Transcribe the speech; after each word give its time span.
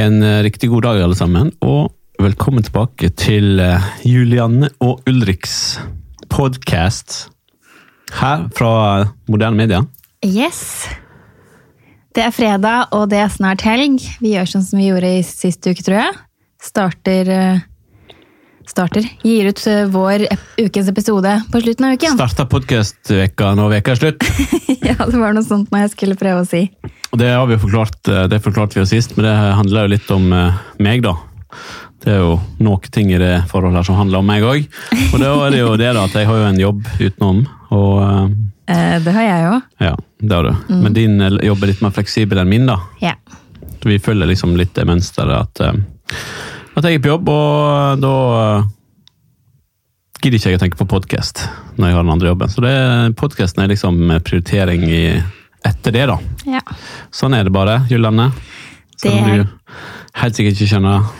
En 0.00 0.22
eh, 0.22 0.42
riktig 0.46 0.70
god 0.70 0.86
dag, 0.86 0.98
alle 1.02 1.16
sammen, 1.18 1.50
og 1.60 1.90
velkommen 2.22 2.64
tilbake 2.64 3.10
til 3.20 3.60
eh, 3.60 3.88
Julianne 4.08 4.70
og 4.80 5.02
Ulriks 5.10 5.76
podkast 6.32 7.26
her 8.16 8.46
fra 8.56 8.70
Moderne 9.28 9.58
Media. 9.58 9.82
Yes. 10.24 10.88
Det 12.16 12.24
er 12.24 12.32
fredag, 12.32 12.94
og 12.96 13.10
det 13.12 13.20
er 13.20 13.34
snart 13.34 13.66
helg. 13.66 14.00
Vi 14.24 14.32
gjør 14.38 14.48
sånn 14.54 14.64
som 14.70 14.80
vi 14.80 14.88
gjorde 14.88 15.10
i 15.18 15.20
sist 15.26 15.68
uke, 15.68 15.84
tror 15.84 15.98
jeg. 15.98 16.16
Starter 16.70 17.32
eh, 17.34 17.60
Starter. 18.70 19.06
Gir 19.22 19.48
ut 19.50 19.66
eh, 19.66 19.84
vår 19.90 20.26
ukens 20.56 20.88
episode 20.88 21.42
på 21.52 21.60
slutten 21.60 21.86
av 21.88 21.92
uken. 21.92 22.14
Starta 22.14 22.46
podkastveka 22.46 23.54
når 23.58 23.72
veka 23.74 23.94
er 23.94 23.98
slutt. 23.98 24.26
ja, 24.88 24.94
det 24.94 25.18
var 25.18 25.34
noe 25.34 25.46
sånt 25.46 25.72
når 25.72 25.84
jeg 25.84 25.92
skulle 25.96 26.18
prøve 26.20 26.44
å 26.44 26.46
si. 26.46 26.68
Det 27.18 27.32
har 27.32 27.48
vi 27.50 27.56
jo 27.56 27.64
forklart, 27.64 27.98
eh, 28.06 28.28
det 28.30 28.38
forklarte 28.44 28.78
vi 28.78 28.84
jo 28.84 28.90
sist, 28.92 29.16
men 29.16 29.26
det 29.26 29.32
handler 29.58 29.88
jo 29.88 29.92
litt 29.96 30.12
om 30.14 30.28
eh, 30.36 30.60
meg, 30.86 31.02
da. 31.02 31.16
Det 32.00 32.14
er 32.14 32.22
jo 32.22 32.36
noen 32.62 32.92
ting 32.94 33.10
i 33.10 33.18
det 33.20 33.32
forholdet 33.50 33.88
som 33.88 33.98
handler 33.98 34.22
om 34.22 34.30
meg 34.30 34.46
òg. 34.46 34.68
Og 35.10 35.18
da 35.18 35.32
er 35.48 35.56
det 35.56 35.64
jo 35.64 35.74
det 35.80 35.90
da, 35.90 36.06
at 36.06 36.14
jeg 36.20 36.30
har 36.30 36.38
jo 36.38 36.46
en 36.52 36.62
jobb 36.62 36.86
utenom. 37.00 37.42
og... 37.74 38.38
det 38.70 39.16
har 39.16 39.26
jeg 39.26 39.48
òg. 39.50 39.66
Ja, 39.82 39.96
det 40.22 40.38
har 40.38 40.46
du. 40.46 40.70
Men 40.70 40.94
din 40.94 41.18
jobb 41.42 41.66
er 41.66 41.72
litt 41.72 41.82
mer 41.82 41.92
fleksibel 41.98 42.38
enn 42.40 42.54
min, 42.54 42.70
da. 42.70 42.78
Ja. 43.02 43.18
Vi 43.82 43.98
følger 43.98 44.30
liksom 44.30 44.54
litt 44.56 44.72
det 44.78 44.86
mønsteret 44.88 45.60
at, 45.60 45.82
at 46.76 46.86
jeg 46.86 46.98
er 46.98 47.02
på 47.02 47.10
jobb, 47.10 47.30
og 47.32 48.02
da 48.02 48.12
eh, 48.40 48.68
gidder 50.20 50.38
ikke 50.38 50.52
jeg 50.52 50.60
å 50.60 50.62
tenke 50.62 50.80
på 50.80 50.88
podkast 50.90 51.42
når 51.76 51.90
jeg 51.90 51.96
har 51.96 52.04
den 52.04 52.14
andre 52.14 52.32
jobben. 52.32 52.52
Så 52.52 52.74
podkasten 53.18 53.64
er 53.64 53.72
liksom 53.72 53.98
prioritering 54.26 54.84
i, 54.86 55.04
etter 55.66 55.96
det, 55.96 56.06
da. 56.10 56.18
ja. 56.58 56.62
Sånn 57.14 57.34
er 57.36 57.48
det 57.48 57.54
bare, 57.54 57.80
Julianne. 57.90 58.30
Selv 59.00 59.22
om 59.22 59.30
du 59.32 59.44
helt 60.20 60.36
sikkert 60.36 60.58
ikke 60.58 60.74
skjønner 60.74 61.10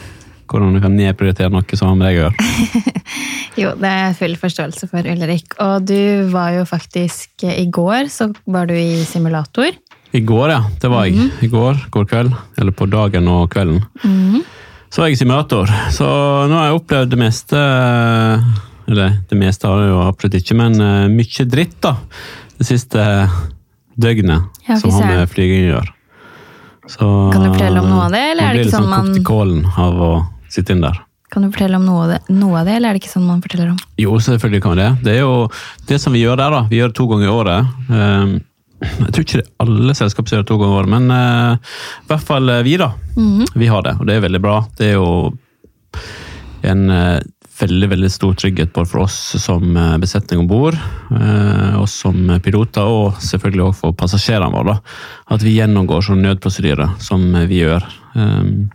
hvordan 0.51 0.75
du 0.75 0.81
kan 0.83 0.97
nedprioritere 0.99 1.53
noe 1.55 1.79
som 1.79 1.93
har 1.93 1.99
med 1.99 2.09
deg 2.11 2.19
å 2.19 2.25
gjøre. 2.25 2.97
Jo, 3.59 3.73
det 3.77 3.89
er 3.91 4.13
full 4.17 4.37
forståelse 4.39 4.87
for, 4.89 5.05
Ulrik. 5.11 5.57
Og 5.61 5.83
du 5.85 6.31
var 6.31 6.55
jo 6.55 6.63
faktisk 6.69 7.43
eh, 7.45 7.59
I 7.65 7.67
går 7.69 8.07
så 8.13 8.29
var 8.47 8.71
du 8.71 8.77
i 8.79 9.03
simulator. 9.05 9.75
I 10.17 10.23
går, 10.27 10.53
ja. 10.55 10.61
Det 10.81 10.91
var 10.91 11.09
jeg. 11.09 11.27
I 11.45 11.51
går, 11.51 11.83
går 11.93 12.07
kveld. 12.09 12.37
Eller 12.63 12.75
på 12.75 12.87
dagen 12.91 13.27
og 13.31 13.51
kvelden. 13.53 13.83
Så 14.91 15.03
var 15.03 15.11
jeg 15.11 15.21
simulator. 15.21 15.71
Så 15.95 16.07
nå 16.51 16.57
har 16.59 16.67
jeg 16.71 16.81
opplevd 16.81 17.13
det 17.13 17.19
meste 17.21 17.59
Eller 18.91 19.21
det 19.31 19.39
meste 19.39 19.69
har 19.71 19.85
jeg 19.85 19.93
jo 19.93 20.01
absolutt 20.03 20.35
ikke, 20.41 20.57
men 20.59 20.81
eh, 20.83 21.05
mye 21.13 21.47
dritt, 21.47 21.77
da. 21.85 21.93
Det 22.59 22.67
siste 22.67 23.05
døgnet 24.01 24.67
Ja, 24.67 24.79
som 24.81 24.91
har 24.97 25.07
med 25.07 25.31
flyging 25.31 25.69
å 25.69 25.77
gjøre. 25.77 25.93
Så, 26.91 27.07
Kan 27.31 27.45
du 27.45 27.53
fortelle 27.53 27.85
om 27.85 27.87
noe 27.87 28.09
av 28.09 28.17
det, 28.17 28.25
eller 28.33 28.49
er 28.49 28.57
det 28.57 28.57
blir 28.57 28.65
ikke 28.65 28.67
litt 28.67 28.75
sånn 28.75 28.91
man- 28.91 29.13
kokt 29.23 29.79
i 29.79 29.83
av 29.85 30.03
å 30.03 30.11
sitte 30.51 30.75
inn 30.75 30.83
der. 30.83 30.99
Kan 31.31 31.45
du 31.47 31.53
fortelle 31.53 31.79
om 31.79 31.85
noe 31.87 32.03
av, 32.03 32.09
det, 32.11 32.21
noe 32.35 32.59
av 32.59 32.67
det, 32.67 32.75
eller 32.75 32.89
er 32.91 32.93
det 32.99 33.03
ikke 33.05 33.13
sånn 33.13 33.29
man 33.29 33.41
forteller 33.45 33.71
om? 33.71 33.79
Jo, 34.03 34.17
selvfølgelig 34.19 34.63
kan 34.65 34.75
vi 34.75 34.83
det. 34.83 34.91
Det 35.05 35.13
er 35.15 35.21
jo 35.21 35.49
det 35.87 36.01
som 36.03 36.13
vi 36.13 36.25
gjør 36.25 36.41
der, 36.41 36.51
da. 36.51 36.63
Vi 36.67 36.81
gjør 36.81 36.91
det 36.91 36.97
to 36.99 37.07
ganger 37.07 37.29
i 37.29 37.35
året. 37.37 38.43
Jeg 38.81 39.13
tror 39.13 39.25
ikke 39.25 39.41
det 39.41 39.45
er 39.45 39.67
alle 39.67 39.97
selskap 39.97 40.29
som 40.29 40.37
gjør 40.37 40.45
det 40.45 40.51
to 40.51 40.61
ganger 40.61 40.73
i 40.73 40.79
året, 40.81 40.93
men 40.95 41.11
uh, 41.13 41.75
i 42.01 42.09
hvert 42.09 42.25
fall 42.31 42.53
eh, 42.53 42.63
vi, 42.65 42.79
da. 42.81 42.95
Vi 43.61 43.69
har 43.69 43.85
det, 43.85 43.99
og 44.01 44.09
det 44.09 44.17
er 44.17 44.25
veldig 44.25 44.41
bra. 44.41 44.57
Det 44.79 44.89
er 44.89 44.97
jo 44.97 45.11
en 46.71 46.87
uh, 46.89 47.21
veldig 47.61 47.91
veldig 47.93 48.09
stor 48.13 48.39
trygghet 48.41 48.73
både 48.73 48.89
for 48.89 49.05
oss 49.05 49.19
som 49.43 49.75
besetning 50.01 50.41
om 50.41 50.47
bord, 50.49 50.79
oss 51.77 51.99
som 52.07 52.31
piloter, 52.41 52.89
og 52.89 53.19
selvfølgelig 53.21 53.67
også 53.67 53.83
for 53.83 53.99
passasjerene 54.01 54.49
våre. 54.55 54.79
da. 54.79 54.95
At 55.37 55.45
vi 55.45 55.59
gjennomgår 55.59 56.07
sånn 56.07 56.23
nødprosedyre 56.25 56.87
som 57.05 57.27
vi 57.51 57.59
gjør 57.61 57.85
um, 58.15 58.71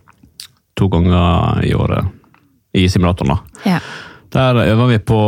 to 0.78 0.90
ganger 0.94 1.66
i 1.66 1.74
året 1.74 2.14
i 2.78 2.86
simulatoren. 2.94 3.34
da. 3.34 3.72
Ja. 3.72 3.82
Der 4.36 4.62
øver 4.68 4.94
vi 4.94 5.00
på 5.00 5.20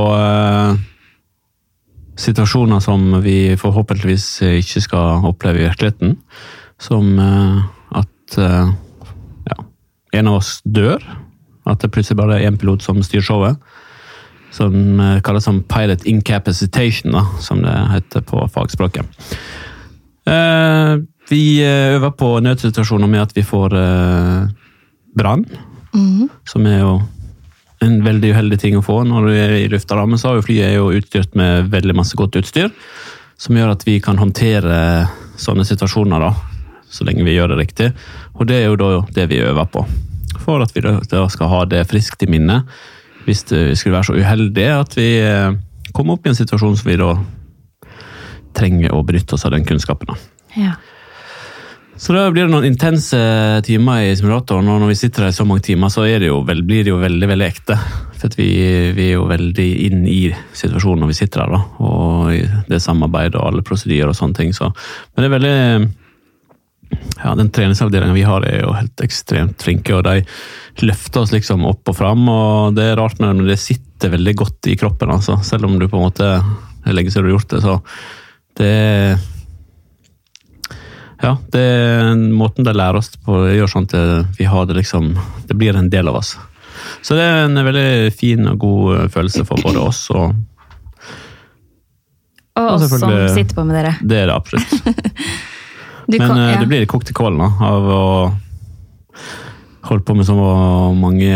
situasjoner 2.18 2.82
som 2.84 3.20
vi 3.24 3.56
forhåpentligvis 3.60 4.28
ikke 4.60 4.84
skal 4.84 5.26
oppleve 5.30 5.62
i 5.62 5.68
virkeligheten. 5.68 6.18
Som 6.82 7.18
eh, 7.20 7.62
at 7.98 8.38
eh, 8.38 8.72
ja, 9.50 9.58
en 10.20 10.32
av 10.32 10.40
oss 10.42 10.58
dør. 10.66 11.04
At 11.68 11.84
det 11.84 11.92
plutselig 11.94 12.20
bare 12.20 12.40
er 12.40 12.50
én 12.50 12.58
pilot 12.60 12.86
som 12.86 13.02
styrer 13.04 13.26
showet. 13.26 13.62
Som 14.54 15.00
eh, 15.00 15.20
kalles 15.26 15.46
som 15.48 15.62
pilot 15.68 16.06
incapacitation, 16.10 17.14
da, 17.18 17.26
som 17.44 17.62
det 17.66 17.76
heter 17.94 18.26
på 18.26 18.46
fagspråket. 18.54 19.06
Eh, 20.28 20.98
vi 21.30 21.44
eh, 21.64 21.96
øver 21.96 22.14
på 22.16 22.40
nødsituasjoner 22.44 23.08
med 23.08 23.26
at 23.28 23.36
vi 23.36 23.44
får 23.44 23.76
eh, 23.76 24.50
brann 25.18 25.46
mm. 25.94 26.30
som 26.48 26.66
er 26.68 26.82
jo 26.82 26.94
en 27.86 28.00
veldig 28.06 28.34
uheldig 28.34 28.60
ting 28.62 28.78
å 28.78 28.84
få 28.86 29.02
når 29.06 29.28
du 29.28 29.34
er 29.38 29.54
i 29.60 29.70
lufta. 29.70 30.00
så 30.18 30.32
er 30.32 30.40
jo 30.40 30.46
flyet 30.46 30.66
er 30.66 30.76
jo 30.80 30.92
utstyrt 30.98 31.36
med 31.36 31.70
veldig 31.72 31.96
masse 31.96 32.18
godt 32.18 32.36
utstyr, 32.40 32.72
som 33.38 33.58
gjør 33.58 33.76
at 33.76 33.86
vi 33.86 34.00
kan 34.02 34.18
håndtere 34.18 35.08
sånne 35.38 35.66
situasjoner, 35.66 36.20
da, 36.20 36.34
så 36.90 37.06
lenge 37.06 37.24
vi 37.24 37.36
gjør 37.36 37.54
det 37.54 37.62
riktig. 37.62 37.92
Og 38.36 38.48
det 38.50 38.62
er 38.62 38.68
jo 38.72 38.80
da 38.80 38.92
det 39.14 39.28
vi 39.30 39.44
øver 39.46 39.70
på. 39.70 39.86
For 40.42 40.64
at 40.64 40.74
vi 40.74 40.82
da 40.82 41.28
skal 41.30 41.52
ha 41.52 41.64
det 41.66 41.88
friskt 41.90 42.24
i 42.24 42.30
minnet 42.32 42.66
hvis 43.28 43.44
vi 43.52 43.76
skulle 43.76 43.98
være 43.98 44.08
så 44.08 44.16
uheldige 44.16 44.76
at 44.80 44.94
vi 44.96 45.08
eh, 45.20 45.56
kommer 45.92 46.16
opp 46.16 46.28
i 46.28 46.32
en 46.32 46.38
situasjon 46.38 46.78
som 46.80 46.88
vi 46.88 46.96
da 46.96 47.10
trenger 48.56 48.96
å 48.96 49.02
benytte 49.04 49.36
oss 49.36 49.44
av 49.46 49.52
den 49.52 49.68
kunnskapen. 49.68 50.16
ja. 50.56 50.78
Så 51.97 52.13
da 52.13 52.28
blir 52.30 52.46
det 52.46 52.53
noen 52.53 52.68
intense 52.68 53.18
timer 53.66 54.03
i 54.06 54.16
simulatoren, 54.18 54.68
og 54.69 54.84
når 54.84 54.91
vi 54.91 54.97
sitter 55.00 55.25
der 55.25 55.34
i 55.34 55.38
så 55.38 55.46
mange 55.50 55.66
timer, 55.66 55.90
så 55.90 56.06
er 56.06 56.22
det 56.22 56.30
jo 56.30 56.44
blir 56.46 56.84
det 56.85 56.91
jo 56.91 57.00
veldig 57.02 57.30
veldig 57.31 57.47
ekte. 57.47 57.78
For 58.18 58.34
vi, 58.38 58.50
vi 58.97 59.08
er 59.09 59.16
jo 59.16 59.28
veldig 59.30 59.68
inn 59.88 60.03
i 60.09 60.22
situasjonen 60.57 61.03
når 61.03 61.12
vi 61.12 61.18
sitter 61.18 61.44
der, 61.44 61.56
da. 61.56 61.86
og 61.86 62.68
det 62.69 62.81
samarbeidet 62.84 63.40
og 63.40 63.47
alle 63.50 63.66
prosedyrer 63.66 64.12
og 64.12 64.18
sånne 64.18 64.38
ting. 64.38 64.53
Så. 64.53 64.69
Men 65.13 65.25
det 65.25 65.30
er 65.30 65.36
veldig 65.38 65.57
ja, 67.24 67.34
Den 67.36 67.50
treningsavdelinga 67.52 68.16
vi 68.16 68.28
har, 68.30 68.46
er 68.46 68.62
jo 68.62 68.75
helt 68.78 69.03
ekstremt 69.03 69.66
flinke, 69.66 69.97
og 69.97 70.06
de 70.07 70.86
løfter 70.88 71.25
oss 71.25 71.34
liksom 71.34 71.66
opp 71.68 71.90
og 71.90 71.97
fram. 71.97 72.30
og 72.30 72.78
Det 72.78 72.91
er 72.91 73.02
rart, 73.02 73.18
men 73.24 73.41
det 73.50 73.57
sitter 73.62 74.13
veldig 74.13 74.36
godt 74.38 74.69
i 74.69 74.78
kroppen, 74.80 75.12
altså. 75.18 75.40
Selv 75.44 75.66
om 75.66 75.80
du 75.81 75.90
på 75.90 75.97
en 75.97 76.06
måte 76.07 76.30
det 76.88 76.94
er 76.94 76.96
lenge 76.96 77.12
siden 77.12 77.25
du 77.25 77.34
har 77.34 77.36
gjort 77.40 77.52
det, 77.52 77.63
så 77.66 77.74
det 78.57 78.75
ja, 81.24 81.32
det 81.54 81.62
er 81.62 82.16
måten 82.30 82.64
de 82.68 82.74
lærer 82.78 83.00
oss 83.00 83.10
på, 83.18 83.40
det 83.46 83.56
gjør 83.58 83.72
sånn 83.72 83.88
at 83.90 84.38
vi 84.38 84.46
har 84.46 84.66
det 84.70 84.76
liksom 84.78 85.16
Det 85.48 85.56
blir 85.58 85.76
en 85.80 85.90
del 85.90 86.08
av 86.12 86.16
oss. 86.20 86.36
Så 87.02 87.16
det 87.18 87.24
er 87.26 87.46
en 87.48 87.58
veldig 87.66 88.14
fin 88.14 88.46
og 88.52 88.60
god 88.62 89.10
følelse 89.14 89.46
for 89.48 89.58
både 89.66 89.82
oss 89.82 90.04
og 90.14 90.36
Og 92.58 92.72
oss 92.76 92.90
som 92.90 93.12
sitter 93.34 93.54
på 93.58 93.64
med 93.66 93.76
dere. 93.78 93.96
Det 94.02 94.18
er 94.24 94.28
det 94.32 94.36
absolutt. 94.36 94.72
Du 96.08 96.16
Men 96.18 96.30
kan- 96.30 96.38
eh, 96.40 96.52
ja. 96.54 96.60
det 96.62 96.68
blir 96.72 96.80
litt 96.80 96.90
kokt 96.90 97.10
i 97.12 97.14
kålen 97.14 97.42
av 97.44 97.84
å 97.92 98.04
holde 99.90 100.06
på 100.08 100.14
med 100.16 100.24
så 100.26 100.36
mange 100.96 101.34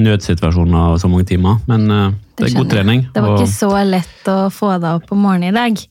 nødsituasjoner 0.00 0.94
og 0.94 1.00
så 1.02 1.10
mange 1.12 1.26
timer. 1.28 1.58
Men 1.68 1.84
det, 1.90 1.98
det, 2.38 2.46
er 2.48 2.56
god 2.56 2.70
trening. 2.72 3.02
Det 3.12 3.20
var 3.20 3.34
og- 3.34 3.42
ikke 3.42 3.52
så 3.52 3.72
lett 3.84 4.30
å 4.32 4.38
få 4.48 4.72
deg 4.80 5.02
opp 5.02 5.12
om 5.12 5.20
morgenen 5.26 5.50
i 5.52 5.58
dag. 5.58 5.82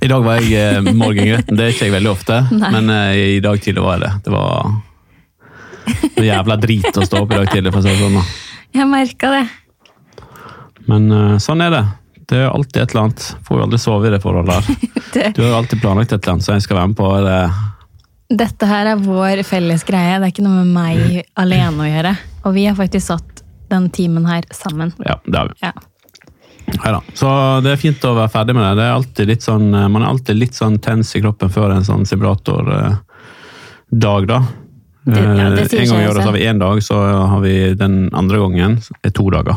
I 0.00 0.08
dag 0.10 0.24
var 0.24 0.40
jeg 0.40 0.56
eh, 0.60 0.92
morgengretten, 0.92 1.56
det 1.56 1.64
er 1.64 1.74
ikke 1.74 1.88
jeg 1.88 1.94
veldig 1.96 2.12
ofte, 2.12 2.40
Nei. 2.62 2.70
men 2.76 2.92
eh, 2.94 3.22
i 3.36 3.40
dag 3.44 3.60
tidlig 3.62 3.84
var 3.84 3.98
jeg 3.98 4.04
det. 4.06 4.12
Det 4.26 4.34
var 4.34 4.70
noe 5.90 6.26
jævla 6.26 6.56
drit 6.60 7.00
å 7.00 7.06
stå 7.06 7.24
opp 7.24 7.32
i 7.32 7.40
dag 7.40 7.50
tidlig, 7.52 7.72
for 7.74 7.80
å 7.80 7.86
si 7.86 7.94
det 7.94 8.02
sånn. 8.02 8.20
da. 8.20 8.26
Jeg 8.76 8.90
merka 8.90 9.32
det. 9.34 9.42
Men 10.90 11.10
eh, 11.16 11.34
sånn 11.42 11.64
er 11.64 11.74
det. 11.74 11.82
Det 12.30 12.38
er 12.38 12.52
alltid 12.52 12.82
et 12.82 12.92
eller 12.92 13.08
annet. 13.08 13.26
Får 13.46 13.58
jo 13.58 13.64
aldri 13.66 13.80
sove 13.82 14.06
i 14.06 14.12
det 14.14 14.20
forholdet 14.22 14.54
her. 14.54 14.88
det. 15.16 15.26
Du 15.34 15.42
har 15.42 15.50
jo 15.50 15.58
alltid 15.58 15.82
planlagt 15.82 16.12
et 16.12 16.20
eller 16.20 16.36
annet 16.36 16.46
som 16.46 16.54
jeg 16.56 16.66
skal 16.66 16.78
være 16.78 16.92
med 16.92 16.98
på. 17.00 17.10
Eller... 17.18 17.58
Dette 18.30 18.68
her 18.70 18.92
er 18.92 19.02
vår 19.02 19.42
felles 19.48 19.82
greie. 19.88 20.20
Det 20.20 20.28
er 20.28 20.34
ikke 20.34 20.46
noe 20.46 20.62
med 20.62 20.74
meg 20.76 21.24
alene 21.40 21.86
å 21.86 21.88
gjøre. 21.88 22.14
Og 22.46 22.54
vi 22.54 22.68
har 22.68 22.78
faktisk 22.78 23.08
satt 23.10 23.42
den 23.70 23.88
timen 23.94 24.28
her 24.30 24.46
sammen. 24.54 24.94
Ja, 25.02 25.18
det 25.26 25.40
har 25.40 25.50
vi. 25.50 25.58
Ja. 25.66 25.74
Neida. 26.78 27.00
Så 27.14 27.28
det 27.64 27.72
er 27.72 27.80
fint 27.80 28.04
å 28.06 28.14
være 28.16 28.32
ferdig 28.32 28.54
med 28.56 28.64
det. 28.64 28.72
det 28.80 28.86
er 28.86 28.94
alltid 28.96 29.30
litt 29.32 29.42
sånn, 29.46 29.68
eh, 29.74 29.88
man 29.88 30.02
er 30.02 30.08
alltid 30.12 30.36
litt 30.38 30.56
sånn 30.58 30.78
tens 30.82 31.14
i 31.16 31.22
kroppen 31.24 31.50
før 31.52 31.74
en 31.76 31.86
sånn 31.86 32.06
simulatordag, 32.08 33.00
da. 34.26 34.42
Det- 35.06 35.20
ja, 35.20 35.50
det 35.50 35.72
Eh, 35.72 35.80
en 35.80 35.88
gang 35.88 36.02
i 36.02 36.08
året 36.08 36.24
har 36.24 36.32
vi 36.32 36.44
én 36.46 36.58
dag, 36.58 36.78
så 36.82 37.28
har 37.28 37.40
vi 37.40 37.74
den 37.74 38.10
andre 38.12 38.38
gangen 38.38 38.82
er 39.02 39.10
to 39.10 39.30
dager. 39.30 39.56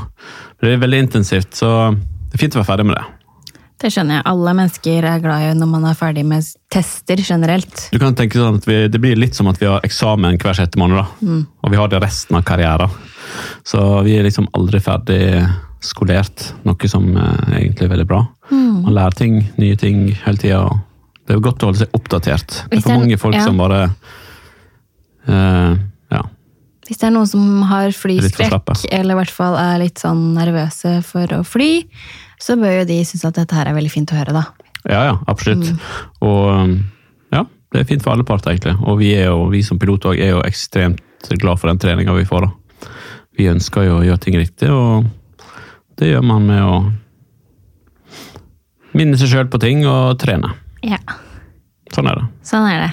Det 0.62 0.74
er 0.74 0.78
veldig 0.78 1.00
intensivt, 1.10 1.52
så 1.52 1.92
det 1.94 2.36
er 2.36 2.38
fint 2.38 2.56
å 2.56 2.64
være 2.64 2.78
ferdig 2.78 2.86
med 2.86 2.96
det. 2.96 3.06
Det 3.84 3.92
skjønner 3.92 4.16
jeg. 4.16 4.24
Alle 4.26 4.54
mennesker 4.56 5.04
er 5.04 5.20
glad 5.20 5.42
i 5.42 5.54
når 5.60 5.68
man 5.68 5.86
er 5.90 5.94
ferdig 5.94 6.24
med 6.26 6.46
tester 6.72 7.18
generelt. 7.18 7.90
Du 7.92 8.00
kan 8.00 8.16
tenke 8.16 8.40
sånn 8.40 8.56
at 8.56 8.66
vi, 8.66 8.88
Det 8.88 9.02
blir 9.02 9.18
litt 9.20 9.36
som 9.36 9.48
at 9.48 9.60
vi 9.60 9.66
har 9.66 9.82
eksamen 9.82 10.38
hver 10.40 10.56
sjette 10.56 10.80
måned, 10.80 10.96
da. 10.96 11.06
Mm. 11.22 11.48
og 11.64 11.70
vi 11.70 11.76
har 11.76 11.88
det 11.90 12.02
resten 12.02 12.38
av 12.38 12.44
karrieren. 12.44 12.90
Så 13.66 14.04
vi 14.06 14.16
er 14.18 14.24
liksom 14.24 14.48
aldri 14.54 14.80
ferdig 14.80 15.50
skolert, 15.84 16.50
noe 16.68 16.90
som 16.90 17.06
er 17.20 17.60
egentlig 17.60 17.88
er 17.88 17.94
veldig 17.94 18.10
bra. 18.10 18.24
Mm. 18.50 18.84
Man 18.86 18.96
lærer 18.96 19.18
ting, 19.20 19.40
nye 19.60 19.78
ting 19.80 20.06
hele 20.24 20.40
tida. 20.42 20.62
Det 21.24 21.34
er 21.34 21.40
jo 21.40 21.46
godt 21.46 21.64
å 21.64 21.72
holde 21.72 21.84
seg 21.84 21.98
oppdatert. 21.98 22.60
Det 22.70 22.80
er 22.80 22.86
for 22.86 23.00
mange 23.00 23.20
folk 23.20 23.38
ja. 23.38 23.46
som 23.48 23.60
bare 23.60 23.82
uh, 25.30 25.76
ja. 26.12 26.24
Hvis 26.88 27.00
det 27.00 27.08
er 27.08 27.14
noen 27.16 27.30
som 27.30 27.64
har 27.70 27.94
flyskrekk, 27.96 28.74
eller 28.92 29.16
i 29.16 29.20
hvert 29.22 29.34
fall 29.34 29.56
er 29.60 29.80
litt 29.86 30.04
sånn 30.04 30.34
nervøse 30.36 30.98
for 31.08 31.38
å 31.38 31.44
fly, 31.48 31.72
så 32.44 32.58
bør 32.60 32.82
jo 32.82 32.90
de 32.90 33.00
synes 33.08 33.24
at 33.30 33.40
dette 33.40 33.56
her 33.56 33.72
er 33.72 33.78
veldig 33.78 33.94
fint 33.94 34.12
å 34.12 34.20
høre, 34.20 34.36
da. 34.36 34.44
ja, 34.84 35.06
ja, 35.12 35.16
absolutt. 35.32 35.70
Og 36.24 36.50
um, 36.52 36.76
ja, 37.32 37.46
det 37.72 37.84
er 37.84 37.88
fint 37.88 38.04
for 38.04 38.16
alle 38.16 38.28
parter, 38.28 38.52
egentlig. 38.52 38.76
Og 38.84 39.00
vi, 39.00 39.14
jo, 39.16 39.48
vi 39.54 39.64
som 39.64 39.80
piloter 39.80 40.12
òg 40.12 40.20
er 40.20 40.36
jo 40.36 40.44
ekstremt 40.44 41.32
glad 41.40 41.62
for 41.62 41.72
den 41.72 41.80
treninga 41.80 42.16
vi 42.18 42.28
får. 42.28 42.50
da. 42.50 42.92
Vi 43.40 43.48
ønsker 43.50 43.88
jo 43.88 44.02
å 44.02 44.04
gjøre 44.06 44.22
ting 44.26 44.36
riktig, 44.38 44.70
og 44.76 45.08
det 46.00 46.10
gjør 46.12 46.24
man 46.26 46.46
med 46.50 46.64
å 46.64 46.78
minne 48.98 49.18
seg 49.18 49.32
sjøl 49.32 49.50
på 49.52 49.60
ting 49.62 49.84
og 49.90 50.18
trene. 50.22 50.52
Ja, 50.86 51.00
Sånn 51.94 52.08
er 52.10 52.18
det. 52.18 52.26
sånn 52.48 52.66
er 52.70 52.80
det. 52.88 52.92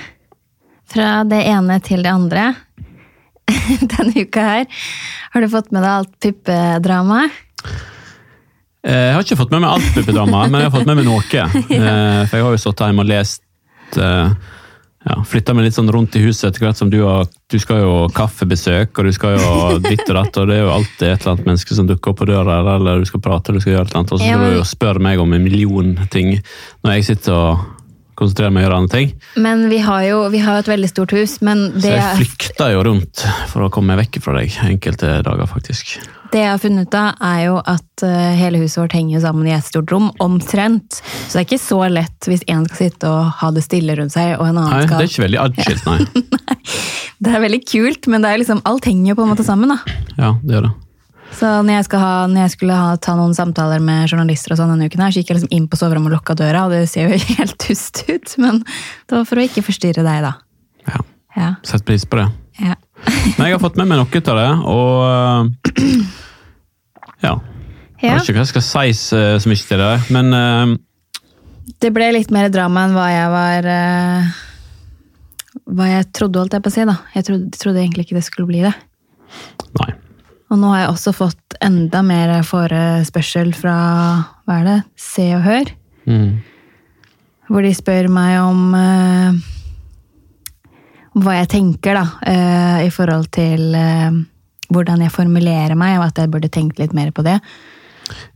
Fra 0.91 1.11
det 1.25 1.39
ene 1.49 1.79
til 1.85 2.03
det 2.05 2.11
andre. 2.13 2.49
Denne 3.95 4.13
uka 4.27 4.43
her, 4.45 4.67
har 5.33 5.41
du 5.45 5.49
fått 5.53 5.71
med 5.73 5.83
deg 5.85 5.91
alt 5.95 6.13
puppedramaet? 6.21 7.39
Eh, 8.85 9.09
Jeg 9.11 9.15
har 9.17 9.25
ikke 9.25 9.39
fått 9.41 9.53
med 9.55 9.63
meg 9.65 9.71
alt 9.77 9.89
puppedramaet, 9.97 10.51
men 10.53 10.61
jeg 10.63 10.71
har 10.71 10.77
fått 10.77 10.89
med 10.91 11.01
meg 11.01 11.09
noe. 11.09 11.23
ja. 11.39 11.47
For 11.53 12.37
jeg 12.39 12.47
har 12.47 12.57
jo 12.57 12.61
stått 12.61 12.83
hjemme 12.85 13.05
og 13.05 13.11
lest 13.11 13.43
eh, 14.01 14.35
ja, 15.11 15.17
Flytta 15.27 15.55
meg 15.57 15.67
litt 15.67 15.77
sånn 15.77 15.91
rundt 15.91 16.17
i 16.19 16.23
huset 16.25 16.51
etter 16.51 16.67
hvert 16.67 16.79
som 16.79 16.91
du 16.93 17.01
har 17.03 17.27
Du 17.51 17.59
skal 17.59 17.83
jo 17.83 17.95
kaffebesøk, 18.15 18.93
og 18.95 19.09
du 19.09 19.13
skal 19.17 19.37
jo 19.41 19.81
ditt 19.89 20.05
og 20.07 20.15
datt, 20.21 20.39
og 20.39 20.51
det 20.51 20.61
er 20.61 20.65
jo 20.65 20.73
alltid 20.77 21.07
et 21.09 21.25
eller 21.25 21.33
annet 21.35 21.51
menneske 21.51 21.77
som 21.77 21.89
dukker 21.89 22.13
opp 22.13 22.21
på 22.23 22.31
døra, 22.31 22.61
eller 22.77 23.03
du 23.03 23.09
skal 23.09 23.23
prate, 23.25 23.57
du 23.57 23.61
skal 23.63 23.75
gjøre 23.75 23.89
et 23.89 23.91
eller 23.91 24.03
annet, 24.03 24.15
og 24.15 24.23
så 24.23 24.29
Ja, 24.29 24.39
skal 24.39 24.55
du 24.55 24.59
jo 24.61 24.69
spørre 24.71 25.03
meg 25.03 25.23
om 25.23 25.35
en 25.35 25.43
million 25.43 25.93
ting. 26.15 26.37
Når 26.85 26.99
jeg 26.99 27.09
sitter 27.11 27.35
og 27.35 27.80
konsentrerer 28.21 28.53
meg 28.55 28.63
og 28.63 28.69
gjøre 28.69 28.79
andre 28.85 28.95
ting. 28.99 29.11
Men 29.41 29.67
vi 29.73 29.81
har 29.83 30.05
jo 30.07 30.23
vi 30.31 30.41
har 30.45 30.61
et 30.61 30.69
veldig 30.71 30.89
stort 30.93 31.15
hus, 31.17 31.39
men 31.47 31.71
Så 31.81 31.91
jeg 31.95 32.17
flykta 32.21 32.71
jo 32.75 32.85
rundt 32.87 33.25
for 33.51 33.67
å 33.67 33.71
komme 33.73 33.95
meg 33.95 34.05
vekk 34.07 34.21
fra 34.25 34.37
deg 34.39 34.55
enkelte 34.69 35.17
dager, 35.27 35.49
faktisk. 35.51 35.97
det 36.31 36.45
jeg 36.45 36.51
har 36.53 36.61
funnet 36.63 36.87
ut 36.87 36.95
av, 37.01 37.17
er 37.27 37.41
jo 37.49 37.57
at 37.73 38.05
eh, 38.07 38.35
hele 38.39 38.61
huset 38.63 38.79
vårt 38.85 38.95
henger 38.95 39.25
sammen 39.25 39.49
i 39.49 39.55
et 39.57 39.67
stort 39.67 39.91
rom, 39.91 40.11
omtrent. 40.23 41.01
Så 41.01 41.33
det 41.35 41.41
er 41.41 41.49
ikke 41.49 41.63
så 41.65 41.81
lett 41.91 42.29
hvis 42.31 42.45
en 42.47 42.69
skal 42.69 42.83
sitte 42.85 43.11
og 43.11 43.33
ha 43.41 43.51
det 43.57 43.65
stille 43.67 43.97
rundt 43.99 44.15
seg, 44.15 44.37
og 44.39 44.47
en 44.47 44.61
annen 44.61 44.77
Nei, 44.77 44.85
det 44.87 45.01
er 45.01 45.11
ikke 45.11 45.27
veldig 45.27 45.43
adskilt, 45.49 45.89
nei. 45.91 46.69
Det 47.21 47.35
er 47.35 47.43
veldig 47.43 47.65
kult, 47.69 48.07
men 48.13 48.23
det 48.25 48.31
er 48.31 48.41
liksom, 48.45 48.63
alt 48.69 48.87
henger 48.89 49.11
jo 49.13 49.19
på 49.19 49.27
en 49.27 49.33
måte 49.35 49.45
sammen, 49.49 49.75
da. 49.75 49.99
Ja, 50.21 50.37
det 50.45 50.55
gjør 50.57 50.69
det. 50.71 50.77
Så 51.37 51.51
når 51.63 51.77
jeg, 51.77 51.87
ha, 52.01 52.13
når 52.31 52.45
jeg 52.45 52.53
skulle 52.57 52.77
ha, 52.77 52.95
ta 53.01 53.15
noen 53.19 53.33
samtaler 53.37 53.83
med 53.85 54.11
journalister 54.11 54.55
og 54.55 54.61
sånn 54.61 54.73
denne 54.75 54.89
uken 54.91 55.05
her, 55.05 55.13
så 55.15 55.23
gikk 55.23 55.31
jeg 55.31 55.39
liksom 55.39 55.55
inn 55.57 55.69
på 55.71 55.79
soverommet 55.79 56.11
og 56.11 56.19
lukka 56.19 56.37
døra, 56.39 56.67
og 56.67 56.75
det 56.75 56.83
ser 56.91 57.09
jo 57.09 57.21
helt 57.39 57.57
tust 57.63 58.03
ut, 58.11 58.35
men 58.43 58.63
det 58.65 59.17
var 59.17 59.29
for 59.29 59.41
å 59.41 59.47
ikke 59.47 59.65
forstyrre 59.67 60.05
deg, 60.07 60.27
da. 60.27 60.37
Ja, 60.91 61.07
Ja. 61.39 61.53
Sett 61.63 61.85
pris 61.87 62.05
på 62.05 62.19
det. 62.19 62.27
ja. 62.59 62.75
Men 63.39 63.47
jeg 63.47 63.55
har 63.55 63.61
fått 63.63 63.79
med 63.81 63.87
meg 63.89 64.01
noe 64.01 64.21
av 64.21 64.39
det, 64.41 64.49
og 64.69 64.97
øh, 65.07 66.03
ja. 67.27 67.39
Jeg 68.01 68.17
vet 68.17 68.29
ikke 68.29 68.41
hva 68.41 68.45
jeg 68.45 68.51
skal 68.51 68.65
si 68.67 68.93
så, 68.97 69.23
så 69.41 69.49
mye 69.49 69.69
til 69.71 69.81
det, 69.81 69.95
men 70.13 70.31
uh, 70.33 70.75
Det 71.85 71.91
ble 71.93 72.11
litt 72.17 72.33
mer 72.33 72.49
drama 72.53 72.87
enn 72.89 72.97
hva 72.97 73.09
jeg 73.13 73.33
var 73.35 73.69
uh, 73.69 74.31
Hva 75.69 75.89
jeg 75.91 76.07
trodde, 76.17 76.41
holdt 76.41 76.57
jeg 76.57 76.65
på 76.65 76.73
å 76.73 76.77
si, 76.77 76.87
da. 76.89 76.97
Jeg 77.15 77.29
trodde, 77.29 77.51
trodde 77.61 77.83
egentlig 77.85 78.09
ikke 78.09 78.17
det 78.19 78.25
skulle 78.27 78.49
bli 78.49 78.65
det. 78.65 78.73
nei. 79.81 79.93
Og 80.51 80.59
nå 80.59 80.71
har 80.73 80.81
jeg 80.85 80.91
også 80.95 81.13
fått 81.15 81.57
enda 81.63 82.01
mer 82.03 82.33
forespørsel 82.47 83.53
fra 83.55 83.75
hva 84.49 84.57
er 84.61 84.65
det, 84.67 84.79
Se 84.99 85.29
og 85.37 85.45
Hør. 85.47 85.71
Mm. 86.11 86.41
Hvor 87.51 87.67
de 87.67 87.71
spør 87.75 88.09
meg 88.11 88.39
om, 88.43 88.65
eh, 88.75 89.31
om 91.15 91.23
hva 91.27 91.37
jeg 91.41 91.51
tenker, 91.55 91.99
da. 92.01 92.07
eh, 92.27 92.87
I 92.87 92.91
forhold 92.95 93.29
til 93.35 93.75
eh, 93.79 94.11
hvordan 94.71 95.03
jeg 95.07 95.15
formulerer 95.15 95.77
meg, 95.79 95.99
og 96.01 96.09
at 96.09 96.19
jeg 96.23 96.31
burde 96.31 96.51
tenkt 96.51 96.83
litt 96.83 96.95
mer 96.95 97.11
på 97.15 97.23
det. 97.27 97.39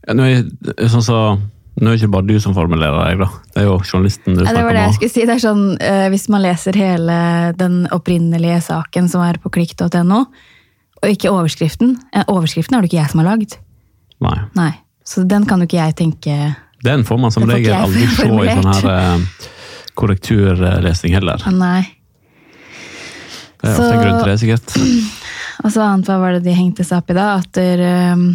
Ja, 0.07 0.15
Nå 0.15 0.23
er, 0.29 0.41
sånn 0.91 1.03
så, 1.03 1.19
nå 1.35 1.83
er 1.89 1.95
det 1.95 2.01
ikke 2.01 2.13
bare 2.15 2.27
du 2.31 2.35
som 2.43 2.55
formulerer 2.55 2.95
deg, 3.09 3.23
da. 3.25 3.29
Det 3.51 3.63
er 3.63 3.69
jo 3.69 3.77
journalisten 3.83 4.35
du 4.35 4.43
Ja, 4.43 4.47
det 4.47 4.51
snakker 4.55 4.67
var 4.69 4.77
det 4.79 4.83
jeg 4.87 4.97
skulle 4.99 5.15
si. 5.17 5.27
Det 5.27 5.35
er 5.35 5.43
sånn, 5.43 5.63
eh, 5.83 6.07
Hvis 6.15 6.27
man 6.31 6.43
leser 6.47 6.79
hele 6.79 7.19
den 7.59 7.81
opprinnelige 7.95 8.61
saken 8.71 9.11
som 9.11 9.23
er 9.27 9.39
på 9.43 9.51
klikk.no, 9.51 10.25
og 11.05 11.13
ikke 11.13 11.31
overskriften 11.31 11.95
eh, 12.11 12.25
Overskriften 12.31 12.77
er 12.77 12.83
det 12.83 12.91
ikke 12.91 13.01
jeg 13.01 13.13
som 13.13 13.21
har 13.21 13.31
lagd. 13.33 13.57
Nei. 14.25 14.37
Nei. 14.57 14.71
Så 15.05 15.25
den 15.29 15.45
kan 15.45 15.61
jo 15.61 15.67
ikke 15.69 15.77
jeg 15.77 15.95
tenke 15.99 16.37
Den 16.85 17.03
får 17.05 17.19
man 17.21 17.33
som 17.33 17.45
regel 17.49 17.75
aldri 17.77 18.07
se 18.09 18.25
i 18.25 18.55
sånn 18.55 18.71
her 18.71 18.87
øh, 18.89 19.27
korrekturlesning 19.95 21.15
heller. 21.15 21.45
Nei. 21.53 21.83
Det 23.61 23.69
er 23.71 23.77
ofte 23.77 23.93
en 23.93 24.01
grunn 24.01 24.17
til 24.19 24.29
det, 24.29 24.39
sikkert. 24.41 24.75
Og 25.63 25.71
så 25.71 25.85
annet, 25.85 26.09
hva 26.09 26.17
var 26.21 26.35
det 26.35 26.43
de 26.45 26.53
hengte 26.53 26.83
seg 26.85 26.99
opp 26.99 27.13
i 27.13 27.15
da? 27.17 27.29
Der, 27.55 27.81
um... 28.13 28.25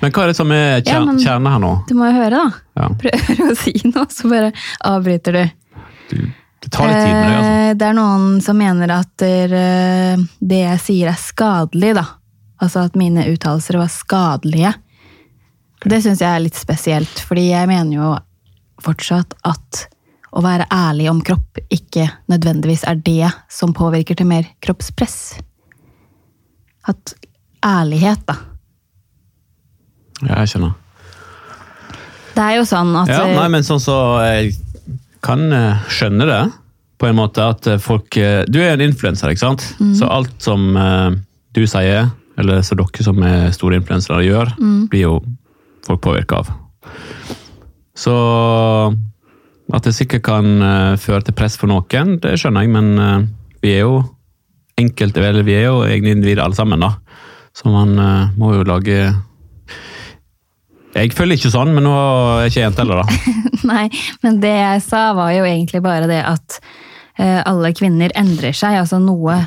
Men 0.00 0.14
hva 0.14 0.24
er 0.24 0.32
det 0.32 0.38
som 0.38 0.54
er 0.54 0.80
kjer 0.80 1.04
ja, 1.04 1.16
kjernen 1.20 1.50
her 1.52 1.60
nå? 1.62 1.72
Du 1.86 1.92
må 1.98 2.08
jo 2.08 2.16
høre, 2.16 2.40
da. 2.40 2.64
Ja, 2.80 2.88
Prøver 3.02 3.44
å 3.52 3.58
si 3.60 3.74
noe, 3.84 4.08
så 4.10 4.32
bare 4.32 4.50
avbryter 4.88 5.36
du. 5.36 5.44
du, 6.10 6.16
det 6.66 6.72
tar 6.74 6.88
litt 6.90 6.98
tid 6.98 7.14
med 7.14 7.26
det, 7.30 7.34
altså. 7.36 7.50
Eh, 7.70 7.74
Det 7.78 7.86
er 7.86 7.94
noen 7.94 8.40
som 8.42 8.58
mener 8.58 8.90
at 8.90 9.22
eh, 9.22 10.22
det 10.50 10.60
jeg 10.64 10.80
sier 10.82 11.10
er 11.12 11.20
skadelig, 11.20 11.92
da. 11.98 12.06
Altså 12.62 12.86
at 12.88 12.96
mine 12.98 13.22
uttalelser 13.30 13.78
var 13.78 13.90
skadelige. 13.92 14.72
Det 15.86 16.00
syns 16.02 16.22
jeg 16.24 16.30
er 16.32 16.42
litt 16.42 16.56
spesielt, 16.58 17.20
fordi 17.28 17.50
jeg 17.52 17.68
mener 17.70 17.94
jo 18.00 18.08
fortsatt 18.82 19.36
at 19.46 19.84
å 20.36 20.42
være 20.44 20.66
ærlig 20.72 21.06
om 21.10 21.20
kropp 21.24 21.60
ikke 21.72 22.08
nødvendigvis 22.28 22.82
er 22.88 22.98
det 23.06 23.30
som 23.52 23.72
påvirker 23.76 24.18
til 24.18 24.26
mer 24.28 24.48
kroppspress. 24.64 25.36
At 26.90 27.14
ærlighet, 27.64 28.26
da. 28.28 28.34
Ja, 30.26 30.40
jeg 30.42 30.50
skjønner. 30.56 30.74
Det 32.36 32.44
er 32.44 32.58
jo 32.58 32.66
sånn 32.68 32.90
at 33.00 33.08
Ja, 33.14 33.22
nei, 33.32 33.46
men 33.52 33.64
sånn 33.64 33.80
så 33.80 33.96
kan 35.26 35.48
eh, 35.52 35.88
skjønne 35.92 36.28
det, 36.28 36.42
på 36.96 37.08
en 37.08 37.18
måte 37.18 37.44
at 37.44 37.66
eh, 37.68 37.80
folk 37.82 38.16
eh, 38.20 38.44
Du 38.48 38.60
er 38.62 38.74
en 38.74 38.86
influenser, 38.86 39.32
ikke 39.32 39.44
sant? 39.44 39.64
Så 39.98 40.08
alt 40.08 40.34
som 40.42 40.68
du 41.56 41.64
sier, 41.68 42.10
eller 42.36 42.62
så 42.64 42.76
dere 42.78 43.04
som 43.04 43.20
er 43.24 43.52
store 43.56 43.80
influensere 43.80 44.24
gjør, 44.26 44.52
blir 44.90 45.06
jo 45.06 45.14
folk 45.86 46.02
påvirka 46.04 46.42
av. 46.42 46.50
Så 47.96 48.14
at 49.72 49.86
det 49.86 49.94
sikkert 49.96 50.26
kan 50.26 50.60
føre 51.00 51.24
til 51.24 51.34
press 51.34 51.56
for 51.58 51.70
noen, 51.70 52.18
det 52.22 52.34
skjønner 52.38 52.66
jeg, 52.66 52.74
men 52.74 53.30
vi 53.64 53.72
er 53.78 53.86
jo 53.86 54.02
enkelte, 54.78 55.24
eller 55.24 55.46
vi 55.46 55.56
er 55.56 55.70
jo 55.70 55.80
egne 55.86 56.12
individer 56.12 56.44
alle 56.44 56.58
sammen, 56.58 56.84
da. 56.84 56.92
Så 57.56 57.72
man 57.72 57.96
må 58.36 58.52
jo 58.52 58.66
lage 58.68 59.08
Jeg 60.96 61.12
føler 61.12 61.36
ikke 61.36 61.52
sånn, 61.52 61.74
men 61.76 61.84
nå 61.84 61.92
er 61.92 62.46
jeg 62.46 62.54
ikke 62.54 62.62
jente 62.62 62.84
heller, 62.84 63.02
da. 63.02 63.34
Nei, 63.70 63.84
men 64.24 64.38
det 64.40 64.54
jeg 64.54 64.84
sa 64.86 65.02
var 65.16 65.34
jo 65.34 65.44
egentlig 65.44 65.82
bare 65.84 66.08
det 66.08 66.22
at 66.24 66.58
eh, 67.20 67.42
alle 67.42 67.72
kvinner 67.76 68.14
endrer 68.16 68.56
seg. 68.56 68.78
Altså 68.80 69.00
noe 69.02 69.42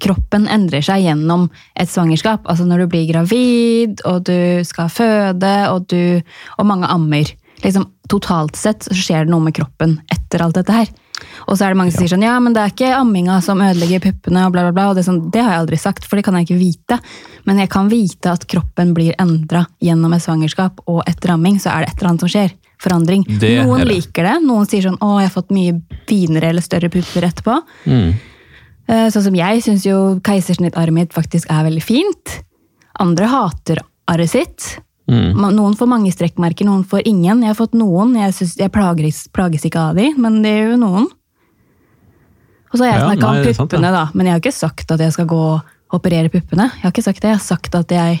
Kroppen 0.00 0.46
endrer 0.48 0.80
seg 0.80 1.02
gjennom 1.04 1.42
et 1.76 1.90
svangerskap. 1.92 2.46
Altså 2.48 2.64
når 2.64 2.82
du 2.82 2.92
blir 2.94 3.04
gravid, 3.10 4.00
og 4.08 4.22
du 4.24 4.64
skal 4.64 4.88
føde, 4.88 5.52
og 5.68 5.90
du 5.92 6.22
Og 6.56 6.66
mange 6.66 6.88
ammer. 6.88 7.28
Liksom 7.60 7.84
Totalt 8.10 8.56
sett 8.58 8.88
så 8.88 8.96
skjer 8.96 9.28
det 9.28 9.30
noe 9.30 9.44
med 9.44 9.54
kroppen 9.54 10.00
etter 10.10 10.42
alt 10.42 10.56
dette 10.56 10.74
her. 10.74 10.88
Og 11.46 11.56
så 11.56 11.64
er 11.66 11.74
det 11.74 11.80
mange 11.80 11.92
som 11.92 12.02
sier 12.02 12.12
sånn 12.14 12.24
ja, 12.26 12.36
men 12.40 12.54
det 12.56 12.62
er 12.62 12.72
ikke 12.74 12.92
amminga 12.96 13.40
som 13.44 13.60
ødelegger 13.60 14.00
puppene, 14.04 14.46
og 14.46 14.52
bla, 14.54 14.62
bla, 14.68 14.72
bla. 14.72 14.88
Og 14.90 14.96
det, 14.98 15.04
sånn, 15.06 15.30
det 15.30 15.42
har 15.42 15.54
jeg 15.56 15.64
aldri 15.64 15.78
sagt, 15.80 16.06
for 16.08 16.16
det 16.16 16.24
kan 16.26 16.34
jeg 16.38 16.48
ikke 16.48 16.60
vite. 16.60 16.98
Men 17.44 17.58
jeg 17.62 17.70
kan 17.72 17.88
vite 17.92 18.32
at 18.32 18.46
kroppen 18.50 18.94
blir 18.96 19.14
endra 19.18 19.66
gjennom 19.80 20.12
et 20.16 20.22
svangerskap, 20.24 20.80
og 20.86 21.02
etter 21.10 21.34
amming 21.36 21.60
så 21.62 21.70
er 21.74 21.84
det 21.84 21.92
et 21.92 22.00
eller 22.00 22.10
annet 22.12 22.26
som 22.26 22.32
skjer. 22.34 22.56
Forandring. 22.80 23.26
Det 23.40 23.58
Noen 23.60 23.82
det. 23.82 23.88
liker 23.90 24.24
det. 24.24 24.36
Noen 24.40 24.64
sier 24.66 24.80
sånn 24.80 24.96
'Å, 24.96 25.20
jeg 25.20 25.28
har 25.28 25.34
fått 25.42 25.50
mye 25.52 25.82
finere 26.08 26.48
eller 26.48 26.64
større 26.64 26.88
pupper 26.88 27.26
etterpå'. 27.28 27.58
Mm. 27.84 28.14
Eh, 28.88 29.08
Sånn 29.12 29.22
som 29.22 29.34
jeg 29.34 29.62
syns 29.62 29.84
jo 29.84 30.18
keisersnittarret 30.24 30.92
mitt 30.92 31.12
faktisk 31.12 31.50
er 31.52 31.66
veldig 31.68 31.82
fint. 31.82 32.42
Andre 32.98 33.26
hater 33.26 33.82
arret 34.08 34.30
sitt. 34.32 34.80
Mm. 35.10 35.40
Noen 35.56 35.74
får 35.74 35.88
mange 35.90 36.12
strekkmerker, 36.14 36.68
noen 36.68 36.84
får 36.86 37.02
ingen. 37.10 37.40
Jeg 37.42 37.50
har 37.50 37.58
fått 37.58 37.72
noen. 37.74 38.12
Jeg, 38.20 38.34
synes, 38.36 38.52
jeg 38.60 38.70
plages, 38.74 39.24
plages 39.34 39.64
ikke 39.66 39.80
av 39.90 39.96
de, 39.98 40.04
men 40.22 40.36
det 40.44 40.52
gjør 40.54 40.70
jo 40.76 40.80
noen. 40.84 41.08
Og 42.70 42.78
så 42.78 42.84
har 42.84 42.92
jeg 42.92 43.00
Ja, 43.00 43.06
snakka 43.08 43.26
om 43.26 43.36
puppene, 43.40 43.50
er 43.50 43.58
puppene, 43.58 43.90
da. 43.96 44.02
Men 44.14 44.26
jeg 44.28 44.36
har 44.36 44.42
ikke 44.44 44.54
sagt 44.54 44.92
at 44.94 45.00
jeg 45.02 45.12
skal 45.16 45.26
gå 45.32 45.40
og 45.56 45.96
operere 45.98 46.30
puppene. 46.30 46.68
Jeg 46.76 46.84
har 46.86 46.92
ikke 46.94 47.02
sagt 47.08 47.22
det. 47.24 47.32
Jeg 47.32 47.40
har 47.40 47.42
sagt 47.48 47.74
at 47.74 47.90
jeg 47.96 48.20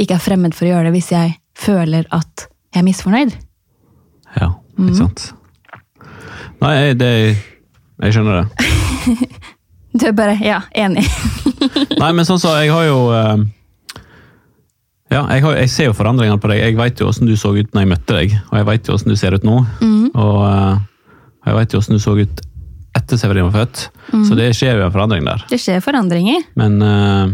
ikke 0.00 0.16
er 0.16 0.24
fremmed 0.24 0.56
for 0.56 0.64
å 0.64 0.70
gjøre 0.72 0.88
det 0.88 0.94
hvis 0.96 1.10
jeg 1.12 1.34
føler 1.60 2.06
at 2.16 2.46
jeg 2.72 2.80
er 2.80 2.86
misfornøyd. 2.86 3.34
Ja, 4.40 4.48
ikke 4.80 4.96
sant. 4.96 5.26
Nei, 6.62 6.74
jeg- 6.80 6.98
det 6.98 7.12
Jeg 8.00 8.12
skjønner 8.16 8.40
det. 8.40 9.28
Du 10.00 10.06
er 10.06 10.12
bare 10.16 10.38
Ja, 10.40 10.60
enig. 10.72 11.02
Nei, 11.98 12.12
men 12.14 12.24
sånn 12.24 12.38
så, 12.40 12.54
jeg 12.62 12.70
har 12.72 12.84
jo 12.86 13.10
eh, 13.12 13.42
Ja, 15.10 15.24
jeg, 15.34 15.42
har, 15.42 15.56
jeg 15.58 15.70
ser 15.72 15.88
jo 15.88 15.96
forandringene 15.98 16.38
på 16.38 16.52
deg. 16.52 16.60
Jeg 16.62 16.76
vet 16.78 17.00
jo 17.02 17.08
hvordan 17.08 17.26
du 17.26 17.34
så 17.38 17.50
ut 17.56 17.74
når 17.74 17.82
jeg 17.82 17.90
møtte 17.90 18.14
deg, 18.14 18.36
og 18.46 18.54
jeg 18.60 18.66
vet 18.68 18.86
jo 18.86 18.94
hvordan 18.94 19.10
du 19.10 19.18
ser 19.18 19.34
ut 19.34 19.46
nå. 19.46 19.56
Og 20.14 20.38
eh, 20.46 20.76
jeg 21.48 21.56
vet 21.56 21.74
jo 21.74 21.80
hvordan 21.80 21.98
du 21.98 22.04
så 22.04 22.14
ut 22.20 22.42
etter 23.00 23.18
Severin 23.18 23.48
var 23.48 23.56
født. 23.64 23.84
Så 24.28 24.38
det 24.38 24.50
skjer 24.58 24.78
jo 24.78 24.86
en 24.86 24.94
forandring 24.94 25.26
der. 25.26 25.42
Det 25.50 25.58
skjer 25.62 25.82
forandringer. 25.82 26.46
Men 26.58 26.78
uh, 26.82 27.30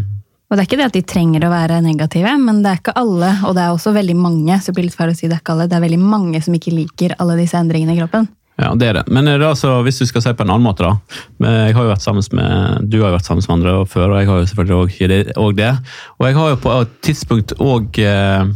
Og 0.49 0.56
det 0.56 0.62
er 0.62 0.68
ikke 0.68 0.80
det 0.80 0.88
at 0.88 0.97
de 0.97 1.04
trenger 1.09 1.47
å 1.47 1.52
være 1.52 1.83
negative, 1.85 2.33
men 2.40 2.62
det 2.64 2.73
er 2.73 2.80
ikke 2.80 2.97
alle, 3.00 3.30
og 3.49 3.56
det 3.56 3.64
er 3.64 3.76
også 3.76 3.92
veldig 3.97 4.16
mange, 4.21 4.59
så 4.61 4.71
det 4.71 4.76
blir 4.76 4.88
litt 4.88 4.97
feil 4.97 5.12
å 5.12 5.16
si 5.16 5.28
det 5.28 5.38
er 5.38 5.45
ikke 5.45 5.56
alle, 5.56 5.68
det 5.68 5.78
er 5.78 5.87
veldig 5.87 6.02
mange 6.02 6.42
som 6.45 6.56
ikke 6.56 6.75
liker 6.76 7.16
alle 7.21 7.38
disse 7.40 7.61
endringene 7.61 7.97
i 7.97 8.00
kroppen. 8.00 8.28
Ja, 8.56 8.70
det 8.78 8.86
er 8.88 8.98
det. 8.98 9.04
Men 9.12 9.28
er 9.28 9.40
det 9.40 9.48
altså, 9.50 9.75
hvis 9.84 9.98
du 10.00 10.06
skal 10.08 10.22
si 10.25 10.32
på 10.36 10.46
en 10.46 10.52
annen 10.54 10.64
måte, 10.64 10.86
da. 10.86 11.18
Jeg 11.44 11.76
har 11.76 11.84
jo 11.84 11.90
vært 11.90 12.04
sammen 12.04 12.25
med, 12.38 12.86
du 12.88 13.02
har 13.02 13.10
jo 13.10 13.18
vært 13.18 13.28
sammen 13.28 13.44
med 13.44 13.56
andre 13.56 13.75
før, 13.92 14.14
og 14.14 14.20
jeg 14.20 14.30
har 14.30 14.38
jo 14.38 14.46
selvfølgelig 14.52 14.78
også 14.78 15.10
det. 15.12 15.20
Og, 15.36 15.50
det. 15.58 15.72
og 16.16 16.28
jeg 16.28 16.38
har 16.38 16.48
jo 16.54 16.62
på 16.62 16.76
et 16.76 16.94
tidspunkt 17.04 17.52
òg 17.60 18.00
eh, 18.00 18.48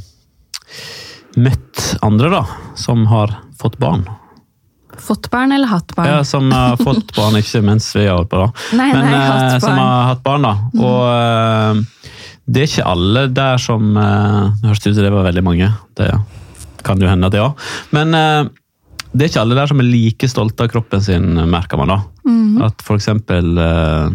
møtt 1.37 1.85
andre 2.07 2.33
da, 2.33 2.41
som 2.81 3.05
har 3.13 3.37
fått 3.61 3.77
barn. 3.83 4.09
Fått 5.01 5.31
barn 5.33 5.53
eller 5.53 5.71
hatt 5.71 5.93
barn? 5.97 6.09
Ja, 6.09 6.25
Som 6.25 6.51
har 6.53 6.81
fått 6.81 7.13
barn, 7.19 7.37
ikke 7.37 7.63
mens 7.65 7.93
vi 7.97 8.07
har 8.09 8.19
holdt 8.19 8.33
på, 8.33 8.41
da. 8.41 8.51
Nei, 8.81 8.91
Men 8.97 9.05
nei, 9.05 9.21
eh, 9.21 9.61
som 9.63 9.77
har 9.77 10.11
hatt 10.15 10.25
barn, 10.25 10.49
da. 10.49 10.57
Og 10.81 11.01
eh, 11.13 12.09
det 12.51 12.65
er 12.65 12.71
ikke 12.71 12.89
alle 12.89 13.29
der 13.31 13.61
som 13.63 13.93
uh, 13.95 14.51
Det 14.59 14.67
høres 14.67 14.81
ut 14.83 14.95
som 14.97 15.05
det 15.05 15.13
var 15.15 15.27
veldig 15.29 15.45
mange. 15.47 15.69
Det 15.95 16.09
kan 16.83 16.99
jo 16.99 17.11
hende 17.11 17.29
at 17.29 17.35
det 17.35 17.43
òg. 17.45 17.69
Men 17.95 18.17
eh, 18.17 18.49
det 19.13 19.25
er 19.25 19.29
ikke 19.33 19.41
alle 19.43 19.57
der 19.59 19.67
som 19.71 19.81
er 19.83 19.89
like 19.91 20.29
stolte 20.31 20.63
av 20.67 20.69
kroppen 20.71 21.01
sin, 21.03 21.25
merker 21.51 21.77
man 21.81 21.89
da. 21.89 21.99
Mhm. 22.25 22.61
At 22.63 22.83
for 22.87 22.97
eksempel 23.01 23.57
eh, 23.59 24.11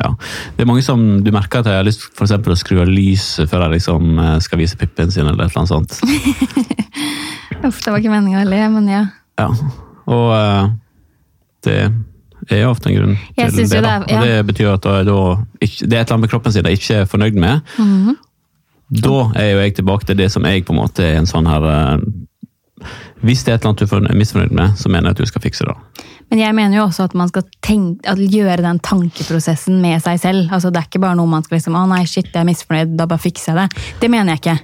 ja. 0.00 0.08
Det 0.56 0.64
er 0.64 0.66
mange 0.66 0.82
som 0.82 1.22
du 1.22 1.30
merker 1.30 1.60
at 1.62 1.66
jeg 1.70 1.78
har 1.78 1.86
lyst 1.86 2.08
for 2.16 2.24
eksempel, 2.26 2.52
å 2.54 2.58
skru 2.58 2.80
av 2.82 2.88
lyset 2.90 3.46
før 3.50 3.68
de 3.68 3.76
liksom, 3.76 4.18
eh, 4.18 4.38
skal 4.42 4.58
vise 4.58 4.76
pippen 4.80 5.12
sin, 5.14 5.26
eller 5.30 5.44
et 5.46 5.52
eller 5.54 5.62
annet 5.62 5.74
sånt. 5.74 6.00
Uff, 7.64 7.78
det 7.84 7.92
var 7.92 8.00
ikke 8.02 8.10
meningen 8.12 8.42
å 8.42 8.48
le, 8.50 8.58
men 8.74 8.88
ja. 8.90 9.04
Ja, 9.40 9.46
og 10.10 10.26
eh, 10.34 10.66
det 11.64 11.78
er 12.52 12.60
jo 12.64 12.72
ofte 12.74 12.90
en 12.90 12.96
grunn 12.98 13.14
Jeg 13.38 13.54
til 13.54 13.68
det. 13.70 13.80
da. 13.82 13.94
det 14.04 14.10
er- 14.12 14.18
Og 14.18 14.26
det 14.26 14.46
betyr 14.50 14.72
at 14.74 14.82
da, 14.84 14.98
da 15.06 15.16
det 15.62 15.70
er 15.70 15.70
et 15.70 15.82
eller 15.88 16.12
annet 16.18 16.20
med 16.26 16.30
kroppen 16.34 16.52
sin 16.52 16.66
de 16.66 16.74
ikke 16.76 16.98
er 17.02 17.06
fornøyd 17.08 17.34
med. 17.40 17.62
Mhm. 17.78 18.16
Da 19.00 19.14
er 19.40 19.48
jo 19.54 19.60
jeg 19.62 19.74
tilbake 19.78 20.04
til 20.06 20.16
det 20.18 20.30
som 20.30 20.44
jeg 20.44 20.64
på 20.66 20.74
en 20.74 20.82
måte 20.82 21.00
er 21.02 21.16
en 21.16 21.26
sånn 21.26 21.46
her 21.48 21.64
Hvis 23.24 23.44
det 23.44 23.54
er 23.54 23.56
et 23.56 23.64
eller 23.64 23.72
annet 23.72 23.88
du 23.88 24.10
er 24.12 24.18
misfornøyd 24.20 24.52
med, 24.52 24.74
så 24.76 24.90
mener 24.92 25.08
jeg 25.08 25.16
at 25.16 25.20
du 25.22 25.30
skal 25.30 25.42
fikse 25.46 25.64
det. 25.64 25.74
Men 26.28 26.42
jeg 26.42 26.56
mener 26.56 26.76
jo 26.76 26.82
også 26.84 27.06
at 27.08 27.14
man 27.16 27.30
skal 27.30 27.46
tenke, 27.64 28.04
at 28.10 28.20
gjøre 28.20 28.60
den 28.64 28.80
tankeprosessen 28.84 29.80
med 29.80 30.02
seg 30.04 30.20
selv. 30.20 30.52
Altså, 30.52 30.72
det 30.72 30.82
er 30.82 30.90
ikke 30.90 31.00
bare 31.06 31.16
noe 31.16 31.30
man 31.30 31.44
skal 31.46 31.56
liksom, 31.56 31.78
å 31.78 31.86
nei, 31.88 32.02
shit, 32.08 32.28
jeg 32.28 32.42
er 32.42 32.48
misfornøyd, 32.48 32.92
da 32.98 33.08
bare 33.08 33.24
fikser 33.24 33.54
jeg 33.54 33.62
det. 33.62 33.86
Det 34.02 34.12
mener 34.12 34.34
jeg 34.34 34.42
ikke. 34.42 34.58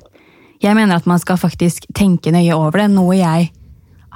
Jeg 0.61 0.77
mener 0.77 1.01
at 1.01 1.09
man 1.09 1.23
skal 1.23 1.41
faktisk 1.41 1.89
tenke 1.97 2.35
nøye 2.35 2.53
over 2.57 2.83
det, 2.83 2.91
noe 2.93 3.17
jeg 3.17 3.49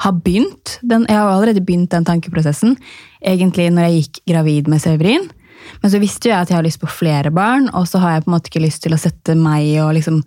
har 0.05 0.17
begynt. 0.27 0.79
Den, 0.85 1.07
jeg 1.09 1.17
har 1.17 1.33
allerede 1.33 1.65
begynt 1.65 1.95
den 1.95 2.05
tankeprosessen, 2.05 2.77
egentlig 3.25 3.71
når 3.73 3.89
jeg 3.89 4.01
gikk 4.03 4.25
gravid 4.35 4.69
med 4.69 4.85
Severin. 4.85 5.29
Men 5.81 5.93
så 5.93 6.01
visste 6.03 6.29
jeg 6.29 6.37
at 6.37 6.51
jeg 6.53 6.59
har 6.59 6.67
lyst 6.67 6.83
på 6.83 6.91
flere 6.93 7.33
barn, 7.33 7.71
og 7.73 7.89
så 7.89 8.03
har 8.03 8.19
jeg 8.19 8.27
på 8.27 8.33
en 8.33 8.37
måte 8.37 8.53
ikke 8.53 8.67
lyst 8.67 8.85
til 8.85 8.93
å 8.93 9.01
sette 9.01 9.37
meg 9.39 9.71
og 9.81 9.95
liksom 9.97 10.21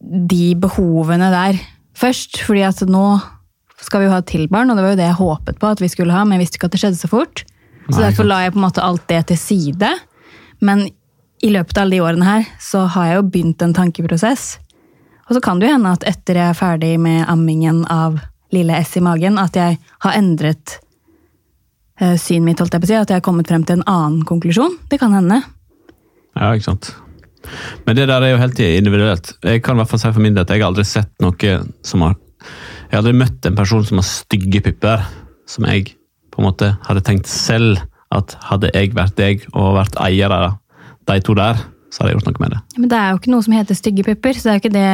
de 0.00 0.54
behovene 0.56 1.28
der 1.34 1.58
først. 1.98 2.40
fordi 2.46 2.64
at 2.66 2.82
nå 2.88 3.06
skal 3.82 4.02
vi 4.02 4.08
jo 4.08 4.12
ha 4.12 4.22
et 4.22 4.30
til 4.30 4.48
barn, 4.50 4.70
og 4.70 4.78
det 4.78 4.84
var 4.84 4.94
jo 4.94 5.00
det 5.00 5.06
jeg 5.06 5.20
håpet 5.20 5.58
på 5.60 5.70
at 5.70 5.82
vi 5.82 5.90
skulle 5.90 6.14
ha, 6.14 6.24
men 6.24 6.38
jeg 6.38 6.46
visste 6.46 6.58
ikke 6.58 6.70
at 6.70 6.74
det 6.74 6.80
skjedde 6.82 7.00
så 7.00 7.10
fort. 7.10 7.44
Så 7.88 7.96
Nei, 7.96 8.08
derfor 8.08 8.26
la 8.26 8.42
jeg 8.44 8.54
på 8.54 8.60
en 8.60 8.66
måte 8.66 8.84
alt 8.84 9.04
det 9.08 9.20
til 9.30 9.38
side. 9.40 9.90
Men 10.60 10.88
i 11.44 11.52
løpet 11.54 11.78
av 11.78 11.86
alle 11.86 11.96
de 11.96 12.02
årene 12.02 12.26
her, 12.26 12.48
så 12.60 12.84
har 12.90 13.06
jeg 13.06 13.20
jo 13.20 13.28
begynt 13.30 13.62
en 13.64 13.76
tankeprosess. 13.76 14.58
Og 15.28 15.36
så 15.36 15.42
kan 15.44 15.60
det 15.60 15.68
jo 15.68 15.76
hende 15.76 15.94
at 15.94 16.04
etter 16.08 16.40
jeg 16.40 16.50
er 16.50 16.58
ferdig 16.58 16.92
med 17.00 17.22
ammingen 17.30 17.84
av 17.92 18.18
lille 18.54 18.76
S 18.82 18.96
i 18.98 19.04
magen, 19.04 19.38
at 19.40 19.56
jeg 19.56 19.76
har 20.04 20.16
endret 20.18 20.78
eh, 22.00 22.16
synet 22.16 22.46
mitt, 22.46 22.62
holdt 22.62 22.74
jeg 22.74 22.82
på 22.82 22.88
å 22.88 22.92
si, 22.92 22.96
at 22.98 23.12
jeg 23.12 23.20
har 23.20 23.26
kommet 23.26 23.50
frem 23.50 23.66
til 23.68 23.78
en 23.78 23.88
annen 23.88 24.24
konklusjon. 24.28 24.78
Det 24.90 25.00
kan 25.00 25.14
hende. 25.14 25.42
Ja, 26.34 26.54
ikke 26.54 26.70
sant? 26.70 26.90
Men 27.86 27.96
det 27.98 28.08
der 28.10 28.22
er 28.22 28.32
jo 28.34 28.40
helt 28.42 28.58
individuelt. 28.64 29.32
Jeg 29.44 29.62
kan 29.62 29.76
i 29.76 29.82
hvert 29.82 29.90
fall 29.92 30.02
si 30.02 30.12
for 30.12 30.24
min 30.24 30.34
del 30.36 30.44
at 30.46 30.50
jeg 30.54 30.62
har 30.62 30.70
aldri 30.70 30.84
sett 30.88 31.12
noe 31.24 31.54
som 31.86 32.04
har 32.06 32.16
Jeg 32.88 32.94
har 32.96 33.02
aldri 33.02 33.16
møtt 33.20 33.44
en 33.46 33.56
person 33.58 33.84
som 33.84 33.98
har 34.00 34.06
stygge 34.08 34.60
pupper, 34.64 35.02
som 35.46 35.66
jeg 35.68 35.90
på 36.32 36.40
en 36.40 36.46
måte 36.46 36.70
hadde 36.86 37.02
tenkt 37.04 37.26
selv 37.28 37.82
at 38.14 38.36
hadde 38.48 38.70
jeg 38.72 38.94
vært 38.96 39.16
deg 39.18 39.42
og 39.52 39.74
vært 39.76 39.98
eier 40.00 40.32
av 40.32 40.54
de 41.10 41.18
to 41.20 41.34
der, 41.36 41.58
så 41.92 42.00
hadde 42.02 42.14
jeg 42.14 42.18
gjort 42.20 42.30
noe 42.30 42.42
med 42.44 42.54
det. 42.54 42.60
Men 42.78 42.88
det 42.92 42.98
er 43.00 43.10
jo 43.10 43.18
ikke 43.20 43.32
noe 43.34 43.44
som 43.44 43.56
heter 43.58 43.76
stygge 43.76 44.06
pupper, 44.06 44.38
så 44.38 44.48
det 44.48 44.52
er 44.52 44.56
jo 44.56 44.62
ikke 44.62 44.74
det 44.78 44.88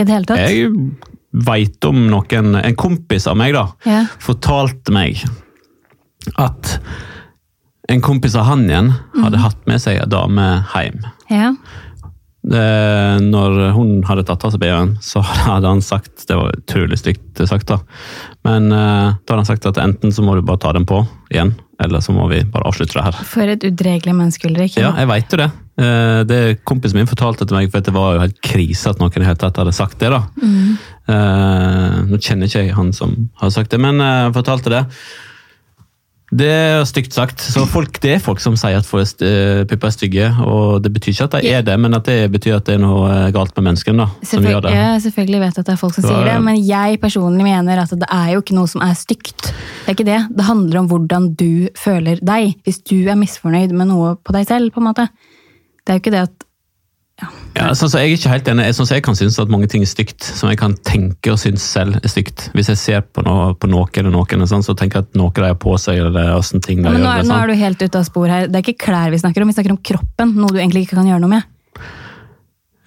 i 0.00 0.06
det 0.08 0.14
hele 0.16 0.30
tatt. 0.30 0.42
Jeg 0.42 0.72
veit 1.46 1.86
om 1.88 2.02
noen 2.10 2.56
En 2.60 2.76
kompis 2.76 3.26
av 3.30 3.38
meg 3.38 3.54
da, 3.54 3.68
Ja. 3.86 4.02
fortalte 4.18 4.92
meg 4.92 5.22
at 6.38 6.78
en 7.88 8.00
kompis 8.04 8.34
av 8.38 8.46
han 8.46 8.66
igjen 8.68 8.92
hadde 9.22 9.40
hatt 9.42 9.66
med 9.66 9.80
seg 9.82 9.98
ei 10.00 10.06
dame 10.10 10.64
hjem. 10.72 11.02
Ja. 11.32 11.54
Det, 12.42 12.62
når 13.22 13.68
hun 13.76 14.00
hadde 14.02 14.24
tatt 14.26 14.42
av 14.42 14.50
seg 14.50 14.62
BH-en, 14.64 14.96
så 15.02 15.20
hadde 15.46 15.70
han 15.70 15.82
sagt 15.84 16.24
Det 16.26 16.34
var 16.34 16.56
utrolig 16.56 16.98
stygt 16.98 17.42
sagt, 17.46 17.70
da. 17.70 17.78
Men 18.46 18.70
eh, 18.74 19.12
da 19.14 19.34
hadde 19.34 19.42
han 19.44 19.50
sagt 19.52 19.68
at 19.70 19.78
enten 19.78 20.14
så 20.14 20.24
må 20.26 20.34
du 20.34 20.42
bare 20.46 20.60
ta 20.62 20.72
den 20.74 20.86
på 20.88 21.04
igjen, 21.30 21.54
eller 21.82 22.02
så 22.02 22.14
må 22.14 22.26
vi 22.32 22.42
bare 22.50 22.66
avslutte 22.68 22.98
det 22.98 23.06
her. 23.06 23.20
For 23.30 23.50
et 23.50 23.66
udregelig 23.66 24.14
menneske, 24.18 24.50
Ulrik. 24.50 24.74
Ja, 24.80 24.90
jeg 24.98 25.10
veit 25.10 25.32
jo 25.32 25.40
det. 25.44 25.50
Eh, 25.80 26.20
det 26.28 26.40
Kompisen 26.68 26.98
min 26.98 27.10
fortalte 27.10 27.46
til 27.46 27.56
meg, 27.56 27.70
for 27.72 27.84
det 27.84 27.94
var 27.94 28.16
jo 28.16 28.24
helt 28.26 28.40
krise 28.44 28.90
at 28.90 29.00
noen 29.00 29.22
i 29.22 29.28
hele 29.28 29.40
tatt 29.40 29.62
hadde 29.62 29.74
sagt 29.76 30.02
det. 30.02 30.10
da. 30.12 30.24
Eh, 30.42 31.98
nå 32.10 32.18
kjenner 32.18 32.50
ikke 32.50 32.66
jeg 32.66 32.76
han 32.76 32.92
som 32.96 33.14
har 33.40 33.54
sagt 33.54 33.72
det, 33.72 33.80
men 33.82 34.02
eh, 34.02 34.32
fortalte 34.34 34.74
det. 34.74 34.82
Det 36.32 36.48
er 36.48 36.84
stygt 36.88 37.12
sagt. 37.12 37.42
Så 37.44 37.66
folk, 37.68 37.98
Det 38.00 38.14
er 38.14 38.20
folk 38.22 38.40
som 38.40 38.54
sier 38.56 38.78
at 38.80 38.88
eh, 39.20 39.64
pupper 39.68 39.90
er 39.90 39.92
stygge. 39.92 40.28
og 40.40 40.82
Det 40.82 40.92
betyr 40.94 41.12
ikke 41.12 41.24
at 41.28 41.34
de 41.36 41.50
er 41.52 41.64
det, 41.66 41.74
men 41.80 41.92
at 41.94 42.06
det 42.08 42.30
betyr 42.32 42.56
at 42.56 42.64
det 42.64 42.78
er 42.78 42.80
noe 42.80 43.10
eh, 43.10 43.32
galt 43.34 43.52
med 43.58 43.66
mennesken. 43.68 44.00
da, 44.00 44.06
som 44.24 44.46
gjør 44.48 44.62
det. 44.64 44.72
jeg 44.72 45.02
selvfølgelig 45.06 45.40
vet 45.42 45.58
at 45.58 45.66
det 45.66 45.74
er 45.74 45.82
folk 45.82 45.94
som 45.98 46.06
sier 46.06 46.24
det, 46.24 46.38
men 46.40 46.56
jeg 46.64 47.00
personlig 47.02 47.44
mener 47.44 47.82
at 47.84 47.92
det 47.92 48.08
er 48.08 48.32
jo 48.32 48.40
ikke 48.40 48.56
noe 48.56 48.70
som 48.70 48.84
er 48.86 48.94
stygt. 48.96 49.52
Det 49.52 49.90
er 49.90 49.98
ikke 49.98 50.08
det. 50.08 50.22
Det 50.32 50.48
handler 50.48 50.80
om 50.80 50.88
hvordan 50.88 51.28
du 51.36 51.68
føler 51.76 52.22
deg. 52.24 52.56
Hvis 52.64 52.80
du 52.80 52.96
er 53.04 53.20
misfornøyd 53.20 53.76
med 53.76 53.92
noe 53.92 54.16
på 54.16 54.32
deg 54.32 54.48
selv, 54.48 54.72
på 54.72 54.80
en 54.80 54.88
måte. 54.88 55.08
Det 55.84 55.92
er 55.92 56.00
jo 56.00 56.04
ikke 56.04 56.16
det 56.16 56.24
at 56.30 56.48
Ja, 57.52 57.66
sånn 57.76 57.90
så 57.92 58.00
jeg 58.00 58.14
er 58.14 58.16
ikke 58.16 58.30
helt 58.32 58.46
enig. 58.48 58.64
Jeg, 58.70 58.74
sånn 58.78 58.86
så 58.88 58.94
jeg 58.96 59.04
kan 59.04 59.16
synes 59.18 59.36
at 59.42 59.50
mange 59.52 59.66
ting 59.68 59.82
er 59.84 59.90
stygt, 59.90 60.24
som 60.24 60.48
jeg 60.48 60.56
kan 60.60 60.72
tenke 60.88 61.34
og 61.34 61.40
synes 61.42 61.60
selv 61.68 61.98
er 62.00 62.08
stygt. 62.08 62.46
Hvis 62.56 62.70
jeg 62.72 62.80
ser 62.80 63.02
på, 63.04 63.20
noe, 63.26 63.50
på 63.60 63.68
noe 63.68 63.84
eller 64.00 64.14
noen, 64.14 64.46
sånn, 64.48 64.64
så 64.64 64.72
tenker 64.78 65.02
jeg 65.02 65.10
at 65.10 65.18
noe 65.20 65.34
de 65.36 65.44
har 65.44 65.58
på 65.60 65.74
seg, 65.80 66.00
eller 66.00 66.32
åssen 66.38 66.64
ting 66.64 66.80
de 66.80 66.88
ja, 66.88 66.94
men 66.96 67.04
nå, 67.04 67.10
er, 67.12 67.26
nå 67.28 67.36
er 67.36 67.52
du 67.52 67.58
helt 67.60 67.82
ute 67.84 68.00
av 68.00 68.06
spor 68.08 68.32
her. 68.32 68.48
Det 68.48 68.56
er 68.62 68.64
ikke 68.64 68.86
klær 68.88 69.12
vi 69.12 69.20
snakker 69.20 69.44
om, 69.44 69.52
vi 69.52 69.56
snakker 69.58 69.74
om 69.76 69.82
kroppen. 69.84 70.32
Noe 70.40 70.54
du 70.54 70.62
egentlig 70.62 70.86
ikke 70.86 70.96
kan 71.02 71.10
gjøre 71.12 71.20
noe 71.26 71.34
med. 71.34 71.90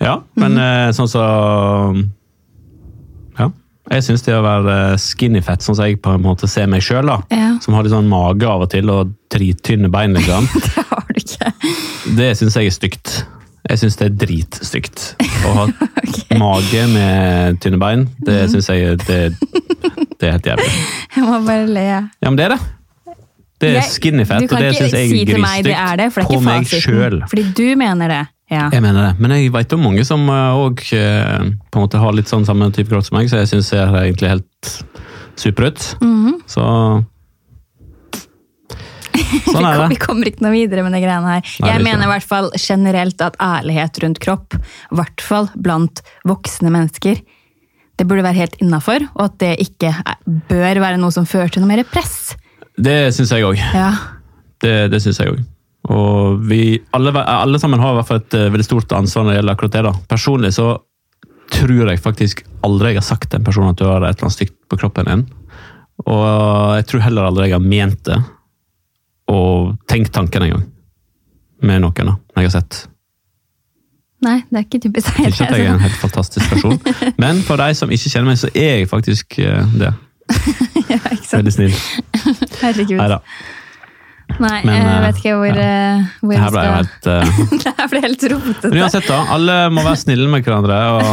Ja, 0.01 0.17
men 0.41 0.57
eh, 0.59 0.89
sånn 0.97 1.07
så 1.13 1.21
Ja. 3.39 3.51
Jeg 3.93 4.01
syns 4.07 4.23
det 4.25 4.33
å 4.33 4.41
være 4.41 4.95
skinny 4.97 5.43
fat, 5.45 5.61
sånn 5.61 5.77
som 5.77 5.85
jeg 5.85 5.99
på 6.01 6.15
en 6.17 6.23
måte 6.25 6.49
ser 6.49 6.65
meg 6.71 6.81
sjøl, 6.81 7.05
Ja. 7.29 7.51
som 7.61 7.77
har 7.77 7.85
litt 7.85 7.93
sånn 7.93 8.09
mage 8.09 8.49
av 8.49 8.65
og 8.65 8.71
til 8.73 8.89
og 8.89 9.13
drittynne 9.29 9.91
bein, 9.93 10.15
liksom, 10.17 10.49
Det 10.65 10.85
har 10.89 11.05
du 11.13 11.21
ikke. 11.21 11.53
det 12.17 12.31
syns 12.39 12.57
jeg 12.57 12.71
er 12.71 12.75
stygt. 12.79 13.13
Jeg 13.65 13.81
syns 13.81 13.97
det 13.97 14.07
er 14.07 14.15
dritstygt. 14.21 15.03
Å 15.47 15.53
ha 15.57 15.65
mage 16.43 16.85
med 16.91 17.59
tynne 17.63 17.79
bein, 17.81 18.07
det 18.25 18.43
mm. 18.45 18.53
syns 18.53 18.69
jeg 18.69 18.99
det, 19.07 19.19
det 20.19 20.29
er 20.29 20.37
helt 20.37 20.49
jævlig. 20.51 20.71
Jeg 21.15 21.23
må 21.25 21.39
bare 21.47 21.67
le. 21.69 21.85
Ja, 21.87 22.27
men 22.27 22.37
det 22.37 22.49
er 22.49 22.55
det. 22.57 22.61
Det 23.63 23.69
er 23.79 23.85
skinny 23.87 24.25
fat, 24.27 24.43
og 24.43 24.59
det 24.59 24.73
syns 24.75 24.91
jeg 24.91 25.07
er 25.15 25.29
det 25.29 25.37
er 25.39 25.95
det, 25.95 26.09
det 26.11 26.21
er 26.21 26.25
på 26.27 26.39
meg 26.43 26.67
sjøl. 26.67 27.21
Fordi 27.31 27.45
du 27.55 27.63
mener 27.79 28.11
det. 28.11 28.23
Ja. 28.51 28.67
Jeg 28.73 28.83
mener 28.83 29.07
det, 29.07 29.13
men 29.23 29.31
jeg 29.31 29.53
vet 29.55 29.73
om 29.73 29.85
mange 29.87 30.03
som 30.05 30.27
òg 30.29 30.83
uh, 30.93 32.01
har 32.03 32.17
litt 32.17 32.29
sånn 32.29 32.43
samme 32.45 32.67
type 32.75 32.91
grått 32.91 33.07
som 33.07 33.17
meg, 33.17 33.31
så 33.31 33.39
jeg 33.41 33.53
syns 33.53 33.71
ser 33.71 33.95
egentlig 34.03 34.33
helt 34.35 34.73
super 35.39 35.71
ut. 35.71 35.87
Mhm. 36.03 36.41
Så 36.51 36.65
Sånn 39.53 39.67
er 39.67 39.85
Vi 39.91 39.99
kommer 40.01 40.29
ikke 40.29 40.45
noe 40.45 40.53
videre 40.55 40.83
med 40.85 40.95
de 40.95 41.01
greiene 41.03 41.37
her. 41.37 41.45
Nei, 41.45 41.69
jeg 41.69 41.79
er 41.79 41.85
mener 41.85 42.07
i 42.07 42.11
hvert 42.13 42.27
fall 42.27 42.51
generelt 42.59 43.23
at 43.25 43.39
ærlighet 43.43 44.01
rundt 44.03 44.21
kropp, 44.23 44.57
i 44.57 44.99
hvert 44.99 45.23
fall 45.23 45.49
blant 45.55 46.03
voksne 46.27 46.73
mennesker, 46.73 47.21
det 47.95 48.07
burde 48.09 48.25
være 48.25 48.41
helt 48.41 48.57
innafor, 48.59 49.05
og 49.15 49.27
at 49.29 49.37
det 49.39 49.53
ikke 49.63 49.91
er, 49.95 50.17
bør 50.49 50.81
være 50.83 50.99
noe 50.99 51.13
som 51.15 51.27
fører 51.29 51.53
til 51.53 51.63
noe 51.63 51.71
mer 51.71 51.85
press. 51.87 52.35
Det 52.75 53.13
syns 53.15 53.31
jeg 53.31 53.45
òg. 53.47 53.59
Ja. 53.75 53.91
Det, 54.63 54.73
det 54.91 54.99
syns 55.03 55.21
jeg 55.21 55.31
òg. 55.31 55.43
Og 55.95 56.41
vi 56.49 56.79
alle, 56.97 57.13
alle 57.21 57.61
sammen 57.61 57.79
har 57.79 57.93
i 57.93 57.99
hvert 57.99 58.09
fall 58.09 58.21
et 58.23 58.35
eh, 58.35 58.49
veldig 58.51 58.65
stort 58.65 58.93
ansvar 58.97 59.25
når 59.25 59.31
det 59.31 59.39
gjelder 59.39 59.55
akkurat 59.55 59.75
det. 59.75 59.83
da. 59.85 59.93
Personlig 60.09 60.51
så 60.57 60.69
tror 61.53 61.91
jeg 61.91 62.01
faktisk 62.01 62.41
aldri 62.65 62.95
jeg 62.95 63.03
har 63.03 63.05
sagt 63.05 63.29
til 63.29 63.39
en 63.39 63.45
person 63.45 63.69
at 63.69 63.77
du 63.77 63.85
har 63.85 64.01
et 64.01 64.15
eller 64.15 64.27
annet 64.27 64.37
stygt 64.37 64.57
på 64.71 64.79
kroppen 64.81 65.09
din. 65.09 65.25
Og 66.09 66.23
jeg 66.79 66.87
tror 66.89 67.05
heller 67.05 67.29
aldri 67.29 67.51
jeg 67.51 67.55
har 67.55 67.63
ment 67.63 68.01
det. 68.09 68.17
Og 69.31 69.75
tenkt 69.89 70.13
tanken 70.13 70.45
engang. 70.45 70.65
Med 71.65 71.81
noen 71.81 72.11
da, 72.11 72.17
jeg 72.37 72.49
har 72.49 72.53
sett. 72.59 72.85
Nei, 74.25 74.39
det 74.49 74.57
er 74.57 74.65
ikke 74.65 74.81
typisk 74.85 75.11
deg. 75.11 75.27
Ikke 75.29 75.47
at 75.47 75.57
jeg 75.57 75.67
er 75.67 75.75
en 75.75 75.83
helt 75.83 75.99
fantastisk 76.01 76.49
person, 76.49 76.79
men 77.23 77.41
for 77.45 77.61
de 77.61 77.75
som 77.77 77.91
ikke 77.93 78.11
kjenner 78.11 78.31
meg, 78.31 78.39
så 78.41 78.49
er 78.53 78.81
jeg 78.81 78.89
faktisk 78.89 79.37
eh, 79.43 79.75
det. 79.75 79.91
ja, 80.91 80.99
ikke 81.11 81.27
sant? 81.27 81.37
Veldig 81.41 81.53
snill. 81.53 81.75
Herregud. 82.61 82.97
Neida. 82.97 83.19
Nei, 84.41 84.57
Men, 84.65 84.73
jeg 84.73 84.85
eh, 84.89 85.03
vet 85.03 85.19
ikke 85.19 85.33
hvor, 85.37 85.59
ja. 85.61 85.75
hvor 86.19 86.33
Det 86.33 86.41
her 86.41 86.49
ble 86.55 86.63
jeg 86.65 86.71
skal 86.71 86.79
helt 86.79 87.05
uh... 87.07 87.43
Det 87.63 87.73
her 87.77 87.91
ble 87.91 88.01
helt 88.03 88.25
Men 88.65 88.79
uansett, 88.81 89.05
da. 89.07 89.19
Alle 89.35 89.57
må 89.71 89.83
være 89.85 89.99
snille 90.01 90.25
med 90.31 90.47
hverandre 90.47 90.79
og 90.97 91.05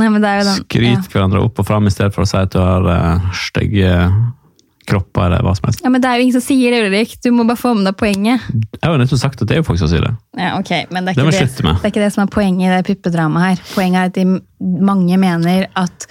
Nei, 0.00 0.08
men 0.08 0.16
det 0.24 0.30
jo 0.38 0.44
den. 0.48 0.62
skryte 0.64 1.12
hverandre 1.12 1.42
opp 1.44 1.60
og 1.60 1.66
fram 1.68 1.84
i 1.86 1.92
stedet 1.92 2.14
for 2.14 2.24
å 2.24 2.28
si 2.30 2.38
at 2.40 2.54
du 2.54 2.58
har 2.62 2.86
uh, 2.88 3.26
stygge 3.36 3.90
kropper 4.86 5.26
eller 5.28 5.42
hva 5.44 5.52
som 5.56 5.68
helst. 5.68 5.80
Ja. 5.84 5.90
men 5.90 6.00
det 6.02 6.08
er 6.10 6.16
jo 6.18 6.22
ingen 6.26 6.36
som 6.40 6.44
sier 6.44 6.70
det, 6.74 6.80
Ulrik. 6.88 7.16
Du 7.22 7.30
må 7.36 7.44
bare 7.46 7.60
få 7.60 7.74
med 7.76 7.84
deg 7.86 7.96
poenget. 8.00 8.40
Jeg 8.50 8.82
har 8.86 8.96
jo 8.96 9.02
nettopp 9.04 9.20
sagt 9.22 9.42
at 9.42 9.48
det 9.48 9.54
er 9.56 9.60
jo 9.62 9.68
folk 9.68 9.78
som 9.82 9.88
sier 9.92 10.02
det. 10.06 10.14
Ja, 10.40 10.56
ok, 10.58 10.72
men 10.90 11.04
det 11.06 11.14
er, 11.16 11.22
Det 11.30 11.36
slutte 11.38 11.62
det 11.68 11.84
er 11.84 11.92
ikke 11.94 12.04
det 12.06 12.12
som 12.16 12.24
er 12.24 12.32
poenget 12.32 12.66
i 12.66 12.74
det 12.76 12.82
puppedramaet 12.88 13.46
her. 13.48 13.64
Poenget 13.74 14.00
er 14.00 14.10
at 14.10 14.14
de 14.18 14.80
mange 14.90 15.16
mener 15.20 15.66
at 15.78 16.08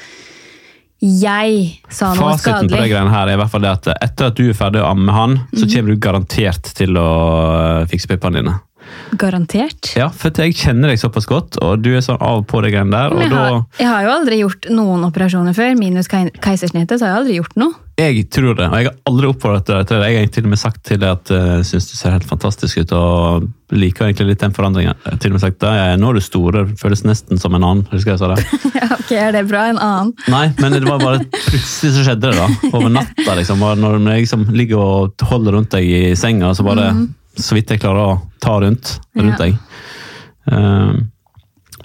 jeg 0.99 1.79
sa 1.87 2.09
noe 2.11 2.33
Fasiten 2.35 2.67
på 2.67 2.75
det 2.75 2.89
greiene 2.91 3.11
her 3.13 3.29
er 3.29 3.37
i 3.37 3.39
hvert 3.39 3.51
fall 3.53 3.61
det 3.63 3.69
at 3.71 3.85
etter 4.03 4.31
at 4.33 4.35
du 4.35 4.49
er 4.51 4.57
ferdig 4.57 4.81
å 4.83 4.89
amme 4.91 5.13
han, 5.15 5.37
så 5.55 5.63
Mhm. 5.63 5.69
kommer 5.73 5.93
du 5.93 5.99
garantert 6.03 6.73
til 6.75 6.97
å 6.99 7.05
eh, 7.83 7.85
fikse 7.87 8.07
puppene 8.11 8.41
dine. 8.41 8.55
Garantert. 9.19 9.91
Ja, 9.97 10.09
for 10.13 10.33
jeg 10.43 10.55
kjenner 10.59 10.91
deg 10.91 11.01
såpass 11.01 11.27
godt, 11.29 11.59
og 11.63 11.83
du 11.83 11.91
er 11.95 12.05
sånn 12.05 12.21
av 12.21 12.43
på 12.49 12.61
deg 12.63 12.75
greiene 12.75 12.93
der, 12.93 13.15
jeg, 13.23 13.33
har, 13.33 13.61
jeg 13.79 13.89
har 13.89 14.05
jo 14.05 14.15
aldri 14.15 14.41
gjort 14.43 14.71
noen 14.73 15.05
operasjoner 15.09 15.57
før, 15.57 15.75
minus 15.79 16.09
keisersnittet, 16.09 16.99
så 16.99 17.05
har 17.05 17.13
jeg 17.13 17.21
aldri 17.23 17.39
gjort 17.39 17.61
noe. 17.61 17.77
Jeg 17.99 18.29
tror 18.31 18.53
det, 18.55 18.67
og 18.69 18.79
jeg 18.79 18.87
har 18.87 18.97
aldri 19.09 19.27
oppfordret 19.27 19.67
deg 19.67 19.87
til 19.89 19.97
det. 19.99 20.07
Jeg 20.07 20.19
har 20.21 20.29
til 20.31 20.45
og 20.45 20.51
med 20.53 20.59
sagt 20.61 20.83
til 20.87 20.99
deg 21.01 21.17
at 21.17 21.31
jeg 21.33 21.57
uh, 21.59 21.65
syns 21.67 21.89
du 21.89 21.95
ser 21.97 22.13
helt 22.15 22.27
fantastisk 22.29 22.79
ut, 22.79 22.93
og 22.95 23.49
liker 23.75 24.07
egentlig 24.07 24.29
litt 24.29 24.45
den 24.45 24.55
forandringen. 24.55 24.95
Jeg 25.03 25.11
har 25.11 25.19
til 25.19 25.33
og 25.33 25.35
med 25.35 25.43
sagt 25.43 25.65
at 25.67 25.99
nå 25.99 26.13
er 26.13 26.19
du 26.19 26.23
store, 26.23 26.63
føles 26.79 27.03
nesten 27.03 27.41
som 27.41 27.57
en 27.57 27.65
annen. 27.65 27.83
Husker 27.91 28.15
jeg 28.15 28.21
sa 28.21 28.31
det? 28.31 28.45
Ja, 28.79 28.87
ok, 28.95 29.11
er 29.19 29.35
det 29.35 29.43
bra? 29.49 29.65
En 29.67 29.81
annen? 29.83 30.13
Nei, 30.31 30.45
men 30.61 30.77
det 30.77 30.85
var 30.87 31.03
bare 31.03 31.25
plutselig 31.33 31.97
så 31.97 32.05
skjedde 32.07 32.31
det, 32.31 32.39
da. 32.39 32.71
Over 32.71 32.93
natta, 32.93 33.35
liksom. 33.35 33.63
Og 33.67 33.81
Når 33.83 33.99
jeg 33.99 34.23
liksom 34.23 34.47
ligger 34.55 34.83
og 34.85 35.27
holder 35.29 35.57
rundt 35.57 35.75
deg 35.75 35.89
i 35.89 36.03
senga, 36.19 36.53
så 36.55 36.63
bare 36.63 36.93
så 37.39 37.55
vidt 37.57 37.71
jeg 37.73 37.81
klarer 37.81 38.13
å 38.13 38.17
ta 38.43 38.57
rundt, 38.61 38.97
rundt 39.17 39.39
deg. 39.41 39.57
Eh, 40.51 40.93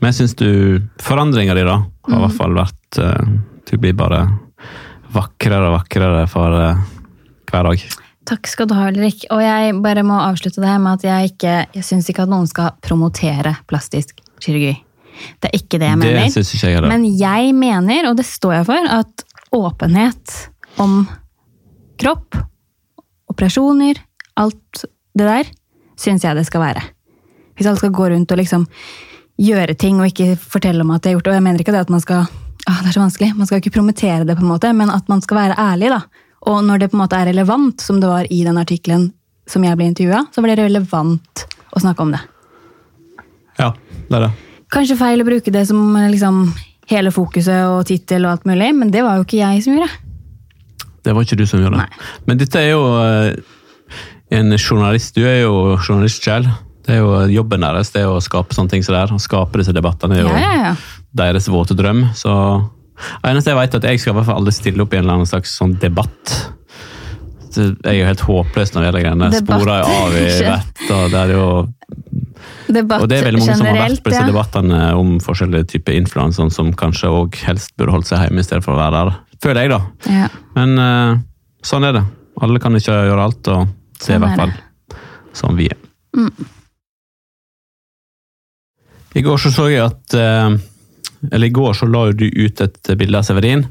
men 0.00 0.10
jeg 0.10 0.16
syns 0.18 0.34
du 0.38 0.48
Forandringa 1.02 1.54
di, 1.56 1.64
da, 1.66 1.78
har 2.08 2.16
i 2.18 2.22
hvert 2.26 2.36
fall 2.36 2.56
vært 2.56 2.98
eh, 3.00 3.28
Du 3.70 3.76
blir 3.80 3.94
bare 3.96 4.24
vakrere 5.14 5.68
og 5.70 5.76
vakrere 5.78 6.24
for 6.30 6.56
eh, 6.58 6.80
hver 7.50 7.68
dag. 7.70 7.84
Takk 8.24 8.48
skal 8.48 8.68
du 8.70 8.74
ha, 8.76 8.88
Ulrik. 8.90 9.26
Og 9.34 9.42
jeg 9.44 9.74
bare 9.84 10.02
må 10.06 10.16
avslutte 10.24 10.62
det 10.62 10.70
her 10.70 10.80
med 10.82 10.98
at 10.98 11.04
jeg 11.06 11.34
ikke 11.34 11.54
Jeg 11.76 11.84
syns 11.86 12.08
ikke 12.10 12.24
at 12.24 12.32
noen 12.32 12.48
skal 12.50 12.72
promotere 12.84 13.54
plastisk 13.70 14.16
kirurgi. 14.42 14.74
Det 15.40 15.50
er 15.50 15.58
ikke 15.60 15.78
det 15.78 15.90
jeg 15.92 16.00
Det 16.00 16.08
mener. 16.10 16.32
syns 16.34 16.54
ikke 16.56 16.70
jeg 16.72 16.78
heller. 16.80 16.90
Men 16.90 17.04
jeg 17.20 17.52
mener, 17.54 18.08
og 18.10 18.16
det 18.18 18.26
står 18.26 18.56
jeg 18.58 18.66
for, 18.72 18.88
at 18.96 19.24
åpenhet 19.54 20.34
om 20.82 21.04
kropp, 22.02 22.34
operasjoner, 23.30 24.00
alt 24.42 24.84
det 25.14 25.26
der, 25.28 25.50
syns 26.00 26.24
jeg 26.26 26.36
det 26.36 26.46
skal 26.48 26.64
være. 26.64 26.82
Hvis 27.54 27.68
alle 27.70 27.78
skal 27.80 27.94
gå 27.94 28.08
rundt 28.10 28.32
og 28.34 28.40
liksom 28.40 28.66
gjøre 29.40 29.74
ting 29.78 29.98
og 30.00 30.10
ikke 30.10 30.34
fortelle 30.38 30.84
om 30.84 30.92
at 30.94 31.02
de 31.02 31.10
har 31.10 31.16
gjort 31.16 31.26
det. 31.26 31.32
Og 31.34 31.38
jeg 31.38 31.46
mener 31.46 31.62
ikke 31.62 31.74
det 31.74 31.86
at 31.86 31.92
man 31.92 32.02
skal 32.02 32.26
ah, 32.68 32.78
det 32.80 32.90
er 32.90 32.96
så 32.96 33.02
vanskelig, 33.02 33.32
man 33.36 33.48
skal 33.48 33.60
ikke 33.60 33.74
promotere 33.74 34.24
det, 34.24 34.36
på 34.36 34.44
en 34.44 34.52
måte, 34.52 34.70
men 34.76 34.92
at 34.92 35.08
man 35.10 35.22
skal 35.24 35.40
være 35.40 35.58
ærlig. 35.58 35.90
da. 35.92 36.00
Og 36.50 36.62
når 36.64 36.78
det 36.78 36.90
på 36.92 36.98
en 36.98 37.04
måte 37.04 37.18
er 37.18 37.30
relevant, 37.30 37.80
som 37.80 38.00
det 38.00 38.10
var 38.10 38.28
i 38.30 38.42
den 38.44 38.60
artikkelen 38.60 39.10
som 39.48 39.64
jeg 39.64 39.76
ble 39.76 39.90
intervjua, 39.90 40.24
så 40.32 40.40
var 40.40 40.52
det 40.52 40.64
relevant 40.64 41.44
å 41.74 41.82
snakke 41.82 42.04
om 42.04 42.14
det. 42.14 42.22
Ja, 43.60 43.72
det 44.08 44.16
er 44.18 44.26
det. 44.26 44.30
Kanskje 44.72 44.98
feil 44.98 45.22
å 45.22 45.26
bruke 45.26 45.52
det 45.54 45.66
som 45.68 45.82
liksom, 46.10 46.46
hele 46.90 47.12
fokuset 47.14 47.68
og 47.68 47.84
tittel 47.88 48.24
og 48.24 48.34
alt 48.34 48.48
mulig, 48.48 48.72
men 48.76 48.90
det 48.94 49.04
var 49.04 49.18
jo 49.18 49.26
ikke 49.26 49.42
jeg 49.42 49.64
som 49.66 49.76
gjorde. 49.76 49.92
Det 51.04 51.12
var 51.12 51.26
ikke 51.26 51.36
du 51.36 51.44
som 51.46 51.60
gjorde 51.60 51.76
det. 51.76 51.84
Nei. 51.84 52.04
Men 52.28 52.40
dette 52.40 52.60
er 52.60 52.70
jo 52.72 52.84
eh, 52.96 53.53
en 54.30 54.56
journalist. 54.56 55.14
Du 55.16 55.26
er 55.26 55.42
jo 55.42 55.76
journalist 55.76 56.24
selv. 56.24 56.48
Det 56.84 56.96
er 56.96 57.00
jo 57.00 57.22
jobben 57.32 57.64
deres, 57.64 57.90
det 57.94 58.02
er 58.02 58.12
å 58.12 58.20
skape 58.20 58.56
sånne 58.56 58.74
ting 58.74 58.82
som 58.84 58.96
det 58.96 59.04
er. 59.06 59.12
Skape 59.22 59.60
disse 59.60 59.72
debattene 59.72 60.18
er 60.18 60.26
jo 60.26 60.32
Ja, 60.32 60.54
ja, 60.60 60.72
deres 61.16 61.48
våte 61.48 61.76
drøm. 61.76 62.04
Så 62.16 62.32
det 63.22 63.30
eneste 63.30 63.54
jeg 63.54 63.58
vet 63.58 63.76
er 63.76 63.80
at 63.80 63.86
jeg 63.88 64.02
skal 64.02 64.12
i 64.12 64.18
hvert 64.18 64.28
fall 64.28 64.42
aldri 64.42 64.52
stille 64.54 64.84
opp 64.84 64.92
i 64.92 64.98
en 64.98 65.06
eller 65.06 65.18
annen 65.18 65.30
slags 65.30 65.54
sånn 65.56 65.78
debatt. 65.80 66.34
Jeg 67.54 67.72
er 67.86 67.96
jo 68.00 68.08
helt 68.08 68.24
håpløs 68.26 68.74
når 68.74 68.82
det 68.82 68.88
gjelder 68.88 69.04
greiene. 69.06 69.30
Sporer 69.38 69.80
jo 69.80 69.94
av 70.02 70.18
i 70.18 70.26
vett. 70.50 70.84
Og 70.90 71.06
det 71.14 71.22
er 71.22 71.34
jo 71.36 71.48
Debatt 72.74 73.04
og 73.04 73.08
det 73.08 73.18
er 73.18 73.26
veldig 73.28 73.40
mange 73.42 73.54
som 73.58 73.66
har 73.66 73.76
vært 73.76 73.80
generelt, 73.84 74.02
på 74.02 74.10
disse 74.10 74.22
ja. 74.22 74.28
debattene 74.28 74.78
om 74.98 75.10
forskjellige 75.22 75.68
typer 75.74 75.96
influensere 75.98 76.52
som 76.52 76.72
kanskje 76.76 77.10
òg 77.12 77.38
helst 77.44 77.74
burde 77.78 77.92
holdt 77.94 78.08
seg 78.08 78.24
hjemme 78.24 78.40
i 78.40 78.46
stedet 78.46 78.64
for 78.64 78.74
å 78.74 78.80
være 78.80 79.00
der. 79.00 79.18
Føler 79.44 79.66
jeg, 79.66 79.72
da. 79.72 80.10
Ja. 80.10 80.28
Men 80.56 80.80
eh, 80.80 81.22
sånn 81.64 81.86
er 81.88 81.96
det. 81.98 82.04
Alle 82.44 82.60
kan 82.62 82.76
ikke 82.76 82.96
gjøre 83.08 83.26
alt, 83.28 83.50
og 83.52 83.68
det 83.98 84.10
er 84.10 84.16
i 84.16 84.20
Sånn 84.20 84.24
hvert 84.24 84.38
er 84.38 84.42
fall 84.44 84.56
sånn 85.34 85.58
vi 85.58 85.68
er. 85.70 85.80
Mm. 86.14 86.50
I 89.14 89.22
går 89.22 89.40
så 89.42 89.50
så 89.54 89.68
jeg 89.70 89.82
at 89.82 90.14
eh, 90.18 90.54
Eller 91.30 91.48
i 91.48 91.54
går 91.54 91.74
så 91.78 91.88
la 91.90 92.06
du 92.12 92.26
ut 92.28 92.60
et 92.62 92.92
bilde 92.98 93.18
av 93.18 93.26
Severin, 93.26 93.64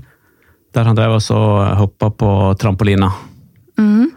der 0.74 0.90
han 0.90 0.98
drev 0.98 1.18
og 1.20 1.24
så 1.24 1.40
hoppa 1.78 2.10
på 2.18 2.30
trampolina. 2.60 3.12
Mm. 3.78 4.10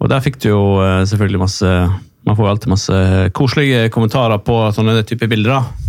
Og 0.00 0.10
der 0.10 0.22
fikk 0.24 0.40
du 0.42 0.50
jo 0.50 0.62
eh, 0.84 1.04
selvfølgelig 1.08 1.42
masse 1.42 1.72
Man 2.26 2.36
får 2.36 2.46
jo 2.46 2.52
alltid 2.52 2.72
masse 2.72 3.00
koselige 3.36 3.90
kommentarer 3.94 4.40
på 4.42 4.56
sånne 4.74 5.02
type 5.06 5.28
bilder, 5.30 5.60
da. 5.60 5.86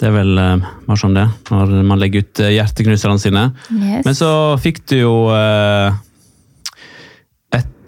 Det 0.00 0.08
er 0.08 0.14
vel 0.16 0.32
mer 0.40 0.98
sånn 0.98 1.14
det, 1.14 1.26
når 1.52 1.74
man 1.86 2.00
legger 2.00 2.24
ut 2.24 2.40
eh, 2.42 2.54
hjerteknuserne 2.56 3.20
sine. 3.20 3.44
Yes. 3.68 4.00
Men 4.06 4.16
så 4.16 4.30
fikk 4.58 4.80
du 4.90 4.96
jo 4.96 5.12
eh, 5.36 5.92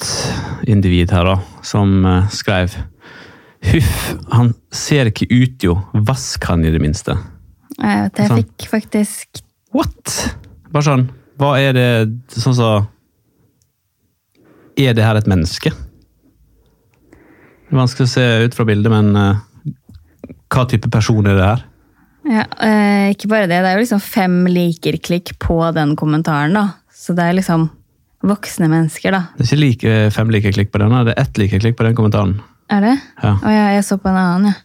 et 0.03 0.69
individ 0.71 1.11
her, 1.15 1.27
da, 1.27 1.37
som 1.67 2.03
eh, 2.07 2.29
skrev 2.35 2.75
Huff, 3.63 3.99
han 4.35 4.49
ser 4.75 5.07
ikke 5.13 5.29
ut 5.31 5.63
jo. 5.63 5.77
Vask 5.95 6.43
han 6.51 6.65
i 6.67 6.73
det 6.75 6.81
minste. 6.83 7.15
Jeg 7.77 8.09
vet, 8.09 8.19
jeg 8.19 8.31
Sånn. 8.33 8.41
fikk 8.43 8.65
faktisk 8.73 9.43
What?! 9.73 10.17
Bare 10.73 10.85
sånn, 10.85 11.05
hva 11.41 11.53
er 11.61 11.73
det 11.77 11.87
Sånn 12.35 12.57
så 12.57 12.69
Er 14.81 14.97
det 14.97 15.05
her 15.07 15.17
et 15.21 15.29
menneske? 15.31 15.71
Det 17.13 17.73
er 17.73 17.79
vanskelig 17.81 18.09
å 18.09 18.13
se 18.13 18.25
ut 18.49 18.57
fra 18.59 18.67
bildet, 18.69 18.93
men 18.93 19.15
uh, 19.17 19.39
hva 20.53 20.67
type 20.69 20.91
person 20.93 21.25
er 21.31 21.39
det 21.39 21.47
her? 21.47 21.63
ja, 22.29 22.43
uh, 22.51 23.07
Ikke 23.15 23.31
bare 23.31 23.47
det, 23.49 23.63
det 23.63 23.71
er 23.71 23.79
jo 23.79 23.85
liksom 23.87 24.03
fem 24.05 24.43
liker-klikk 24.51 25.37
på 25.43 25.57
den 25.77 25.95
kommentaren, 25.97 26.53
da. 26.59 26.67
Så 26.93 27.15
det 27.17 27.25
er 27.31 27.39
liksom 27.39 27.71
voksne 28.27 28.69
mennesker, 28.71 29.15
da. 29.15 29.23
Det 29.37 29.45
er 29.45 29.51
ikke 29.51 29.63
like, 29.63 29.95
fem 30.15 30.31
like 30.33 30.53
klikk 30.55 30.73
på 30.75 30.81
denne, 30.83 31.05
det 31.09 31.15
er 31.17 31.25
ett 31.25 31.41
like 31.41 31.59
klikk 31.63 31.79
på 31.79 31.87
den 31.87 31.97
kommentaren. 31.99 32.37
Er 32.73 32.85
det? 32.85 32.95
Ja. 33.23 33.33
Å 33.37 33.53
ja, 33.53 33.65
jeg 33.77 33.85
så 33.89 33.99
på 34.01 34.11
en 34.13 34.19
annen, 34.21 34.53
ja. 34.53 34.59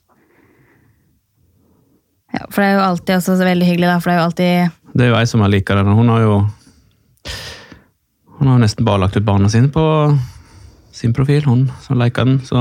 Ja, 2.35 2.43
For 2.51 2.61
det 2.61 2.69
er 2.69 2.73
jo 2.75 2.85
alltid 2.85 3.13
også 3.15 3.37
så 3.39 3.45
veldig 3.47 3.67
hyggelig, 3.67 3.87
da. 3.89 3.99
For 4.03 4.11
det 4.11 4.15
er 4.15 4.19
jo 4.19 4.25
alltid 4.27 4.95
Det 4.97 5.05
er 5.05 5.11
jo 5.13 5.19
ei 5.19 5.27
som 5.29 5.43
har 5.43 5.51
liker 5.53 5.79
den, 5.79 5.91
og 5.93 6.01
hun 6.01 6.09
har 6.11 6.25
jo 6.25 6.33
Hun 8.37 8.49
har 8.49 8.57
jo 8.57 8.63
nesten 8.65 8.85
bare 8.85 9.05
lagt 9.05 9.17
ut 9.17 9.25
barna 9.25 9.49
sine 9.49 9.71
på 9.73 9.85
sin 10.97 11.13
profil, 11.13 11.45
hun 11.45 11.67
som 11.81 11.97
liker 11.99 12.25
den. 12.25 12.39
Så 12.45 12.57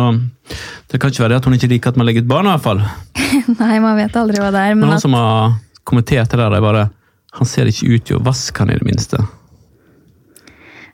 det 0.92 1.00
kan 1.00 1.10
ikke 1.10 1.24
være 1.24 1.34
det 1.34 1.38
at 1.40 1.46
hun 1.48 1.56
ikke 1.56 1.70
liker 1.72 1.92
at 1.92 1.98
man 2.00 2.06
legger 2.08 2.24
ut 2.24 2.28
barna, 2.28 2.52
i 2.52 2.56
hvert 2.56 2.66
fall. 2.66 2.82
Nei, 3.62 3.78
man 3.80 3.96
vet 3.96 4.16
aldri 4.16 4.40
hva 4.42 4.50
det 4.52 4.60
er. 4.60 4.76
Men 4.76 4.88
Men 4.88 4.96
at, 4.96 5.04
som 5.04 5.16
har 5.16 5.56
kommentert 5.88 6.30
det 6.30 6.40
der, 6.40 6.52
det 6.52 6.60
er 6.60 6.64
bare 6.64 6.88
Han 7.36 7.48
ser 7.48 7.68
ikke 7.68 7.88
ut 7.92 8.04
til 8.08 8.16
å 8.16 8.22
vaske 8.24 8.62
han 8.62 8.72
i 8.72 8.78
det 8.78 8.86
minste. 8.86 9.20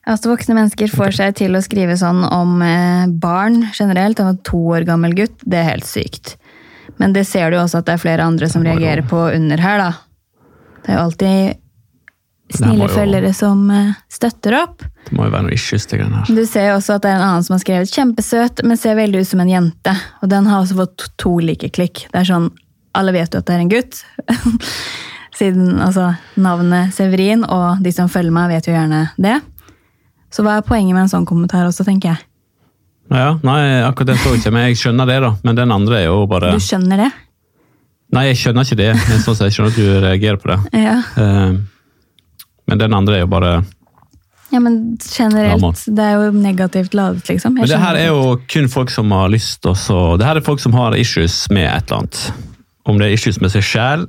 Altså, 0.06 0.30
voksne 0.32 0.56
mennesker 0.58 0.90
får 0.92 1.16
seg 1.18 1.36
til 1.40 1.56
å 1.58 1.62
skrive 1.64 1.96
sånn 2.00 2.24
om 2.26 2.62
eh, 2.66 3.08
barn 3.22 3.66
generelt. 3.76 4.20
Om 4.20 4.32
en 4.34 4.40
to 4.46 4.62
år 4.76 4.86
gammel 4.88 5.14
gutt. 5.18 5.36
Det 5.44 5.60
er 5.60 5.70
helt 5.74 5.88
sykt. 5.88 6.36
Men 7.00 7.14
det 7.16 7.24
ser 7.26 7.50
du 7.50 7.58
også 7.58 7.80
at 7.80 7.88
det 7.88 7.96
er 7.96 8.02
flere 8.02 8.24
andre 8.26 8.48
som 8.52 8.64
reagerer 8.66 9.02
på 9.08 9.18
under 9.32 9.62
her, 9.62 9.78
da. 9.78 9.92
Det 10.82 10.92
er 10.92 10.98
jo 10.98 11.04
alltid 11.06 11.58
snille 12.52 12.84
jo- 12.88 12.94
følgere 12.94 13.30
som 13.34 13.62
eh, 13.70 13.92
støtter 14.12 14.58
opp. 14.58 14.82
Det 15.08 15.16
må 15.16 15.26
jo 15.26 15.32
være 15.34 15.46
noe 15.48 15.56
issues, 15.56 15.86
til 15.88 16.02
greiene 16.02 16.20
her. 16.20 16.34
Du 16.34 16.44
ser 16.46 16.68
jo 16.68 16.76
også 16.78 16.96
at 16.98 17.04
det 17.04 17.10
er 17.12 17.16
en 17.20 17.28
annen 17.28 17.46
som 17.46 17.56
har 17.56 17.62
skrevet 17.64 17.90
'kjempesøt, 17.94 18.62
men 18.66 18.76
ser 18.78 18.98
veldig 18.98 19.22
ut 19.22 19.30
som 19.30 19.40
en 19.40 19.50
jente'. 19.50 19.96
Og 20.22 20.28
den 20.30 20.46
har 20.46 20.62
også 20.62 20.78
fått 20.82 21.08
to 21.18 21.38
like 21.40 21.70
klikk. 21.74 22.06
Det 22.12 22.20
er 22.22 22.28
sånn, 22.28 22.50
Alle 22.94 23.12
vet 23.12 23.32
jo 23.32 23.38
at 23.40 23.46
det 23.46 23.54
er 23.54 23.62
en 23.62 23.70
gutt. 23.72 24.02
Siden 25.38 25.80
altså, 25.80 26.10
navnet 26.36 26.92
Severin, 26.92 27.44
og 27.48 27.80
de 27.82 27.90
som 27.90 28.10
følger 28.12 28.34
meg, 28.34 28.50
vet 28.52 28.68
jo 28.68 28.74
gjerne 28.74 29.06
det. 29.16 29.38
Så 30.33 30.45
hva 30.45 30.59
er 30.59 30.66
poenget 30.66 30.97
med 30.97 31.05
en 31.07 31.12
sånn 31.12 31.27
kommentar 31.29 31.66
også, 31.68 31.85
tenker 31.87 32.14
jeg. 32.14 32.25
Ja, 33.12 33.35
nei, 33.45 33.61
akkurat 33.85 34.14
den 34.14 34.23
så 34.23 34.33
ikke, 34.38 34.53
men 34.55 34.71
jeg 34.71 34.79
skjønner 34.81 35.09
det, 35.11 35.18
da. 35.25 35.35
Men 35.45 35.59
den 35.59 35.75
andre 35.75 35.99
er 36.01 36.07
jo 36.09 36.23
bare 36.31 36.55
Du 36.55 36.62
skjønner 36.62 37.05
det? 37.05 37.11
Nei, 38.12 38.27
jeg 38.31 38.40
skjønner 38.40 38.66
ikke 38.66 38.79
det. 38.81 38.88
Jeg, 38.92 39.21
sånn 39.25 39.45
jeg 39.45 39.55
skjønner 39.57 39.73
at 39.73 39.79
du 39.81 40.01
reagerer 40.05 40.40
på 40.40 40.51
det. 40.53 40.59
Ja. 40.81 40.97
Eh, 41.21 41.55
Men 42.71 42.81
den 42.81 42.95
andre 42.97 43.18
er 43.18 43.25
jo 43.27 43.31
bare 43.33 43.55
ja, 44.53 44.61
men 44.61 44.99
generelt. 45.01 45.81
Det 45.97 46.05
er 46.05 46.18
jo 46.21 46.33
negativt 46.37 46.92
ladet, 46.92 47.25
liksom. 47.25 47.55
Jeg 47.57 47.64
Men 47.64 47.71
det 47.71 47.79
her 47.81 47.97
er 47.97 48.11
jo 48.11 48.35
kun 48.53 48.66
folk 48.68 48.90
som 48.92 49.09
har 49.16 49.31
lyst 49.33 49.62
til 49.64 49.73
å 49.73 50.01
Det 50.21 50.27
her 50.29 50.37
er 50.37 50.45
folk 50.45 50.61
som 50.61 50.75
har 50.77 50.92
issues 50.92 51.47
med 51.49 51.64
et 51.71 51.88
eller 51.88 52.03
annet. 52.03 52.21
Om 52.85 52.99
det 53.01 53.07
er 53.09 53.16
issues 53.16 53.40
med 53.40 53.55
seg 53.55 53.64
sjæl, 53.64 54.05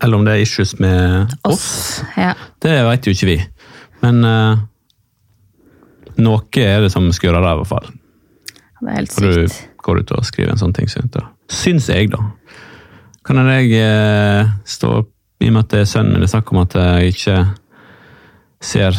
eller 0.00 0.16
om 0.20 0.24
det 0.28 0.36
er 0.36 0.44
issues 0.44 0.76
med 0.78 1.34
oss, 1.42 1.56
oss. 1.56 2.04
Ja. 2.16 2.34
det 2.62 2.76
vet 2.86 3.08
jo 3.08 3.16
ikke 3.16 3.30
vi. 3.32 3.38
Men 4.04 4.22
eh, 4.24 4.62
Noe 6.18 6.42
er 6.58 6.80
det 6.84 6.90
som 6.92 7.06
skurrer 7.14 7.40
der, 7.40 7.54
i 7.54 7.62
hvert 7.62 7.70
fall. 7.70 7.90
Det 8.80 8.88
er 8.88 8.96
helt 8.96 9.12
For 9.14 9.26
du 9.28 9.58
går 9.84 10.02
ut 10.02 10.12
og 10.16 10.26
skriver 10.28 10.54
en 10.54 10.60
sånn 10.60 10.74
ting. 10.76 10.88
Syns 10.90 11.88
jeg, 11.88 12.10
da. 12.12 12.20
Jeg. 12.20 12.60
Kan 13.26 13.40
jeg 13.46 13.74
eh, 13.76 14.48
stå 14.64 14.94
I 15.40 15.50
og 15.50 15.52
med 15.54 15.66
at 15.66 15.74
det 15.74 15.82
er 15.82 15.90
sønnen 15.90 16.16
min 16.16 16.24
det 16.24 16.30
er 16.30 16.32
snakk 16.32 16.52
om 16.54 16.62
at 16.62 16.76
jeg 16.76 17.12
ikke 17.14 17.36
ser 18.60 18.96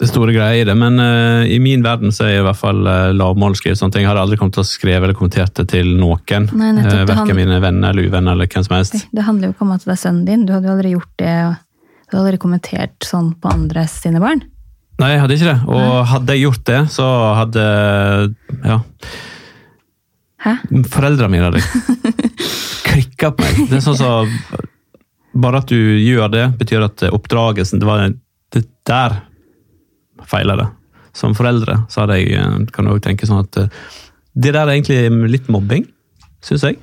det 0.00 0.08
store 0.08 0.32
greia 0.32 0.62
i 0.62 0.64
det, 0.64 0.72
men 0.80 0.96
eh, 1.02 1.50
i 1.52 1.58
min 1.60 1.82
verden 1.84 2.12
så 2.14 2.24
er 2.24 2.38
i 2.38 2.44
hvert 2.44 2.56
fall 2.56 2.78
uh, 2.88 3.10
skrive 3.58 3.76
sånne 3.76 3.92
ting. 3.92 4.06
Jeg 4.06 4.08
hadde 4.08 4.22
aldri 4.22 4.38
kommet 4.40 4.56
til 4.56 4.64
å 4.64 4.68
skrive 4.68 5.04
eller 5.04 5.16
kommentert 5.18 5.52
det 5.58 5.66
til 5.74 5.90
noen. 5.98 6.46
Nei, 6.56 6.70
nettopp, 6.78 7.02
uh, 7.02 7.08
Verken 7.10 7.34
han- 7.34 7.36
mine 7.36 7.58
venner 7.60 7.92
eller 7.92 8.08
uvenner 8.08 8.32
eller 8.32 8.48
hvem 8.48 8.64
som 8.64 8.76
helst. 8.78 8.96
Det 9.12 9.26
handler 9.26 9.50
jo 9.50 9.52
ikke 9.52 9.66
om 9.66 9.74
at 9.74 9.84
det 9.84 9.92
er 9.92 10.00
sønnen 10.00 10.24
din. 10.24 10.46
Du 10.48 10.54
hadde 10.54 10.70
jo 10.70 10.76
aldri 10.78 10.94
gjort 10.94 11.12
det. 11.20 11.34
Du 12.08 12.16
hadde 12.16 12.24
aldri 12.24 12.40
kommentert 12.40 12.96
sånn 13.04 13.34
på 13.36 13.52
andres 13.52 13.98
sine 14.00 14.24
barn. 14.24 14.40
Nei, 15.00 15.14
jeg 15.14 15.22
hadde 15.22 15.36
ikke 15.36 15.52
det. 15.52 15.60
Og 15.72 15.92
hadde 16.10 16.34
jeg 16.36 16.44
gjort 16.44 16.64
det, 16.68 16.80
så 16.92 17.06
hadde 17.38 17.62
ja, 18.66 18.80
Hæ? 20.40 20.52
Foreldrene 20.88 21.32
mine 21.32 21.48
hadde 21.50 21.60
klikka 22.88 23.32
på 23.36 23.44
meg. 23.44 23.62
Det 23.70 23.78
er 23.80 23.84
sånn 23.84 23.98
så, 23.98 24.12
Bare 25.40 25.60
at 25.62 25.70
du 25.70 25.76
gjør 25.78 26.30
det, 26.32 26.46
betyr 26.58 26.82
at 26.82 27.04
oppdragelsen 27.06 27.78
Det 27.78 27.86
var 27.86 28.08
det 28.50 28.64
der 28.88 29.20
feila 30.30 30.56
det. 30.58 30.68
Som 31.16 31.36
foreldre 31.38 31.82
så 31.90 32.04
hadde 32.04 32.20
jeg, 32.20 32.32
eh, 32.38 32.56
kan 32.74 32.86
du 32.86 32.94
òg 32.94 33.02
tenke 33.04 33.28
sånn 33.28 33.44
at 33.44 33.60
eh, 33.60 33.68
det 34.40 34.52
der 34.54 34.62
er 34.62 34.76
egentlig 34.76 35.30
litt 35.32 35.48
mobbing, 35.50 35.86
syns 36.44 36.64
jeg. 36.66 36.78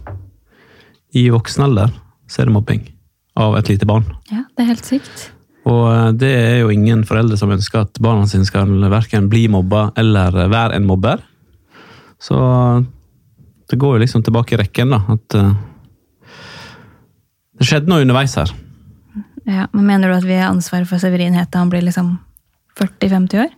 I 1.16 1.30
voksen 1.34 1.64
alder 1.68 1.94
så 2.28 2.44
er 2.44 2.50
det 2.50 2.56
mobbing 2.58 2.84
av 3.40 3.56
et 3.60 3.70
lite 3.72 3.88
barn. 3.88 4.06
Ja, 4.32 4.44
det 4.58 4.66
er 4.66 4.72
helt 4.74 4.90
sykt. 4.90 5.30
Og 5.68 5.86
eh, 5.92 6.12
det 6.20 6.34
er 6.34 6.60
jo 6.62 6.74
ingen 6.74 7.04
foreldre 7.08 7.40
som 7.40 7.52
ønsker 7.54 7.86
at 7.86 8.00
barna 8.04 8.28
sine 8.30 8.48
skal 8.48 8.72
verken 8.92 9.30
bli 9.32 9.48
mobba 9.52 9.90
eller 10.00 10.48
være 10.52 10.78
en 10.80 10.88
mobber. 10.88 11.24
Så 12.22 12.38
det 13.68 13.78
går 13.78 13.98
jo 13.98 14.04
liksom 14.06 14.24
tilbake 14.26 14.56
i 14.56 14.62
rekken, 14.62 14.94
da. 14.96 15.02
At 15.12 15.36
uh, 15.38 15.52
det 17.60 17.68
skjedde 17.68 17.92
noe 17.92 18.06
underveis 18.06 18.34
her. 18.40 18.54
Ja, 19.48 19.68
men 19.74 19.86
Mener 19.88 20.12
du 20.12 20.18
at 20.18 20.28
vi 20.28 20.40
har 20.40 20.50
ansvaret 20.52 20.90
for 20.90 21.02
Severin 21.02 21.36
Hete 21.38 21.60
han 21.60 21.70
blir 21.72 21.84
liksom 21.86 22.16
40-50 22.80 23.44
år? 23.46 23.54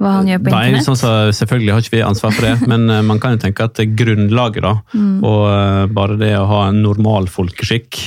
Hva 0.00 0.14
han 0.18 0.30
gjør 0.30 0.40
på 0.42 0.50
Nei, 0.50 0.62
internett? 0.72 0.86
sånn 0.88 0.98
så 0.98 1.10
Selvfølgelig 1.36 1.74
har 1.74 1.84
ikke 1.84 1.94
vi 1.94 2.04
ansvar 2.06 2.32
for 2.34 2.46
det, 2.48 2.54
men 2.72 2.88
eh, 2.90 3.04
man 3.06 3.20
kan 3.22 3.36
jo 3.36 3.42
tenke 3.44 3.66
at 3.68 3.76
det 3.78 3.92
grunnlaget, 3.98 4.64
da, 4.64 5.02
og 5.28 5.44
eh, 5.50 5.82
bare 5.94 6.16
det 6.20 6.32
å 6.38 6.48
ha 6.50 6.64
en 6.70 6.82
normal 6.84 7.30
folkeskikk, 7.32 8.00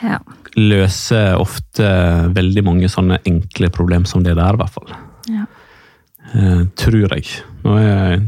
Ja. 0.00 0.20
Løser 0.58 1.36
ofte 1.38 1.86
veldig 2.34 2.64
mange 2.66 2.90
sånne 2.90 3.20
enkle 3.28 3.70
problem 3.74 4.06
som 4.08 4.24
det 4.26 4.34
der, 4.38 4.56
i 4.56 4.60
hvert 4.60 4.74
fall. 4.74 4.92
Ja. 5.30 5.46
Eh, 6.34 6.62
tror 6.78 7.16
jeg. 7.16 7.26
Nå 7.64 7.78
er 7.78 7.88
jeg 7.88 8.20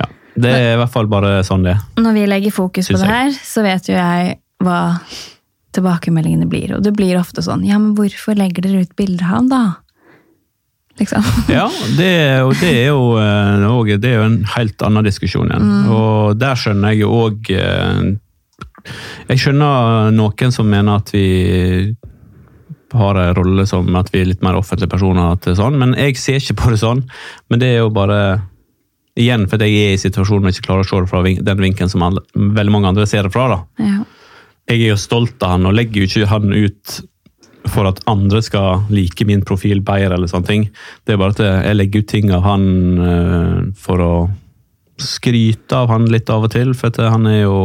Ja. 0.00 0.06
Det 0.36 0.52
er 0.54 0.72
i 0.74 0.78
hvert 0.80 0.92
fall 0.92 1.10
bare 1.10 1.40
sånn 1.44 1.66
det 1.66 1.76
er. 1.76 1.84
Når 2.00 2.16
vi 2.16 2.26
legger 2.28 2.54
fokus 2.54 2.88
på 2.88 3.00
det 3.00 3.10
her, 3.10 3.30
så 3.32 3.64
vet 3.66 3.88
jo 3.88 3.96
jeg 3.96 4.38
hva 4.64 4.80
tilbakemeldingene 5.76 6.48
blir. 6.48 6.74
Og 6.76 6.82
det 6.84 6.94
blir 6.96 7.18
ofte 7.20 7.44
sånn 7.44 7.64
Ja, 7.64 7.78
men 7.78 7.94
hvorfor 7.98 8.36
legger 8.38 8.64
dere 8.66 8.84
ut 8.84 8.96
bilder 8.96 9.24
av 9.24 9.36
ham, 9.36 9.48
da? 9.52 9.62
Liksom. 11.00 11.24
Ja, 11.58 11.68
det, 11.96 12.42
og 12.44 12.54
det 12.60 12.72
er 12.82 12.88
jo 12.90 13.16
eh, 13.20 13.96
det 13.96 14.10
er 14.10 14.18
jo 14.18 14.26
en 14.28 14.42
helt 14.56 14.82
annen 14.84 15.06
diskusjon 15.06 15.48
igjen. 15.48 15.70
Og 15.92 16.36
der 16.40 16.58
skjønner 16.58 16.92
jeg 16.92 17.04
jo 17.04 17.12
òg 17.26 17.52
Jeg 19.30 19.42
skjønner 19.42 20.14
noen 20.14 20.54
som 20.54 20.70
mener 20.70 21.00
at 21.00 21.12
vi 21.14 21.26
har 22.92 23.14
en 23.14 23.34
rolle 23.34 23.66
som 23.70 23.88
at 23.98 24.10
vi 24.12 24.22
er 24.22 24.30
litt 24.32 24.42
mer 24.42 24.58
offentlige 24.58 24.90
personer, 24.90 25.34
at 25.34 25.44
det 25.44 25.54
er 25.54 25.60
sånn, 25.60 25.78
men 25.78 25.94
jeg 25.98 26.18
ser 26.18 26.40
ikke 26.40 26.58
på 26.62 26.72
det 26.72 26.80
sånn. 26.82 27.04
Men 27.50 27.62
det 27.62 27.74
er 27.74 27.84
jo 27.84 27.92
bare 27.94 28.22
Igjen 29.20 29.48
for 29.50 29.60
jeg 29.60 29.74
er 29.74 29.96
i 29.96 30.00
situasjonen 30.00 30.46
og 30.46 30.54
ikke 30.54 30.68
klarer 30.68 30.84
å 30.84 30.86
se 30.86 30.98
det 31.02 31.08
fra 31.10 31.20
den 31.26 31.58
vinkelen 31.60 31.90
som 31.90 32.04
alle, 32.06 32.22
veldig 32.32 32.72
mange 32.72 32.92
andre 32.92 33.08
ser 33.10 33.26
det 33.26 33.32
fra. 33.34 33.48
da. 33.50 33.58
Ja. 33.82 34.04
jeg 34.70 34.84
er 34.84 34.92
jo 34.92 35.00
stolt 35.02 35.42
av 35.42 35.56
han 35.56 35.66
og 35.66 35.74
legger 35.74 36.04
jo 36.04 36.06
ikke 36.06 36.28
han 36.30 36.54
ut 36.54 36.94
for 37.68 37.88
at 37.90 38.00
andre 38.08 38.40
skal 38.40 38.86
like 38.88 39.26
min 39.28 39.42
profil 39.44 39.82
bedre 39.84 40.14
eller 40.14 40.30
sånne 40.30 40.48
ting. 40.48 40.68
Det 41.04 41.14
er 41.14 41.20
bare 41.20 41.34
at 41.36 41.42
jeg 41.42 41.76
legger 41.76 42.04
ut 42.04 42.10
ting 42.14 42.30
av 42.32 42.46
han 42.46 42.64
eh, 43.10 43.58
for 43.82 44.04
å 44.04 44.12
skryte 45.00 45.76
av 45.76 45.90
han 45.92 46.08
litt 46.12 46.30
av 46.30 46.46
og 46.46 46.54
til, 46.54 46.72
for 46.76 46.94
han 47.02 47.26
er 47.28 47.42
jo 47.42 47.58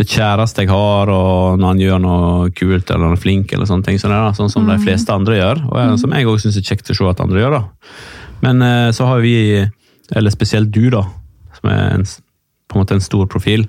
det 0.00 0.08
kjæreste 0.08 0.64
jeg 0.64 0.70
har, 0.72 1.10
og 1.12 1.60
når 1.60 1.74
han 1.74 1.82
gjør 1.82 2.00
noe 2.00 2.48
kult 2.56 2.88
eller 2.88 3.10
han 3.10 3.18
er 3.18 3.20
flink, 3.20 3.52
eller 3.52 3.68
sånne 3.68 3.84
ting, 3.86 4.00
sånn, 4.00 4.14
der, 4.14 4.32
sånn 4.38 4.52
som 4.52 4.68
de 4.68 4.78
fleste 4.80 5.12
andre 5.12 5.36
gjør, 5.36 5.62
og 5.68 5.76
jeg, 5.76 6.00
som 6.00 6.16
jeg 6.16 6.28
også 6.30 6.46
syns 6.46 6.58
er 6.60 6.66
kjekt 6.70 6.92
å 6.94 6.96
se 6.96 7.08
at 7.10 7.22
andre 7.24 7.42
gjør. 7.42 7.56
da. 7.58 7.94
Men 8.40 8.64
eh, 8.64 8.88
så 8.96 9.08
har 9.10 9.20
vi, 9.24 9.34
eller 10.16 10.32
spesielt 10.34 10.72
du, 10.72 10.86
da, 10.94 11.04
som 11.58 11.72
er 11.72 11.82
en, 11.98 12.06
på 12.06 12.78
en 12.78 12.84
måte 12.84 12.96
en 12.96 13.04
stor 13.04 13.28
profil, 13.30 13.66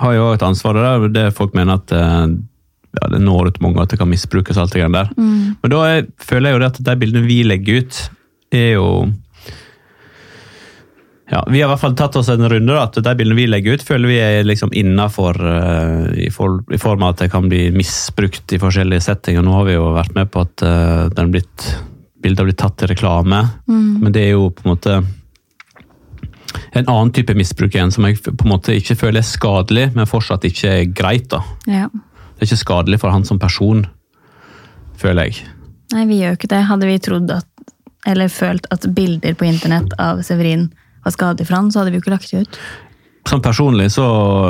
har 0.00 0.16
jo 0.16 0.30
et 0.34 0.44
ansvar 0.44 0.76
der. 0.76 1.08
Det 1.12 1.26
folk 1.36 1.54
mener 1.56 1.78
at 1.78 1.92
eh, 1.96 2.24
ja, 2.96 3.10
det 3.12 3.20
når 3.20 3.52
ut 3.52 3.62
mange, 3.64 3.84
at 3.84 3.92
det 3.92 4.00
kan 4.00 4.08
misbrukes. 4.08 4.56
alt 4.56 4.72
det 4.72 4.80
greiene 4.80 5.04
der. 5.04 5.12
Men 5.60 5.72
da 5.72 5.84
er, 5.90 6.08
føler 6.20 6.50
jeg 6.50 6.56
jo 6.56 6.62
det 6.62 6.72
at 6.72 6.82
de 6.88 6.96
bildene 7.00 7.28
vi 7.28 7.42
legger 7.44 7.82
ut, 7.82 8.02
er 8.54 8.70
jo 8.78 8.88
ja, 11.30 11.40
Vi 11.50 11.60
har 11.60 11.68
i 11.68 11.72
hvert 11.72 11.82
fall 11.82 11.96
tatt 11.98 12.16
oss 12.16 12.28
en 12.30 12.48
runde. 12.48 12.72
da, 12.72 12.84
at 12.84 12.94
De 13.02 13.14
bildene 13.18 13.38
vi 13.38 13.48
legger 13.50 13.74
ut, 13.74 13.82
føler 13.82 14.08
vi 14.08 14.18
er 14.22 14.46
liksom 14.46 14.70
innafor 14.72 15.40
i, 16.14 16.30
for, 16.30 16.60
i 16.70 16.78
form 16.78 17.02
av 17.02 17.14
at 17.14 17.24
det 17.24 17.30
kan 17.32 17.48
bli 17.50 17.70
misbrukt 17.74 18.52
i 18.54 18.60
forskjellige 18.62 19.08
settinger. 19.08 19.42
Nå 19.42 19.56
har 19.58 19.66
vi 19.66 19.74
jo 19.74 19.90
vært 19.96 20.14
med 20.14 20.30
på 20.30 20.44
at 20.46 20.62
uh, 20.62 21.08
den 21.16 21.34
blitt, 21.34 21.66
bildet 22.22 22.44
har 22.44 22.50
blitt 22.50 22.60
tatt 22.62 22.78
til 22.78 22.92
reklame, 22.92 23.42
men 23.66 24.14
det 24.14 24.22
er 24.22 24.36
jo 24.36 24.52
på 24.54 24.64
en 24.64 24.74
måte 24.76 25.00
en 26.76 26.88
annen 26.88 27.12
type 27.12 27.34
misbruk 27.34 27.74
igjen, 27.74 27.92
som 27.92 28.06
jeg 28.06 28.20
på 28.22 28.32
en 28.32 28.52
måte 28.52 28.74
ikke 28.76 28.96
føler 28.98 29.22
er 29.22 29.26
skadelig, 29.28 29.90
men 29.96 30.08
fortsatt 30.08 30.44
ikke 30.46 30.72
er 30.72 30.88
greit. 30.94 31.30
da. 31.32 31.42
ja. 31.66 31.88
Det 32.36 32.44
er 32.44 32.50
ikke 32.50 32.60
skadelig 32.60 32.98
for 33.00 33.14
han 33.14 33.24
som 33.24 33.38
person, 33.40 33.86
føler 35.00 35.30
jeg. 35.30 35.46
Nei, 35.94 36.02
vi 36.04 36.18
gjør 36.20 36.34
jo 36.34 36.38
ikke 36.40 36.50
det. 36.52 36.64
Hadde 36.68 36.88
vi 36.90 36.96
trodd 37.00 37.30
at 37.32 37.48
eller 38.06 38.28
følt 38.30 38.68
at 38.70 38.84
bilder 38.94 39.34
på 39.34 39.48
internett 39.48 39.94
av 39.98 40.20
Severin 40.26 40.68
var 41.06 41.14
skadelig 41.14 41.48
for 41.48 41.58
han, 41.58 41.70
så 41.70 41.80
hadde 41.80 41.94
vi 41.94 42.00
jo 42.00 42.04
ikke 42.04 42.14
lagt 42.14 42.32
det 42.32 42.44
ut. 42.44 42.58
Sånn 43.26 43.42
personlig, 43.42 43.88
så 43.94 44.06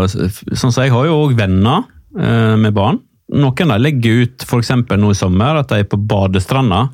sånn 0.09 0.73
som 0.73 0.83
jeg 0.83 0.93
har 0.93 1.07
jo 1.09 1.21
òg 1.23 1.37
venner 1.39 1.87
eh, 2.19 2.57
med 2.61 2.75
barn. 2.77 3.01
Noen 3.37 3.73
de 3.73 3.79
legger 3.81 4.23
ut 4.23 4.45
f.eks. 4.47 4.75
nå 4.87 5.09
i 5.11 5.19
sommer 5.19 5.59
at 5.59 5.73
de 5.73 5.81
er 5.83 5.89
på 5.91 5.99
badestranda. 5.99 6.85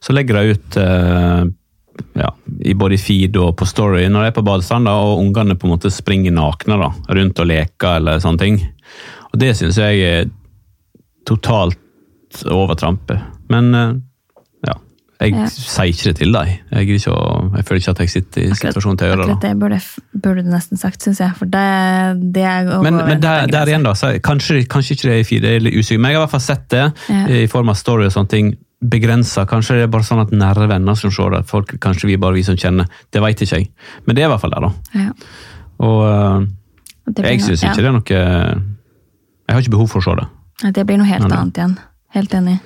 Så 0.00 0.14
legger 0.16 0.38
de 0.38 0.54
ut 0.54 0.78
eh, 0.80 1.42
ja, 2.16 2.30
i 2.64 2.74
både 2.78 2.98
feed 3.00 3.36
og 3.40 3.56
på 3.60 3.68
story 3.68 4.06
når 4.08 4.24
de 4.24 4.30
er 4.30 4.36
på 4.38 4.44
badestranda 4.46 4.94
og 5.04 5.20
ungene 5.20 5.58
på 5.58 5.68
en 5.68 5.74
måte 5.74 5.92
springer 5.92 6.32
nakne 6.32 6.78
da, 6.80 6.88
rundt 7.18 7.42
og 7.42 7.50
leker 7.50 7.98
eller 7.98 8.22
sånne 8.24 8.40
ting. 8.40 8.62
Og 9.32 9.42
det 9.42 9.52
syns 9.58 9.80
jeg 9.80 10.06
er 10.06 10.32
totalt 11.28 11.78
overtrampe. 12.48 13.18
Men 13.52 13.74
eh, 13.76 13.92
jeg 15.22 15.32
Ja. 15.36 15.44
sier 15.46 15.90
ikke 15.92 16.08
det 16.10 16.16
til 16.18 16.32
dem. 16.34 16.48
Jeg, 16.72 16.88
ikke, 16.88 17.12
jeg 17.56 17.64
føler 17.68 17.80
ikke 17.80 17.90
at 17.94 18.00
jeg 18.02 18.10
sitter 18.10 18.42
i 18.42 18.54
situasjonen 18.58 18.98
til 18.98 19.06
å 19.06 19.10
gjøre 19.12 19.20
det. 19.22 19.28
Akkurat 19.30 19.44
det 19.46 19.52
burde, 19.60 19.78
burde 20.26 20.42
du 20.44 20.50
nesten 20.50 20.80
sagt, 20.80 21.02
syns 21.06 21.20
jeg. 21.22 21.32
For 21.38 21.46
det, 21.52 21.62
det 22.34 22.42
er 22.48 22.70
å 22.74 22.80
Men, 22.82 22.96
men 23.06 23.20
der, 23.22 23.46
der 23.52 23.70
igjen, 23.70 23.86
da, 23.86 23.94
så 23.98 24.10
kanskje, 24.24 24.64
kanskje 24.68 24.96
ikke 24.96 25.08
det 25.08 25.14
er 25.14 25.22
i 25.22 25.28
feed, 25.28 25.42
det 25.46 25.54
er 25.56 25.64
litt 25.68 25.78
usikker, 25.78 26.00
men 26.02 26.10
jeg 26.12 26.18
har 26.18 26.22
i 26.22 26.26
hvert 26.26 26.34
fall 26.36 26.44
sett 26.48 26.68
det 26.74 26.84
Ja. 27.08 27.22
i 27.42 27.46
form 27.52 27.68
av 27.72 27.76
story 27.80 28.06
og 28.10 28.12
sånne 28.16 28.28
ting. 28.34 28.52
Begrensa. 28.82 29.44
Kanskje 29.46 29.76
det 29.78 29.82
er 29.86 29.92
bare 29.94 30.02
sånn 30.02 30.20
at 30.24 30.32
nære 30.34 30.66
venner 30.68 30.96
som 30.98 31.10
ser 31.14 31.30
det. 31.30 31.44
Folk, 31.46 31.76
kanskje 31.78 32.08
vi 32.10 32.16
bare 32.18 32.34
vi 32.34 32.42
som 32.42 32.56
kjenner. 32.58 32.88
Det 33.14 33.22
vet 33.22 33.38
ikke 33.46 33.60
jeg. 33.60 33.68
Men 34.06 34.16
det 34.18 34.24
er 34.24 34.26
i 34.26 34.32
hvert 34.34 34.42
fall 34.42 34.50
der, 34.56 34.66
da. 34.66 34.72
Ja. 34.98 35.12
Og 35.86 36.00
øh, 36.08 36.46
blir 37.14 37.28
jeg 37.30 37.40
syns 37.46 37.62
ikke 37.62 37.78
det 37.78 37.86
er 37.90 37.94
noe 37.94 38.04
Jeg 38.10 39.54
har 39.54 39.60
ikke 39.62 39.70
behov 39.76 39.88
for 39.92 40.02
å 40.02 40.06
se 40.08 40.16
det. 40.18 40.26
Det 40.74 40.84
blir 40.86 40.98
noe 40.98 41.06
helt 41.06 41.28
nei. 41.28 41.38
annet 41.38 41.58
igjen. 41.62 41.78
Helt 42.14 42.34
enig. 42.34 42.58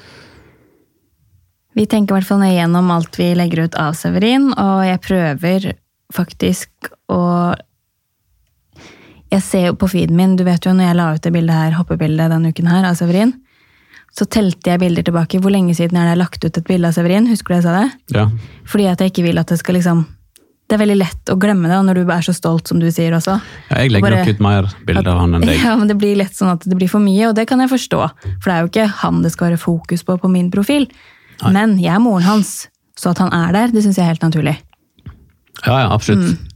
Vi 1.76 1.84
tenker 1.86 2.14
i 2.14 2.18
hvert 2.20 2.28
fall 2.28 2.40
nøye 2.40 2.56
gjennom 2.56 2.88
alt 2.94 3.18
vi 3.20 3.30
legger 3.36 3.66
ut 3.66 3.74
av 3.80 3.96
Severin, 3.98 4.48
og 4.56 4.84
jeg 4.88 5.02
prøver 5.04 5.72
faktisk 6.14 6.92
å 7.12 7.20
Jeg 9.26 9.42
ser 9.42 9.64
jo 9.66 9.74
på 9.74 9.88
feeden 9.90 10.14
min, 10.16 10.36
du 10.38 10.44
vet 10.46 10.62
jo 10.64 10.70
når 10.72 10.86
jeg 10.86 10.96
la 10.96 11.06
ut 11.16 11.24
det 11.24 11.32
bildet 11.34 11.56
her, 11.58 11.72
hoppebildet 11.76 12.30
denne 12.30 12.52
uken 12.54 12.68
her 12.70 12.84
av 12.86 12.94
Severin, 12.94 13.32
så 14.16 14.24
telte 14.30 14.70
jeg 14.70 14.80
bilder 14.80 15.02
tilbake. 15.04 15.40
Hvor 15.42 15.50
lenge 15.52 15.74
siden 15.74 15.98
er 15.98 16.06
det 16.06 16.12
jeg 16.12 16.14
har 16.14 16.20
lagt 16.22 16.44
ut 16.46 16.60
et 16.60 16.68
bilde 16.68 16.88
av 16.88 16.94
Severin? 16.94 17.26
Husker 17.28 17.52
du 17.52 17.56
jeg 17.58 17.64
sa 17.66 17.72
det? 17.74 17.88
Ja. 18.14 18.28
Fordi 18.70 18.86
at 18.88 19.02
jeg 19.02 19.10
ikke 19.12 19.24
vil 19.26 19.42
at 19.42 19.50
det 19.50 19.58
skal 19.60 19.76
liksom 19.80 20.06
Det 20.66 20.74
er 20.74 20.80
veldig 20.82 20.96
lett 20.98 21.30
å 21.30 21.36
glemme 21.38 21.68
det, 21.70 21.76
og 21.78 21.84
når 21.86 21.94
du 22.00 22.08
er 22.10 22.24
så 22.26 22.32
stolt 22.34 22.66
som 22.66 22.80
du 22.82 22.88
sier 22.90 23.12
også. 23.14 23.36
Ja, 23.70 23.82
jeg 23.84 23.92
legger 23.92 24.08
Bare- 24.10 24.22
nok 24.24 24.30
ut 24.34 24.40
mer 24.42 24.64
bilder 24.88 25.10
av 25.12 25.18
han 25.20 25.34
enn 25.36 25.44
deg. 25.46 25.60
Ja, 25.66 25.76
men 25.78 25.86
det 25.86 25.94
blir 26.00 26.16
lett 26.18 26.34
sånn 26.34 26.50
at 26.50 26.64
det 26.66 26.74
blir 26.74 26.90
for 26.90 26.98
mye, 26.98 27.28
og 27.28 27.36
det 27.38 27.44
kan 27.46 27.60
jeg 27.62 27.70
forstå. 27.70 28.00
For 28.40 28.48
det 28.50 28.54
er 28.56 28.64
jo 28.64 28.70
ikke 28.72 28.86
han 29.04 29.20
det 29.22 29.30
skal 29.30 29.52
være 29.52 29.60
fokus 29.62 30.02
på 30.02 30.16
på 30.18 30.30
min 30.32 30.48
profil. 30.50 30.88
Men 31.52 31.78
jeg 31.78 31.92
er 31.94 31.98
moren 32.00 32.22
hans, 32.24 32.68
så 32.96 33.10
at 33.12 33.18
han 33.18 33.32
er 33.32 33.52
der, 33.52 33.72
det 33.74 33.82
syns 33.84 33.96
jeg 33.98 34.04
er 34.06 34.12
helt 34.14 34.22
naturlig. 34.24 34.56
Ja, 35.66 35.78
ja, 35.82 35.88
absolutt. 35.92 36.32
Mm. 36.36 36.52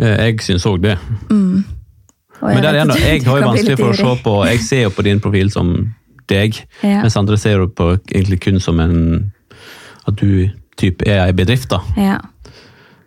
Eh, 0.00 0.16
Jeg 0.28 0.40
syns 0.46 0.66
òg 0.66 0.80
det. 0.82 0.96
Og 1.30 2.54
Men 2.54 2.62
der 2.64 2.72
igjen, 2.78 2.88
da, 2.88 2.94
jeg 2.96 3.24
har 3.26 3.40
jo 3.42 3.48
vanskelig 3.50 3.76
for 3.78 3.90
å 3.92 3.96
se 3.98 4.22
på 4.24 4.34
Jeg 4.48 4.60
ser 4.64 4.82
jo 4.86 4.90
på 4.96 5.02
din 5.04 5.20
profil 5.20 5.50
som 5.52 5.74
deg, 6.30 6.56
Ja. 6.82 7.02
mens 7.02 7.16
andre 7.18 7.36
ser 7.36 7.58
jo 7.58 7.66
på 7.68 7.98
egentlig 8.14 8.40
kun 8.40 8.60
som 8.60 8.80
en 8.80 9.32
At 10.06 10.16
du 10.16 10.48
typ 10.78 11.02
er 11.06 11.26
ei 11.26 11.32
bedrift. 11.32 11.68
da. 11.68 11.80
Ja. 11.96 12.18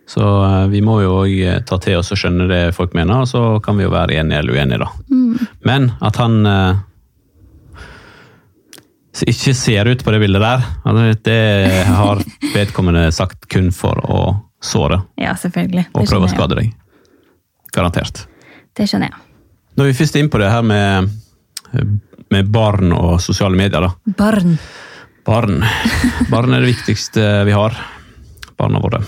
Så 0.06 0.22
eh, 0.22 0.68
vi 0.70 0.82
må 0.82 1.02
jo 1.02 1.24
òg 1.24 1.66
ta 1.66 1.78
til 1.82 1.98
oss 1.98 2.12
og 2.12 2.18
skjønne 2.20 2.48
det 2.48 2.76
folk 2.76 2.94
mener, 2.94 3.22
og 3.24 3.28
så 3.28 3.60
kan 3.64 3.78
vi 3.78 3.84
jo 3.84 3.90
være 3.90 4.20
enige 4.20 4.38
eller 4.44 4.54
uenige, 4.54 4.78
da. 4.84 4.90
Men 5.66 5.92
at 6.02 6.16
han 6.18 6.46
eh, 9.14 9.30
ikke 9.32 9.54
ser 9.58 9.90
ut 9.90 10.04
på 10.04 10.14
det 10.14 10.22
bildet 10.24 10.44
der, 10.44 10.66
det 11.24 11.40
har 11.88 12.22
vedkommende 12.54 13.08
sagt 13.16 13.48
kun 13.52 13.72
for 13.76 14.00
å 14.04 14.22
såre 14.64 15.02
ja, 15.20 15.36
selvfølgelig. 15.36 15.90
og 15.92 16.08
prøve 16.08 16.30
å 16.30 16.32
skade 16.32 16.60
deg. 16.60 16.72
Garantert. 17.74 18.26
Det 18.74 18.88
skjønner 18.90 19.12
jeg. 19.12 19.20
Når 19.78 19.90
vi 19.90 19.98
først 19.98 20.16
er 20.16 20.24
inne 20.24 20.34
på 20.34 20.42
det 20.42 20.52
her 20.54 20.66
med, 20.66 21.10
med 22.34 22.54
barn 22.54 22.94
og 22.94 23.18
sosiale 23.22 23.58
medier, 23.58 23.88
da. 23.88 24.14
Barn. 24.18 24.56
Barn. 25.26 25.64
Barn 26.30 26.54
er 26.54 26.64
det 26.64 26.74
viktigste 26.76 27.44
vi 27.48 27.56
har. 27.58 27.76
Barna 28.60 28.82
våre. 28.84 29.02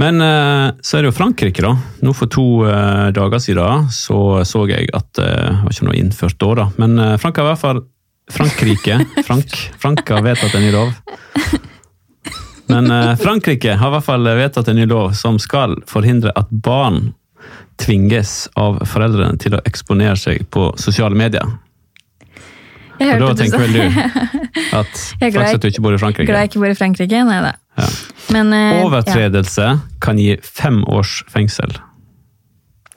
Men 0.00 0.20
eh, 0.20 0.74
så 0.82 0.98
er 0.98 1.04
det 1.04 1.12
jo 1.12 1.16
Frankrike, 1.16 1.64
da. 1.64 1.72
Nå 2.02 2.14
For 2.16 2.30
to 2.32 2.46
eh, 2.68 3.08
dager 3.14 3.42
siden 3.42 3.88
så 3.92 4.42
så 4.48 4.64
jeg 4.70 4.88
at 4.96 5.20
eh, 5.20 5.48
Det 5.50 5.64
var 5.64 5.74
ikke 5.74 5.88
noe 5.88 5.98
innført 5.98 6.38
da, 6.40 6.52
da. 6.62 6.68
Men 6.80 6.96
Frankrike 7.20 7.44
har 7.44 7.50
i 7.50 7.54
hvert 7.54 7.64
fall 7.66 7.82
Frankrike 8.30 9.00
Frank, 9.26 9.56
Frank 9.78 10.08
har 10.08 10.22
vedtatt 10.22 10.54
en 10.54 10.62
ny 10.62 10.70
lov. 10.72 10.92
Men 12.72 12.90
eh, 12.90 13.16
Frankrike 13.20 13.74
har 13.76 13.90
i 13.90 13.96
hvert 13.96 14.06
fall 14.06 14.28
vedtatt 14.38 14.70
en 14.72 14.78
ny 14.78 14.86
lov 14.88 15.12
som 15.18 15.40
skal 15.42 15.76
forhindre 15.90 16.32
at 16.38 16.48
barn 16.50 17.12
tvinges 17.82 18.46
av 18.56 18.78
foreldrene 18.88 19.40
til 19.42 19.56
å 19.56 19.60
eksponere 19.68 20.16
seg 20.20 20.46
på 20.54 20.70
sosiale 20.80 21.18
medier. 21.18 21.58
Jeg 23.02 23.18
Og 23.18 23.24
da 23.24 23.34
tenker 23.34 23.64
vel 23.64 23.72
du 23.74 23.84
at 24.78 25.00
glad 25.34 25.48
at 25.48 25.62
du 25.64 25.68
ikke 25.68 25.82
bor 25.82 25.96
i 25.96 26.00
Frankrike. 26.00 26.28
Glad 26.30 26.46
jeg 26.46 26.52
ikke 26.52 26.62
bor 26.62 26.72
i 26.72 26.78
Frankrike? 26.78 27.22
Nei 27.26 27.40
da. 27.42 27.54
Ja. 27.80 27.88
Men, 28.36 28.52
ja. 28.54 28.84
Overtredelse 28.86 29.72
kan 30.04 30.20
gi 30.20 30.36
fem 30.44 30.84
års 30.86 31.22
fengsel. 31.32 31.74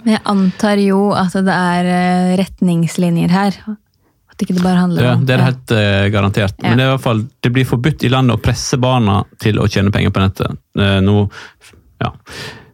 Men 0.03 0.19
jeg 0.19 0.23
antar 0.29 0.81
jo 0.83 1.09
at 1.17 1.33
det 1.33 1.55
er 1.55 1.89
eh, 1.89 2.35
retningslinjer 2.37 3.33
her. 3.33 3.57
At 4.35 4.43
ikke 4.43 4.57
det 4.57 4.63
bare 4.65 4.81
handler 4.83 5.05
Ja, 5.05 5.11
det 5.15 5.31
er 5.31 5.39
det 5.39 5.47
helt 5.47 5.71
uh, 5.71 6.05
garantert. 6.11 6.55
Ja. 6.59 6.67
Men 6.67 6.79
det, 6.79 6.83
er 6.83 6.89
i 6.89 6.93
hvert 6.97 7.05
fall, 7.05 7.21
det 7.39 7.51
blir 7.55 7.67
forbudt 7.69 8.03
i 8.03 8.11
landet 8.11 8.35
å 8.35 8.43
presse 8.43 8.79
barna 8.83 9.21
til 9.39 9.61
å 9.63 9.67
tjene 9.71 9.93
penger 9.95 10.11
på 10.11 10.23
nettet. 10.23 10.57
Uh, 10.75 10.97
nå, 11.05 11.21
ja, 12.03 12.11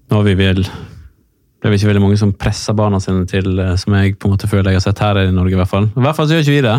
nå 0.09 0.17
har 0.17 0.25
vi 0.25 0.39
vel 0.39 0.65
det 1.61 1.67
er 1.67 1.69
vel 1.69 1.77
ikke 1.77 1.91
veldig 1.91 2.01
mange 2.01 2.17
som 2.17 2.31
presser 2.33 2.73
barna 2.73 2.97
sine 2.97 3.27
til, 3.29 3.51
eh, 3.61 3.75
som 3.77 3.93
jeg 3.93 4.15
på 4.17 4.25
en 4.25 4.31
måte 4.33 4.47
føler 4.49 4.71
jeg 4.71 4.79
har 4.79 4.85
sett 4.87 5.01
her 5.05 5.19
i 5.21 5.27
Norge. 5.29 5.53
I 5.53 5.59
hvert 5.59 5.69
fall 5.69 5.83
I 5.91 6.05
hvert 6.07 6.17
fall 6.17 6.25
så 6.25 6.33
gjør 6.33 6.41
ikke 6.41 6.55
vi 6.55 6.63
det. 6.65 6.77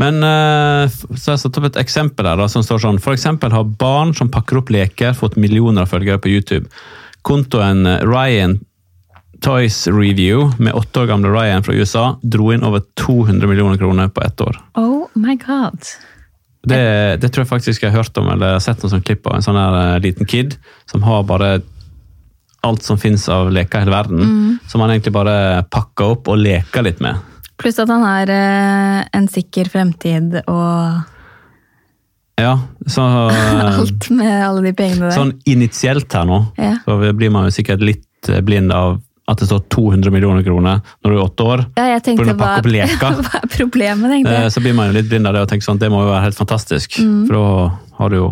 Men 0.00 0.24
så 0.24 1.10
har 1.10 1.34
jeg 1.34 1.42
satt 1.42 1.58
opp 1.60 1.66
et 1.68 1.76
eksempel 1.82 2.30
her 2.30 2.40
da, 2.40 2.46
som 2.48 2.64
står 2.64 2.80
sånn. 2.80 3.00
For 3.04 3.12
eksempel 3.12 3.52
har 3.52 3.68
barn 3.76 4.14
som 4.16 4.32
pakker 4.32 4.62
opp 4.62 4.72
leker, 4.72 5.12
fått 5.12 5.36
millioner 5.36 5.84
av 5.84 5.92
følgere 5.92 6.16
på 6.16 6.32
YouTube. 6.32 6.72
Kontoen 7.28 7.84
Ryan 8.08 8.56
Toys 9.44 9.86
Review 9.90 10.50
med 10.62 10.74
åtte 10.74 11.00
år 11.02 11.06
gamle 11.10 11.28
Ryan 11.34 11.62
fra 11.66 11.74
USA 11.76 12.04
dro 12.22 12.52
inn 12.54 12.64
over 12.64 12.82
200 13.00 13.46
millioner 13.50 13.78
kroner 13.80 14.08
på 14.08 14.22
ett 14.24 14.40
år. 14.40 14.56
Oh 14.74 15.06
my 15.14 15.36
god. 15.42 15.78
Det, 16.66 16.80
det 17.22 17.28
tror 17.30 17.44
jeg 17.44 17.50
faktisk 17.50 17.82
jeg 17.84 17.92
har 17.94 18.02
hørt 18.02 18.16
om, 18.18 18.28
eller 18.32 18.58
sett 18.64 18.80
noen 18.82 18.96
sånn 18.96 19.04
klipp 19.06 19.26
av 19.30 19.36
en 19.38 19.44
sånn 19.44 19.58
her 19.60 19.76
eh, 19.82 20.00
liten 20.02 20.26
kid 20.26 20.56
som 20.90 21.04
har 21.06 21.22
bare 21.28 21.60
alt 22.66 22.82
som 22.82 22.98
finnes 22.98 23.22
av 23.30 23.52
leker 23.54 23.78
i 23.78 23.84
hele 23.84 23.94
verden, 23.94 24.58
som 24.66 24.82
han 24.82 24.90
egentlig 24.90 25.12
bare 25.14 25.62
pakker 25.70 26.16
opp 26.16 26.30
og 26.32 26.40
leker 26.42 26.82
litt 26.82 26.98
med. 27.04 27.20
Pluss 27.60 27.78
at 27.78 27.92
han 27.92 28.02
har 28.02 28.32
eh, 28.32 29.04
en 29.14 29.28
sikker 29.30 29.70
fremtid 29.70 30.40
og 30.50 31.04
Ja, 32.42 32.56
så 32.90 33.04
eh, 33.30 33.62
alt 33.78 34.10
med 34.10 34.34
alle 34.48 34.64
de 34.66 34.74
pengene 34.76 35.06
der. 35.06 35.14
Sånn 35.14 35.36
initielt 35.48 36.10
her 36.18 36.26
nå, 36.28 36.40
Ja. 36.58 36.74
så 36.84 36.98
blir 37.14 37.30
man 37.30 37.46
jo 37.46 37.54
sikkert 37.54 37.84
litt 37.86 38.32
blind 38.42 38.74
av 38.74 38.98
at 39.26 39.40
det 39.42 39.48
står 39.48 39.64
200 39.74 40.12
millioner 40.14 40.44
kroner 40.46 40.82
når 41.02 41.10
du 41.10 41.16
er 41.16 41.22
åtte 41.24 41.46
år. 41.46 41.62
Ja, 41.74 41.86
jeg 41.96 42.02
tenkte 42.06 42.34
leker. 42.70 43.16
hva 43.26 43.40
er 43.40 43.48
problemet, 43.50 44.12
egentlig? 44.12 44.34
Eh. 44.38 44.50
Så 44.54 44.62
blir 44.62 44.76
man 44.78 44.90
jo 44.90 44.94
litt 45.00 45.08
blind 45.10 45.26
av 45.26 45.34
det 45.34 45.42
og 45.42 45.50
tenker 45.50 45.66
sånn, 45.66 45.80
det 45.82 45.90
må 45.90 46.04
jo 46.04 46.12
være 46.12 46.28
helt 46.28 46.38
fantastisk. 46.38 47.00
Mm. 47.02 47.24
For 47.26 47.38
da 47.38 47.48
har 47.98 48.12
du 48.12 48.20
jo 48.20 48.28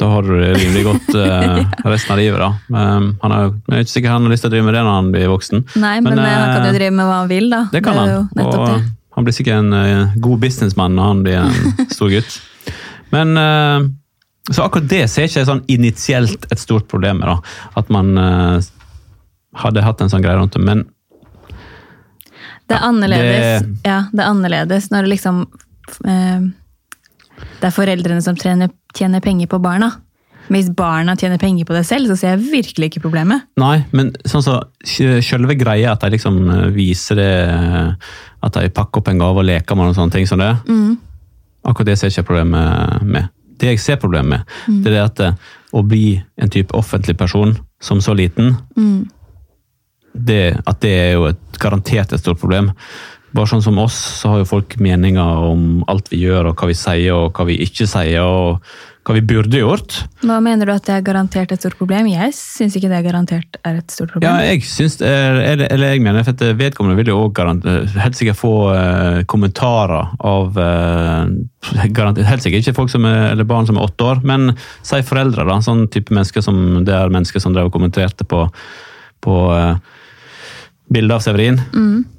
Da 0.00 0.08
har 0.08 0.24
du 0.24 0.30
det 0.32 0.52
rimelig 0.56 0.84
godt 0.86 1.10
eh, 1.24 1.58
resten 1.90 2.14
av 2.14 2.22
livet, 2.22 2.40
da. 2.40 2.52
Men 2.72 3.10
han 3.20 3.34
er 3.36 3.42
jeg 3.50 3.74
er 3.74 3.84
ikke 3.84 3.94
sikker 3.96 4.14
han 4.14 4.28
har 4.28 4.32
lyst 4.32 4.46
til 4.46 4.52
å 4.52 4.54
drive 4.54 4.68
med 4.70 4.78
det 4.78 4.86
når 4.86 4.96
han 4.96 5.12
blir 5.12 5.28
voksen. 5.34 5.66
Nei, 5.74 5.94
men, 6.00 6.14
Men, 6.14 6.22
eh, 6.24 6.38
han 6.38 6.54
kan 6.54 6.64
jo 6.64 6.70
eh, 6.70 6.78
drive 6.78 6.96
med 6.96 7.10
hva 7.10 7.18
han 7.18 7.30
vil, 7.34 7.50
da. 7.52 7.62
Det 7.74 7.82
kan 7.84 7.98
er 7.98 8.14
han. 8.14 8.30
Og 8.46 8.54
det. 8.62 8.80
han 9.18 9.26
blir 9.26 9.36
sikkert 9.36 9.64
en 9.66 9.78
eh, 9.82 10.18
god 10.22 10.44
businessmann 10.46 10.96
når 10.96 11.10
han 11.10 11.24
blir 11.26 11.40
en 11.42 11.88
stor 11.98 12.14
gutt. 12.14 12.38
Men 13.10 13.36
eh, 13.36 13.90
Så 14.54 14.64
akkurat 14.64 14.88
det 14.88 15.04
ser 15.10 15.28
ikke 15.28 15.44
sånn 15.50 15.66
initielt 15.68 16.46
et 16.48 16.62
stort 16.62 16.86
problem 16.88 17.20
med, 17.20 17.34
da. 17.34 17.56
At 17.82 17.90
man 17.92 18.14
eh, 18.16 18.70
hadde 19.54 19.82
hatt 19.82 20.00
en 20.00 20.08
sånn 20.12 20.22
greie 20.22 20.38
rundt 20.38 20.52
det. 20.54 20.62
Men 20.62 20.84
Det 22.68 22.76
er 22.78 22.84
annerledes, 22.86 23.62
det- 23.62 23.88
ja, 23.90 24.04
det 24.12 24.20
er 24.20 24.28
annerledes 24.30 24.90
når 24.90 25.02
det 25.02 25.10
liksom 25.18 25.40
eh, 26.06 26.40
Det 27.60 27.66
er 27.66 27.70
foreldrene 27.74 28.22
som 28.22 28.36
tjener, 28.36 28.68
tjener 28.94 29.20
penger 29.20 29.46
på 29.46 29.58
barna. 29.60 29.90
Men 30.48 30.60
hvis 30.62 30.74
barna 30.74 31.14
tjener 31.16 31.38
penger 31.38 31.64
på 31.64 31.74
det 31.74 31.84
selv, 31.86 32.06
så 32.10 32.16
ser 32.18 32.36
jeg 32.36 32.50
virkelig 32.50 32.88
ikke 32.90 33.02
problemet. 33.04 33.42
Nei, 33.56 33.84
men 33.92 34.10
sånn 34.26 34.42
så, 34.42 34.56
selve 35.22 35.54
greia 35.58 35.92
at 35.92 36.00
de 36.00 36.10
liksom 36.10 36.38
eh, 36.50 36.70
viser 36.74 37.16
det 37.16 37.48
eh, 37.48 37.92
At 38.42 38.52
de 38.56 38.68
pakker 38.70 38.98
opp 39.02 39.08
en 39.08 39.18
gave 39.18 39.36
og 39.42 39.44
leker 39.44 39.76
med 39.76 39.86
noen 39.90 39.94
sånne 39.98 40.12
ting 40.12 40.26
som 40.26 40.38
det. 40.38 40.50
Akkurat 41.64 41.86
det 41.90 41.98
ser 41.98 42.08
jeg 42.08 42.18
ikke 42.18 42.28
problemet 42.32 43.02
med. 43.04 43.28
Det 43.60 43.68
jeg 43.74 43.78
ser 43.80 43.96
problemet 44.00 44.30
med, 44.30 44.44
det 44.82 44.86
er 44.88 44.94
det 44.96 45.02
at 45.04 45.20
eh, 45.20 45.32
å 45.76 45.82
bli 45.86 46.22
en 46.40 46.48
type 46.48 46.72
offentlig 46.72 47.16
person 47.18 47.56
som 47.80 47.98
så 48.00 48.14
liten, 48.16 48.56
det, 50.12 50.58
at 50.66 50.82
det 50.82 50.92
er 50.96 51.10
jo 51.14 51.30
et, 51.30 51.40
garantert 51.60 52.12
et 52.12 52.22
stort 52.22 52.40
problem. 52.40 52.72
Bare 53.30 53.46
sånn 53.46 53.62
som 53.62 53.78
oss, 53.78 53.94
så 54.20 54.32
har 54.32 54.40
jo 54.40 54.52
folk 54.56 54.74
meninger 54.82 55.44
om 55.50 55.84
alt 55.90 56.10
vi 56.10 56.24
gjør, 56.24 56.50
og 56.50 56.58
hva 56.58 56.70
vi 56.70 56.78
sier 56.78 57.14
og 57.14 57.36
hva 57.36 57.46
vi 57.46 57.60
ikke 57.62 57.86
sier, 57.86 58.24
og 58.26 58.58
hva 59.06 59.14
vi 59.16 59.22
burde 59.24 59.60
gjort. 59.60 59.94
Hva 60.26 60.36
mener 60.44 60.68
du 60.68 60.72
at 60.74 60.84
det 60.84 60.96
er 60.98 61.04
garantert 61.06 61.52
et 61.54 61.62
stort 61.62 61.78
problem? 61.78 62.08
Jeg 62.10 62.34
syns 62.36 62.74
ikke 62.76 62.90
det 62.90 62.98
er 62.98 63.06
garantert 63.06 63.60
er 63.64 63.78
et 63.80 63.94
stort 63.94 64.12
problem. 64.12 64.26
Ja, 64.28 64.50
jeg 64.50 64.66
syns 64.68 64.98
Eller, 65.00 65.64
eller 65.70 65.94
jeg 65.94 66.02
mener, 66.04 66.26
for 66.26 66.58
vedkommende 66.58 66.98
vil 66.98 67.12
jo 67.12 67.20
også 67.28 67.54
helt 68.02 68.18
sikkert 68.18 68.40
få 68.40 68.52
eh, 68.74 69.20
kommentarer 69.30 70.12
av 70.20 70.58
eh, 70.60 71.86
garantert, 71.96 72.28
Helt 72.28 72.44
sikkert 72.44 72.66
ikke 72.66 72.76
folk 72.82 72.92
som 72.92 73.06
er, 73.08 73.30
eller 73.30 73.48
barn 73.48 73.70
som 73.70 73.80
er 73.80 73.86
åtte 73.86 74.10
år, 74.10 74.20
men 74.26 74.52
si 74.82 75.00
foreldre. 75.06 75.46
da, 75.48 75.60
Sånn 75.64 75.86
type 75.92 76.12
mennesker 76.12 76.44
som 76.44 76.82
det 76.84 76.94
er 76.98 77.14
mennesker 77.14 77.40
som 77.42 77.56
drev 77.56 77.70
og 77.70 77.78
kommenterte 77.78 78.28
på, 78.28 78.44
på 79.24 79.40
eh, 79.56 79.96
bildet 80.92 81.14
av 81.14 81.24
Severin. 81.24 81.60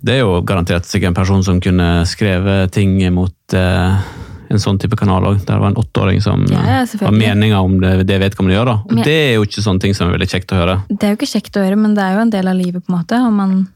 Det 0.02 0.18
er 0.18 0.24
jo 0.24 0.42
garantert 0.48 0.88
sikkert 0.88 1.12
en 1.12 1.20
person 1.22 1.44
som 1.44 1.60
kunne 1.64 1.90
skrevet 2.10 2.72
ting 2.72 2.98
mot 3.14 3.56
eh, 3.58 4.12
en 4.52 4.60
sånn 4.62 4.80
type 4.82 4.98
kanal 5.00 5.26
òg. 5.28 5.42
Der 5.46 5.56
det 5.56 5.62
var 5.64 5.72
en 5.72 5.80
åtteåring 5.80 6.22
som 6.24 6.46
Ja, 6.50 6.84
har 6.84 7.16
meninger 7.16 7.60
om 7.60 7.80
det, 7.82 8.08
det 8.08 8.20
vedkommende 8.22 8.58
gjør. 8.58 8.66
da. 8.66 8.78
Og 8.86 8.94
Men- 8.94 9.04
det 9.04 9.14
er 9.14 9.34
jo 9.36 9.44
ikke 9.46 9.64
sånne 9.64 9.80
ting 9.80 9.94
som 9.94 10.08
er 10.08 10.18
veldig 10.18 10.30
kjekt 10.30 10.52
å 10.52 10.60
høre. 10.60 10.84
Det 10.90 11.04
er 11.04 11.16
jo 11.16 11.20
ikke 11.20 11.34
kjekt 11.36 11.58
å 11.58 11.64
høre, 11.66 11.78
men 11.78 11.94
det 11.96 12.04
er 12.04 12.16
jo 12.16 12.22
en 12.22 12.30
del 12.30 12.48
av 12.48 12.56
livet, 12.56 12.84
på 12.86 12.94
en 12.94 13.00
måte. 13.00 13.26
Og 13.26 13.34
man 13.34 13.68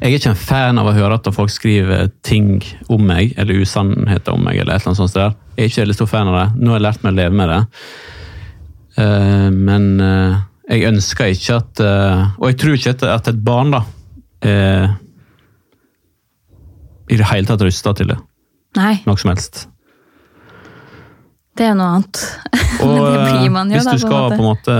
Jeg 0.00 0.14
er 0.14 0.18
ikke 0.18 0.30
en 0.30 0.36
fan 0.36 0.78
av 0.78 0.86
å 0.86 0.94
høre 0.94 1.14
at 1.14 1.34
folk 1.34 1.50
skriver 1.50 2.10
ting 2.22 2.62
om 2.88 3.04
meg, 3.04 3.34
eller 3.36 3.54
usannheter 3.54 4.32
om 4.32 4.42
meg, 4.42 4.56
eller 4.56 4.74
et 4.74 4.82
eller 4.82 4.94
annet 4.94 4.96
sånt. 4.96 5.12
Der. 5.12 5.34
Jeg 5.56 5.64
er 5.64 5.68
ikke 5.68 5.82
veldig 5.86 5.94
stor 5.94 6.06
fan 6.06 6.28
av 6.28 6.34
det. 6.34 6.62
Nå 6.62 6.70
har 6.70 6.78
jeg 6.78 6.82
lært 6.82 7.02
meg 7.02 7.12
å 7.12 7.16
leve 7.16 7.34
med 7.34 7.48
det. 7.48 7.66
Uh, 8.96 9.50
men 9.50 10.00
uh, 10.00 10.40
jeg 10.70 10.86
ønsker 10.86 11.24
ikke 11.34 11.56
at 11.56 11.80
uh, 11.80 12.30
Og 12.38 12.52
jeg 12.52 12.58
tror 12.58 12.74
ikke 12.74 12.90
at, 12.90 13.02
at 13.02 13.28
et 13.28 13.44
barn 13.44 13.72
da 13.72 13.80
er 14.44 14.94
i 17.10 17.18
det 17.20 17.28
hele 17.28 17.48
tatt 17.48 17.62
rusta 17.64 17.92
til 17.96 18.10
det. 18.14 18.18
Nei, 18.78 18.96
Noe 19.06 19.20
som 19.20 19.30
helst. 19.30 19.66
det 21.54 21.68
er 21.68 21.76
noe 21.78 21.98
annet. 21.98 22.22
Og 22.84 22.96
eh, 22.98 23.44
jo, 23.44 23.52
hvis 23.70 23.86
da, 23.86 23.92
du 23.94 24.00
på 24.00 24.00
skal 24.02 24.16
måte. 24.16 24.34
på 24.34 24.42
en 24.42 24.48
måte 24.48 24.78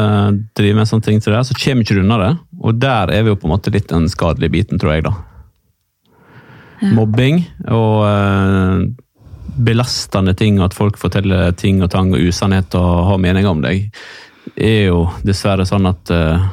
drive 0.58 0.78
med 0.80 0.90
sånne 0.90 1.06
ting 1.06 1.20
til 1.22 1.36
det, 1.36 1.44
så 1.46 1.54
kommer 1.58 1.84
ikke 1.84 1.94
du 1.94 2.02
unna 2.02 2.18
det. 2.18 2.32
Og 2.64 2.80
der 2.82 3.12
er 3.14 3.22
vi 3.22 3.30
jo 3.30 3.38
på 3.38 3.46
en 3.48 3.54
måte 3.54 3.72
litt 3.74 3.86
den 3.92 4.08
skadelige 4.10 4.54
biten, 4.56 4.80
tror 4.82 4.96
jeg, 4.96 5.06
da. 5.06 5.14
Mobbing 6.94 7.38
og 7.70 8.00
eh, 8.08 8.82
belastende 9.64 10.34
ting, 10.36 10.58
at 10.64 10.74
folk 10.76 10.98
forteller 11.00 11.54
ting 11.56 11.78
og 11.84 11.92
tang 11.94 12.10
og 12.12 12.20
usannhet 12.26 12.74
og 12.76 13.04
har 13.12 13.22
meninger 13.22 13.52
om 13.52 13.62
deg, 13.62 13.86
er 14.58 14.88
jo 14.90 15.04
dessverre 15.24 15.64
sånn 15.68 15.86
at 15.88 16.10
eh, 16.12 16.48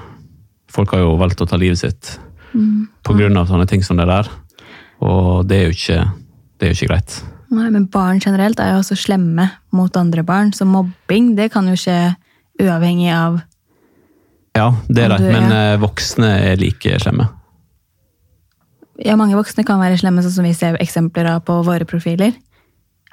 folk 0.71 0.93
har 0.93 1.01
jo 1.03 1.17
valgt 1.19 1.41
å 1.41 1.49
ta 1.49 1.57
livet 1.59 1.81
sitt 1.81 2.13
Mm. 2.53 3.37
av 3.37 3.47
sånne 3.47 3.67
ting 3.67 3.83
som 3.83 3.97
det 3.97 4.07
der. 4.07 4.27
Og 5.01 5.47
det 5.47 5.57
er 5.57 5.63
jo 5.69 5.75
ikke, 5.75 6.11
det 6.59 6.67
er 6.67 6.73
jo 6.73 6.77
ikke 6.79 6.89
greit. 6.93 7.23
Nei, 7.51 7.69
men 7.69 7.85
barn 7.91 8.19
generelt 8.19 8.59
er 8.59 8.73
jo 8.73 8.79
også 8.79 8.95
slemme 8.95 9.49
mot 9.75 9.95
andre 9.97 10.23
barn, 10.23 10.51
så 10.55 10.65
mobbing 10.65 11.35
det 11.35 11.49
kan 11.51 11.67
jo 11.67 11.73
skje 11.75 12.15
uavhengig 12.61 13.09
av 13.11 13.41
Ja, 14.55 14.69
det 14.87 15.03
er 15.05 15.09
det, 15.09 15.17
du- 15.19 15.31
men 15.31 15.51
eh, 15.51 15.77
voksne 15.79 16.29
er 16.51 16.55
like 16.59 16.99
slemme. 16.99 17.29
ja, 19.03 19.15
mange 19.15 19.35
voksne 19.35 19.65
kan 19.65 19.79
være 19.79 19.97
slemme, 19.97 20.21
sånn 20.21 20.31
som 20.35 20.43
vi 20.45 20.53
ser 20.53 20.77
eksempler 20.83 21.25
av 21.25 21.43
på 21.47 21.63
våre 21.65 21.85
profiler. 21.85 22.33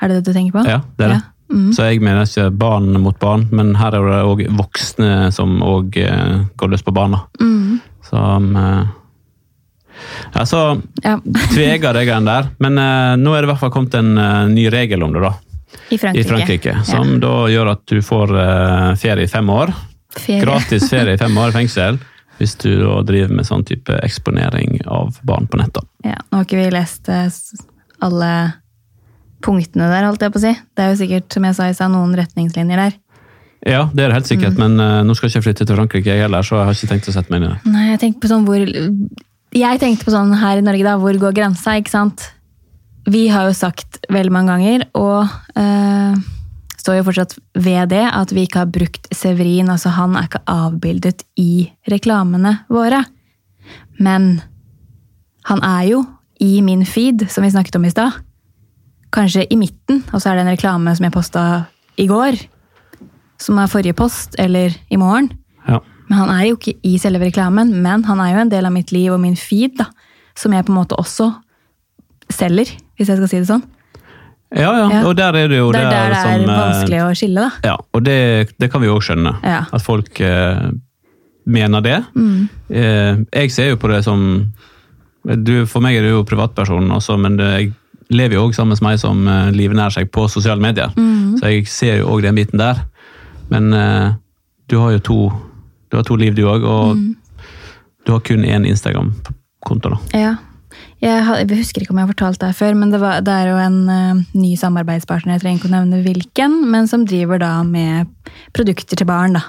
Er 0.02 0.08
det 0.08 0.18
det 0.18 0.24
du 0.28 0.32
tenker 0.36 0.52
på? 0.52 0.66
Ja, 0.68 0.82
det 0.98 1.04
er 1.06 1.14
det. 1.14 1.22
Ja. 1.22 1.34
Mm. 1.48 1.72
Så 1.72 1.86
jeg 1.88 2.02
mener 2.04 2.26
ikke 2.26 2.50
barn 2.60 2.90
mot 3.00 3.18
barn, 3.18 3.46
men 3.50 3.74
her 3.74 3.94
er 3.96 4.04
det 4.04 4.18
òg 4.28 4.42
voksne 4.58 5.32
som 5.32 5.62
òg 5.64 5.96
går 6.60 6.68
løs 6.68 6.82
på 6.84 6.92
barna. 6.92 7.22
Mm. 7.40 7.80
Som 8.04 8.50
eh, 10.34 10.44
Ja, 10.44 10.78
Ja. 11.04 11.16
tvega 11.54 11.92
det 11.92 12.06
greiene 12.08 12.26
der. 12.30 12.48
Men 12.58 12.78
uh, 12.78 13.16
nå 13.20 13.34
er 13.34 13.42
det 13.42 13.48
i 13.48 13.52
hvert 13.52 13.60
fall 13.64 13.70
kommet 13.74 13.94
en 13.98 14.12
uh, 14.18 14.46
ny 14.48 14.68
regel 14.70 15.02
om 15.02 15.12
det, 15.16 15.22
da. 15.24 15.32
I 15.90 15.98
Frankrike. 15.98 16.20
I 16.20 16.28
Frankrike. 16.28 16.76
Som 16.84 17.18
da 17.20 17.32
gjør 17.52 17.70
at 17.74 17.82
du 17.88 17.98
får 18.04 18.32
uh, 18.36 18.94
ferie 19.00 19.24
i 19.24 19.30
fem 19.32 19.48
år. 19.50 19.72
Ferie. 20.18 20.40
Gratis 20.44 20.88
ferie 20.90 21.14
i 21.14 21.20
fem 21.20 21.36
år 21.38 21.50
i 21.52 21.56
fengsel. 21.60 21.98
Hvis 22.38 22.54
du 22.62 22.70
da 22.84 23.00
driver 23.02 23.34
med 23.34 23.46
sånn 23.48 23.64
type 23.66 23.96
eksponering 24.06 24.78
av 24.86 25.16
barn 25.26 25.48
på 25.50 25.58
nett. 25.58 25.74
da. 25.74 25.82
Ja, 26.06 26.20
nå 26.30 26.38
har 26.38 26.44
ikke 26.46 26.60
vi 26.60 26.68
lest 26.70 27.08
alle 28.00 28.30
punktene 29.42 29.88
der, 29.90 30.06
holdt 30.06 30.22
jeg 30.22 30.32
på 30.34 30.38
å 30.40 30.44
si. 30.44 30.52
Det 30.74 30.84
er 30.84 30.92
jo 30.92 30.98
sikkert, 31.00 31.26
som 31.34 31.46
jeg 31.48 31.56
sa 31.58 31.66
i 31.70 31.74
stad, 31.76 31.90
noen 31.94 32.14
retningslinjer 32.18 32.78
der. 32.84 32.96
Ja, 33.66 33.80
det 33.90 34.04
er 34.04 34.12
det 34.12 34.16
helt 34.20 34.30
sikkert, 34.30 34.54
Mm. 34.54 34.60
men 34.76 34.80
uh, 34.80 35.02
nå 35.02 35.14
skal 35.18 35.28
jeg 35.28 35.34
ikke 35.36 35.46
flytte 35.48 35.66
til 35.66 35.76
Frankrike 35.78 36.12
jeg 36.14 36.22
heller, 36.22 36.46
så 36.46 36.60
jeg 36.60 36.68
har 36.68 36.76
ikke 36.78 36.90
tenkt 36.92 37.08
å 37.10 37.14
sette 37.16 37.30
meg 37.34 37.42
inn 37.42 37.48
i 37.48 37.52
det. 37.54 37.72
Nei, 37.74 37.86
jeg 37.90 38.00
tenker 38.04 38.22
på 38.22 38.30
sånn 38.30 38.46
hvor 38.46 38.62
Jeg 39.56 39.80
tenkte 39.80 40.04
på 40.04 40.12
sånn 40.12 40.34
her 40.36 40.60
i 40.60 40.64
Norge, 40.64 40.84
da. 40.84 40.98
Hvor 41.00 41.16
går 41.20 41.36
grensa, 41.36 41.78
ikke 41.80 41.94
sant? 41.94 42.26
Vi 43.08 43.28
har 43.32 43.46
jo 43.48 43.54
sagt 43.56 44.02
veldig 44.12 44.32
mange 44.34 44.52
ganger, 44.52 44.84
og 44.98 45.30
øh, 45.56 46.18
står 46.76 46.98
jo 46.98 47.06
fortsatt 47.06 47.34
ved 47.56 47.88
det, 47.94 48.04
at 48.04 48.34
vi 48.36 48.44
ikke 48.44 48.64
har 48.64 48.72
brukt 48.72 49.08
Severin. 49.14 49.70
Altså, 49.72 49.94
han 49.96 50.16
er 50.16 50.28
ikke 50.28 50.44
avbildet 50.52 51.24
i 51.40 51.70
reklamene 51.88 52.58
våre. 52.68 53.02
Men 53.98 54.38
han 55.48 55.64
er 55.64 55.88
jo 55.94 56.04
i 56.44 56.60
min 56.62 56.84
feed, 56.86 57.24
som 57.32 57.44
vi 57.44 57.52
snakket 57.54 57.80
om 57.80 57.88
i 57.88 57.92
stad. 57.92 58.20
Kanskje 59.16 59.46
i 59.48 59.56
midten, 59.56 60.04
og 60.12 60.20
så 60.20 60.30
er 60.30 60.38
det 60.38 60.44
en 60.44 60.52
reklame 60.52 60.92
som 60.94 61.08
jeg 61.08 61.16
posta 61.16 61.44
i 61.96 62.06
går. 62.10 62.36
Som 63.40 63.60
er 63.62 63.70
forrige 63.72 63.96
post, 63.96 64.36
eller 64.38 64.76
i 64.92 65.00
morgen. 65.00 65.32
Men 66.08 66.18
han 66.22 66.30
er 66.32 66.44
jo 66.48 66.56
ikke 66.56 66.76
i 66.88 66.96
selve 67.00 67.26
reklamen, 67.28 67.74
men 67.84 68.04
han 68.08 68.20
er 68.24 68.32
jo 68.34 68.42
en 68.46 68.52
del 68.52 68.64
av 68.68 68.72
mitt 68.72 68.92
liv 68.92 69.12
og 69.12 69.20
min 69.20 69.36
feed, 69.36 69.76
da. 69.80 69.88
Som 70.38 70.54
jeg 70.54 70.64
på 70.64 70.72
en 70.72 70.78
måte 70.80 70.96
også 70.96 71.30
selger, 72.32 72.70
hvis 72.96 73.08
jeg 73.10 73.18
skal 73.18 73.28
si 73.30 73.40
det 73.42 73.48
sånn. 73.50 73.64
Ja, 74.56 74.70
ja, 74.72 74.88
Ja. 74.88 75.00
og 75.04 75.16
der 75.16 75.34
er 75.36 75.48
det 75.48 75.58
jo 75.58 75.70
Det 75.72 75.80
er 75.82 75.90
der 75.90 76.08
det 76.08 76.16
er 76.16 76.22
som, 76.22 76.48
eh, 76.48 76.58
vanskelig 76.62 77.00
å 77.04 77.08
skille, 77.16 77.40
da. 77.40 77.50
Ja, 77.68 77.76
og 77.92 78.04
det, 78.04 78.54
det 78.58 78.70
kan 78.72 78.80
vi 78.80 78.86
jo 78.88 78.96
òg 78.96 79.02
skjønne. 79.04 79.34
Ja. 79.44 79.64
At 79.72 79.82
folk 79.84 80.20
eh, 80.20 80.70
mener 81.46 81.80
det. 81.84 81.98
Mm. 82.14 82.48
Eh, 82.70 83.16
jeg 83.42 83.50
ser 83.52 83.68
jo 83.70 83.76
på 83.76 83.88
det 83.92 84.04
som 84.04 84.52
du, 85.28 85.66
For 85.66 85.80
meg 85.84 85.96
er 85.98 86.02
du 86.06 86.08
jo 86.14 86.24
privatperson, 86.24 86.88
også, 86.90 87.18
men 87.20 87.36
det, 87.36 87.48
jeg 87.60 87.72
lever 88.08 88.38
jo 88.38 88.46
òg 88.48 88.54
sammen 88.56 88.78
med 88.80 88.82
meg 88.86 88.98
som 89.02 89.26
eh, 89.28 89.50
livnærer 89.52 89.92
seg 89.92 90.10
på 90.10 90.24
sosiale 90.30 90.60
medier. 90.60 90.88
Mm. 90.96 91.36
Så 91.38 91.50
jeg 91.52 91.66
ser 91.68 91.98
jo 91.98 92.08
òg 92.14 92.22
den 92.24 92.34
biten 92.38 92.56
der. 92.58 92.80
Men 93.50 93.72
eh, 93.74 94.14
du 94.68 94.78
har 94.80 94.92
jo 94.96 94.98
to, 95.04 95.18
du 95.90 95.96
har 95.96 96.04
to 96.04 96.16
liv, 96.16 96.34
du 96.34 96.44
òg, 96.48 96.64
og 96.64 96.96
Mm. 96.96 97.16
du 98.06 98.12
har 98.12 98.20
kun 98.20 98.44
én 98.44 98.66
Instagram-konto. 98.66 99.90
da. 99.90 100.18
Ja. 100.18 100.36
Jeg, 101.00 101.46
husker 101.48 101.82
ikke 101.82 101.90
om 101.94 101.98
jeg 101.98 102.06
har 102.06 102.14
fortalt 102.14 102.40
det 102.40 102.48
her 102.50 102.58
før, 102.58 102.74
men 102.76 102.90
det, 102.90 103.00
var, 103.00 103.20
det 103.22 103.32
er 103.32 103.48
jo 103.48 103.56
en 103.56 103.78
uh, 103.88 104.22
ny 104.34 104.56
samarbeidspartner, 104.58 105.36
jeg 105.36 105.40
trenger 105.44 105.58
ikke 105.60 105.70
å 105.70 105.76
nevne 105.76 106.02
hvilken, 106.02 106.70
men 106.70 106.88
som 106.90 107.06
driver 107.06 107.38
da 107.38 107.62
med 107.62 108.08
produkter 108.52 108.98
til 108.98 109.06
barn, 109.06 109.38
da. 109.38 109.42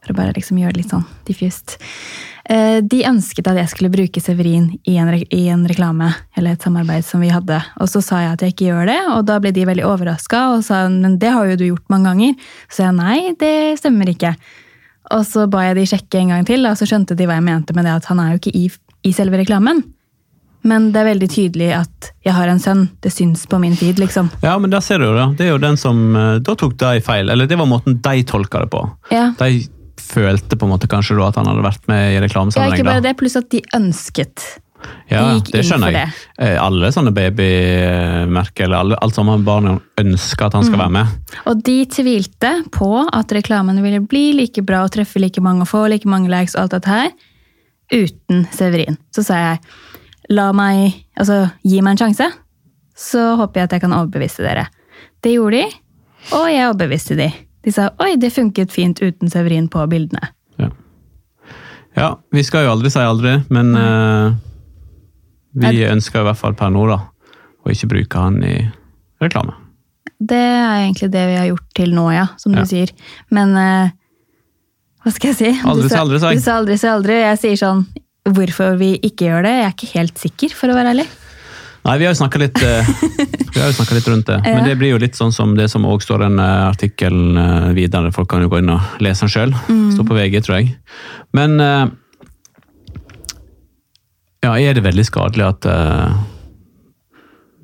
For 0.00 0.14
å 0.14 0.16
bare 0.16 0.32
liksom 0.32 0.56
gjøre 0.56 0.72
det 0.72 0.80
litt 0.80 0.92
sånn 0.94 1.04
diffust. 1.28 1.76
Eh, 2.50 2.80
de 2.80 3.02
ønsket 3.04 3.46
at 3.46 3.58
jeg 3.60 3.68
skulle 3.70 3.92
bruke 3.92 4.20
Severin 4.22 4.70
i 4.88 4.96
en, 4.98 5.10
i 5.12 5.42
en 5.52 5.66
reklame, 5.68 6.08
eller 6.34 6.56
et 6.56 6.64
samarbeid 6.64 7.04
som 7.04 7.20
vi 7.20 7.28
hadde. 7.30 7.60
Og 7.78 7.90
så 7.92 8.00
sa 8.02 8.22
jeg 8.24 8.32
at 8.32 8.42
jeg 8.42 8.54
ikke 8.54 8.70
gjør 8.70 8.88
det, 8.88 8.98
og 9.12 9.26
da 9.28 9.36
ble 9.42 9.52
de 9.54 9.66
veldig 9.68 9.84
overraska 9.86 10.40
og 10.56 10.64
sa 10.66 10.86
men 10.88 11.18
det 11.20 11.30
har 11.36 11.52
jo 11.52 11.58
du 11.60 11.66
gjort 11.68 11.92
mange 11.92 12.08
ganger. 12.08 12.48
Så 12.72 12.86
jeg 12.86 12.96
nei, 12.96 13.34
det 13.38 13.52
stemmer 13.78 14.08
ikke. 14.10 14.32
Og 15.16 15.24
så 15.26 15.46
ba 15.50 15.64
jeg 15.68 15.80
de 15.80 15.86
sjekke 15.90 16.20
en 16.20 16.34
gang 16.34 16.44
til, 16.46 16.66
og 16.68 16.76
så 16.78 16.86
skjønte 16.86 17.16
de 17.18 17.26
hva 17.26 17.38
jeg 17.40 17.46
mente 17.46 17.74
med 17.76 17.88
det 17.88 17.96
at 17.98 18.10
han 18.10 18.20
er 18.22 18.34
jo 18.34 18.42
ikke 18.42 18.52
i, 18.54 18.68
i 19.06 19.12
selve 19.16 19.40
reklamen. 19.40 19.82
Men 20.62 20.90
det 20.92 21.00
er 21.00 21.08
veldig 21.08 21.28
tydelig 21.32 21.70
at 21.72 22.10
jeg 22.26 22.36
har 22.36 22.50
en 22.52 22.60
sønn. 22.60 22.82
Det 23.00 23.12
syns 23.14 23.46
på 23.48 23.58
min 23.62 23.76
feed, 23.80 23.98
liksom. 24.02 24.28
Ja, 24.44 24.58
men 24.60 24.72
der 24.72 24.82
ser 24.84 25.00
du 25.00 25.06
jo 25.08 25.14
det. 25.16 25.26
Det 25.38 25.46
er 25.46 25.54
jo 25.54 25.60
den 25.62 25.78
som 25.80 26.02
eh, 26.16 26.34
Da 26.44 26.52
tok 26.58 26.76
de 26.80 27.00
feil. 27.04 27.32
Eller 27.32 27.48
det 27.48 27.56
var 27.56 27.68
måten 27.70 27.96
de 28.04 28.24
tolka 28.28 28.60
det 28.66 28.68
på. 28.74 28.82
Ja, 29.10 29.30
De 29.40 29.64
følte 30.00 30.58
på 30.58 30.66
en 30.66 30.72
måte 30.74 30.88
kanskje 30.90 31.16
da 31.16 31.28
at 31.30 31.38
han 31.38 31.48
hadde 31.48 31.64
vært 31.64 31.86
med 31.88 32.16
i 32.16 32.20
reklamesammenheng. 32.24 32.76
ja 32.76 32.82
ikke 32.82 32.88
bare 32.88 33.04
det, 33.04 33.16
pluss 33.20 33.36
at 33.40 33.48
de 33.52 33.60
ønsket. 33.76 34.44
Ja, 35.10 35.22
de 35.38 35.52
det 35.52 35.64
skjønner 35.66 35.92
jeg. 35.92 36.12
Det. 36.38 36.50
Alle 36.62 36.90
sånne 36.94 37.12
babymerker, 37.16 38.64
eller 38.64 38.76
alle, 38.84 38.98
alt 39.02 39.14
sammen 39.16 39.44
barn 39.44 39.80
ønsker 40.00 40.46
at 40.46 40.52
han 40.54 40.62
Mm. 40.64 40.68
skal 40.68 40.78
være 40.78 40.94
med. 40.94 41.06
Og 41.46 41.62
de 41.66 41.76
tvilte 41.86 42.52
på 42.70 42.90
at 43.12 43.32
reklamen 43.32 43.82
ville 43.82 44.00
bli 44.00 44.32
like 44.38 44.62
bra 44.62 44.84
og 44.84 44.90
treffe 44.92 45.18
like 45.20 45.40
mange 45.40 45.62
og 45.62 45.68
få 45.68 45.88
like 45.90 46.06
mange 46.08 46.30
likes 46.30 46.54
og 46.54 46.62
alt 46.62 46.70
dette 46.78 46.88
her, 46.88 47.10
uten 47.92 48.46
Severin. 48.52 48.96
Så 49.14 49.24
sa 49.26 49.34
jeg 49.34 49.60
la 50.30 50.52
meg, 50.52 50.94
altså 51.18 51.50
gi 51.64 51.80
meg 51.82 51.96
en 51.98 52.02
sjanse, 52.06 52.30
så 52.96 53.36
håper 53.36 53.60
jeg 53.60 53.64
at 53.64 53.72
jeg 53.72 53.80
kan 53.80 53.92
overbevise 53.96 54.42
dere. 54.44 54.68
Det 55.22 55.32
gjorde 55.34 55.58
de, 55.64 55.70
og 56.32 56.46
jeg 56.52 56.68
overbeviste 56.70 57.16
de. 57.18 57.32
De 57.64 57.72
sa 57.72 57.90
oi, 58.00 58.14
det 58.16 58.32
funket 58.32 58.70
fint 58.72 59.00
uten 59.02 59.28
Severin 59.28 59.66
på 59.68 59.82
bildene. 59.90 60.30
Ja. 60.60 60.68
ja, 61.96 62.14
vi 62.32 62.42
skal 62.46 62.64
jo 62.64 62.70
aldri 62.76 62.90
si 62.92 63.00
aldri, 63.02 63.34
men 63.50 63.74
eh, 63.76 64.32
vi 65.52 65.86
ønsker 65.86 66.22
i 66.22 66.28
hvert 66.28 66.38
fall 66.38 66.54
per 66.58 66.70
nå 66.74 66.84
da, 66.90 67.00
å 67.64 67.72
ikke 67.72 67.90
bruke 67.90 68.22
han 68.22 68.38
i 68.46 68.58
reklame. 69.22 69.56
Det 70.20 70.36
er 70.36 70.84
egentlig 70.84 71.08
det 71.14 71.24
vi 71.30 71.38
har 71.38 71.48
gjort 71.48 71.70
til 71.76 71.94
nå, 71.96 72.10
ja, 72.12 72.26
som 72.40 72.52
Ja. 72.52 72.60
du 72.62 72.68
sier. 72.68 72.92
Men 73.32 73.56
uh, 73.56 73.90
hva 75.00 75.12
skal 75.14 75.32
jeg 75.32 75.38
si? 75.38 75.50
Aldri 75.64 75.88
si 75.88 75.96
aldri, 75.96 76.20
sa 76.20 76.30
jeg. 76.30 76.40
Du 76.40 76.44
sa 76.44 76.56
aldri 76.60 76.76
si 76.76 76.88
aldri. 76.90 77.16
Jeg 77.22 77.40
sier 77.40 77.60
sånn 77.60 77.86
hvorfor 78.28 78.76
vi 78.76 78.98
ikke 79.00 79.30
gjør 79.30 79.48
det. 79.48 79.54
Jeg 79.56 79.66
er 79.66 79.74
ikke 79.76 79.92
helt 79.94 80.20
sikker, 80.20 80.56
for 80.56 80.72
å 80.72 80.76
være 80.76 80.92
ærlig. 80.92 81.06
Nei, 81.80 81.94
vi 81.96 82.04
har 82.04 82.12
jo 82.12 82.18
snakka 82.20 82.42
litt, 82.42 82.58
vi 82.60 83.56
har 83.56 83.70
jo 83.70 83.76
snakket 83.78 83.96
litt 83.96 84.10
rundt 84.12 84.28
det. 84.28 84.36
Ja. 84.44 84.58
Men 84.58 84.68
det 84.68 84.76
blir 84.76 84.92
jo 84.92 85.00
litt 85.00 85.16
sånn 85.16 85.32
som 85.32 85.54
det 85.56 85.70
som 85.72 85.88
òg 85.88 86.04
står 86.04 86.26
i 86.26 86.28
den 86.28 86.36
uh, 87.40 87.70
eh, 87.70 87.72
videre. 87.78 88.12
Folk 88.12 88.28
kan 88.28 88.44
jo 88.44 88.52
gå 88.52 88.60
inn 88.60 88.74
og 88.74 89.00
lese 89.00 89.24
den 89.24 89.32
sjøl. 89.32 89.56
Mm. 89.72 89.88
Står 89.96 90.08
på 90.10 90.18
VG, 90.20 90.36
tror 90.44 90.60
jeg. 90.60 90.74
Men 91.32 91.56
ja, 94.44 94.54
er 94.58 94.74
det 94.78 94.82
veldig 94.84 95.04
skadelig 95.06 95.44
at 95.46 95.66
eh, 95.66 96.20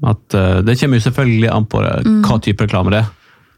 at 0.06 0.34
eh, 0.36 0.58
Det 0.66 0.74
kommer 0.80 0.98
jo 1.00 1.06
selvfølgelig 1.06 1.50
an 1.54 1.66
på 1.72 1.80
Mm. 2.04 2.22
hva 2.26 2.36
type 2.44 2.60
reklame 2.66 2.90
det 2.92 2.98
er. 3.00 3.06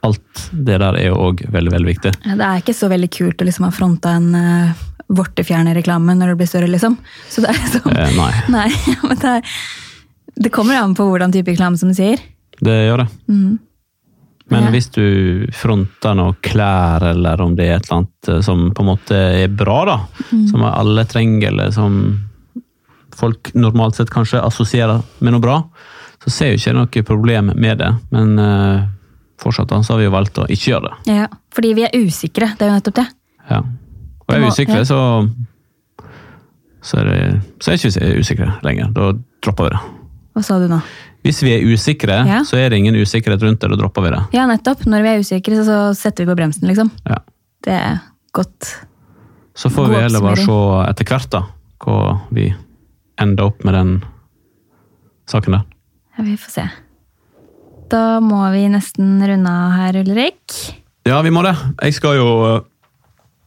Alt 0.07 0.45
det 0.53 0.77
der 0.79 0.95
er 0.95 1.09
jo 1.09 1.17
òg 1.19 1.41
veldig, 1.51 1.73
veldig 1.75 1.89
viktig. 1.89 2.13
Det 2.23 2.45
er 2.47 2.61
ikke 2.63 2.75
så 2.77 2.89
veldig 2.89 3.09
kult 3.11 3.43
å 3.43 3.45
liksom 3.49 3.65
ha 3.67 3.71
fronta 3.75 4.13
en 4.15 4.29
uh, 4.35 4.71
vortefjernerreklame 5.11 6.15
når 6.15 6.29
det 6.33 6.37
blir 6.39 6.47
større, 6.53 6.69
liksom. 6.71 6.95
Så 7.29 7.43
det 7.43 7.51
er 7.51 7.59
liksom 7.59 7.91
Eh, 7.91 8.13
nei, 8.15 8.33
Nei, 8.55 8.69
men 9.03 9.19
det, 9.19 9.33
er, 9.41 9.43
det 10.47 10.53
kommer 10.55 10.79
an 10.79 10.95
på 10.95 11.09
hvordan 11.11 11.35
type 11.35 11.51
reklame, 11.51 11.77
som 11.81 11.91
du 11.91 11.95
sier. 11.99 12.23
det 12.63 12.77
gjør 12.87 13.03
det. 13.03 13.09
Mm. 13.29 13.59
Men 14.51 14.65
Ja. 14.65 14.71
hvis 14.71 14.87
du 14.95 15.47
fronter 15.53 16.15
noe 16.17 16.37
klær, 16.41 17.03
eller 17.11 17.41
om 17.43 17.57
det 17.59 17.67
er 17.67 17.77
et 17.81 17.91
eller 17.91 17.99
annet 17.99 18.29
eh, 18.29 18.41
som 18.47 18.71
på 18.71 18.81
en 18.87 18.93
måte 18.95 19.19
er 19.43 19.49
bra, 19.49 19.85
da, 19.85 19.99
Mm. 20.33 20.47
som 20.49 20.63
alle 20.63 21.05
trenger, 21.05 21.49
eller 21.51 21.71
som 21.75 21.99
folk 23.19 23.51
normalt 23.59 23.99
sett 23.99 24.13
kanskje 24.15 24.43
assosierer 24.45 25.03
med 25.19 25.35
noe 25.35 25.43
bra, 25.43 25.59
så 26.23 26.33
ser 26.35 26.53
jo 26.53 26.61
ikke 26.61 26.77
noe 26.77 27.05
problem 27.07 27.53
med 27.59 27.83
det. 27.83 27.91
Men 28.15 28.39
uh, 28.39 28.87
fortsatt 29.43 29.75
så 29.85 29.95
har 29.95 30.01
vi 30.03 30.09
jo 30.09 30.15
valgt 30.15 30.41
å 30.43 30.47
ikke 30.51 30.73
gjøre 30.73 30.89
det. 30.89 31.19
Ja, 31.19 31.29
fordi 31.55 31.75
vi 31.79 31.87
er 31.89 31.95
usikre. 31.99 32.53
Det 32.59 32.67
er 32.67 32.73
jo 32.73 32.79
nettopp 32.79 32.99
det. 33.01 33.07
Ja. 33.51 33.63
Og 34.29 34.35
er 34.35 34.43
vi 34.45 34.51
usikre, 34.53 34.83
så 34.89 35.01
så 36.89 37.01
er, 37.01 37.09
det, 37.11 37.23
så 37.61 37.73
er 37.73 37.79
ikke 37.79 37.91
vi 37.91 38.21
usikre 38.23 38.49
lenger. 38.65 38.91
Da 38.95 39.11
dropper 39.45 39.67
vi 39.67 39.75
det. 39.75 39.81
Hva 40.37 40.45
sa 40.47 40.59
du 40.63 40.69
nå? 40.71 40.79
Hvis 41.27 41.41
vi 41.43 41.51
er 41.57 41.65
usikre, 41.67 42.21
Ja. 42.29 42.43
så 42.47 42.57
er 42.57 42.71
det 42.71 42.79
ingen 42.79 42.95
usikkerhet 42.97 43.43
rundt 43.43 43.61
det. 43.61 43.71
Da 43.73 43.77
dropper 43.81 44.07
vi 44.07 44.13
det. 44.15 44.21
Ja, 44.37 44.47
nettopp. 44.47 44.85
Når 44.87 45.03
vi 45.03 45.11
er 45.11 45.25
usikre, 45.25 45.59
så, 45.59 45.65
så 45.67 45.79
setter 45.99 46.25
vi 46.25 46.31
på 46.31 46.39
bremsen, 46.39 46.69
liksom. 46.71 46.93
Ja. 47.09 47.19
Det 47.67 47.75
er 47.75 47.99
godt. 48.33 48.71
Så 49.59 49.71
får 49.75 49.91
vi 49.91 50.01
heller 50.05 50.23
bare 50.23 50.39
se 50.39 50.59
etter 50.87 51.09
hvert 51.11 51.31
da, 51.35 51.43
hva 51.83 51.99
vi 52.31 52.47
ender 53.21 53.49
opp 53.51 53.65
med 53.67 53.75
den 53.75 53.93
saken 55.29 55.59
der. 55.59 55.65
Ja, 56.19 56.25
vi 56.27 56.37
får 56.41 56.55
se. 56.55 56.67
Da 57.93 58.19
må 58.21 58.41
vi 58.53 58.67
nesten 58.73 59.17
runde 59.25 59.49
av 59.53 59.77
her, 59.79 60.01
Ulrik. 60.03 60.57
Ja, 61.09 61.21
vi 61.25 61.31
må 61.33 61.43
det. 61.47 61.55
Jeg 61.83 61.97
skal 61.97 62.19
jo 62.19 62.29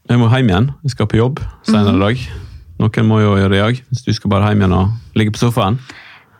jeg 0.09 0.19
må 0.19 0.27
hjem 0.31 0.49
igjen. 0.49 0.69
Jeg 0.83 0.91
skal 0.95 1.07
på 1.07 1.19
jobb 1.19 1.41
senere 1.67 1.93
i 1.95 2.01
dag. 2.01 2.23
Noen 2.81 3.05
må 3.07 3.19
jo 3.21 3.35
gjøre 3.37 3.51
det 3.53 3.59
jeg. 3.61 3.83
hvis 3.91 4.01
du 4.07 4.13
skal 4.17 4.31
bare 4.33 4.49
hjem 4.49 4.63
igjen 4.63 4.73
og 4.75 5.17
ligge 5.19 5.31
på 5.35 5.39
sofaen. 5.43 5.77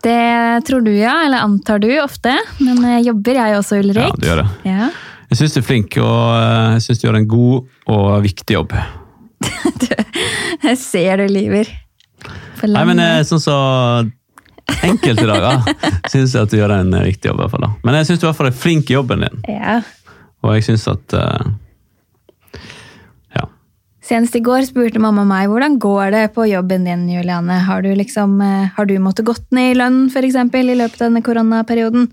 Det 0.02 0.66
tror 0.66 0.82
du, 0.84 0.90
ja. 0.98 1.20
Eller 1.28 1.46
antar 1.46 1.80
du 1.84 1.88
ofte. 2.02 2.34
Men 2.60 2.82
jeg 2.98 3.06
jobber, 3.12 3.38
jeg 3.38 3.60
også, 3.60 3.78
Ja, 3.78 3.84
Ulrik. 3.86 4.18
du 4.18 4.28
gjør 4.28 4.42
det. 4.42 4.48
Ja. 4.66 4.90
Jeg 5.32 5.40
syns 5.40 5.54
du 5.56 5.60
er 5.62 5.64
flink, 5.64 5.96
og 6.02 6.24
eh, 6.36 6.74
jeg 6.76 6.84
syns 6.88 7.00
du 7.00 7.06
gjør 7.08 7.20
en 7.22 7.30
god 7.32 7.70
og 7.96 8.08
viktig 8.26 8.58
jobb. 8.58 8.74
Jeg 10.62 10.78
ser 10.78 11.22
du 11.22 11.32
lyver. 11.32 11.70
For 12.62 12.70
Nei, 12.70 12.78
lang- 12.78 12.92
men 12.92 13.04
eh, 13.04 13.22
sånn 13.28 13.42
så 13.42 13.58
enkelte 14.86 15.26
dager 15.28 15.64
syns 16.12 16.36
jeg 16.36 16.46
at 16.46 16.54
du 16.54 16.60
gjør 16.60 16.76
en 16.78 16.94
riktig 16.94 17.12
viktig 17.12 17.32
jobb. 17.32 17.40
i 17.40 17.44
hvert 17.44 17.56
fall 17.56 17.66
da. 17.66 17.72
Men 17.84 17.98
jeg 18.00 18.10
syns 18.10 18.22
du 18.22 18.26
i 18.26 18.30
hvert 18.30 18.40
fall 18.40 18.52
er 18.52 18.62
flink 18.64 18.92
i 18.92 18.96
jobben 18.98 19.26
din. 19.26 19.42
Ja. 19.50 19.82
Og 20.42 20.56
jeg 20.56 20.68
syns 20.70 20.88
at 20.92 21.18
uh, 21.18 21.52
Ja. 23.38 23.46
Senest 24.06 24.38
i 24.38 24.44
går 24.46 24.66
spurte 24.70 25.02
mamma 25.02 25.26
meg 25.28 25.52
hvordan 25.52 25.78
går 25.82 26.16
det 26.16 26.24
på 26.38 26.48
jobben 26.50 26.88
din, 26.88 27.06
Juliane. 27.12 27.62
Har 27.68 27.84
du, 27.86 27.92
liksom, 27.98 28.40
uh, 28.42 28.72
har 28.78 28.90
du 28.90 28.98
måttet 29.04 29.28
gått 29.30 29.46
ned 29.52 29.76
i 29.76 29.80
lønn 29.82 30.02
for 30.14 30.26
eksempel, 30.26 30.72
i 30.72 30.80
løpet 30.80 31.02
av 31.02 31.10
denne 31.12 31.26
koronaperioden? 31.26 32.10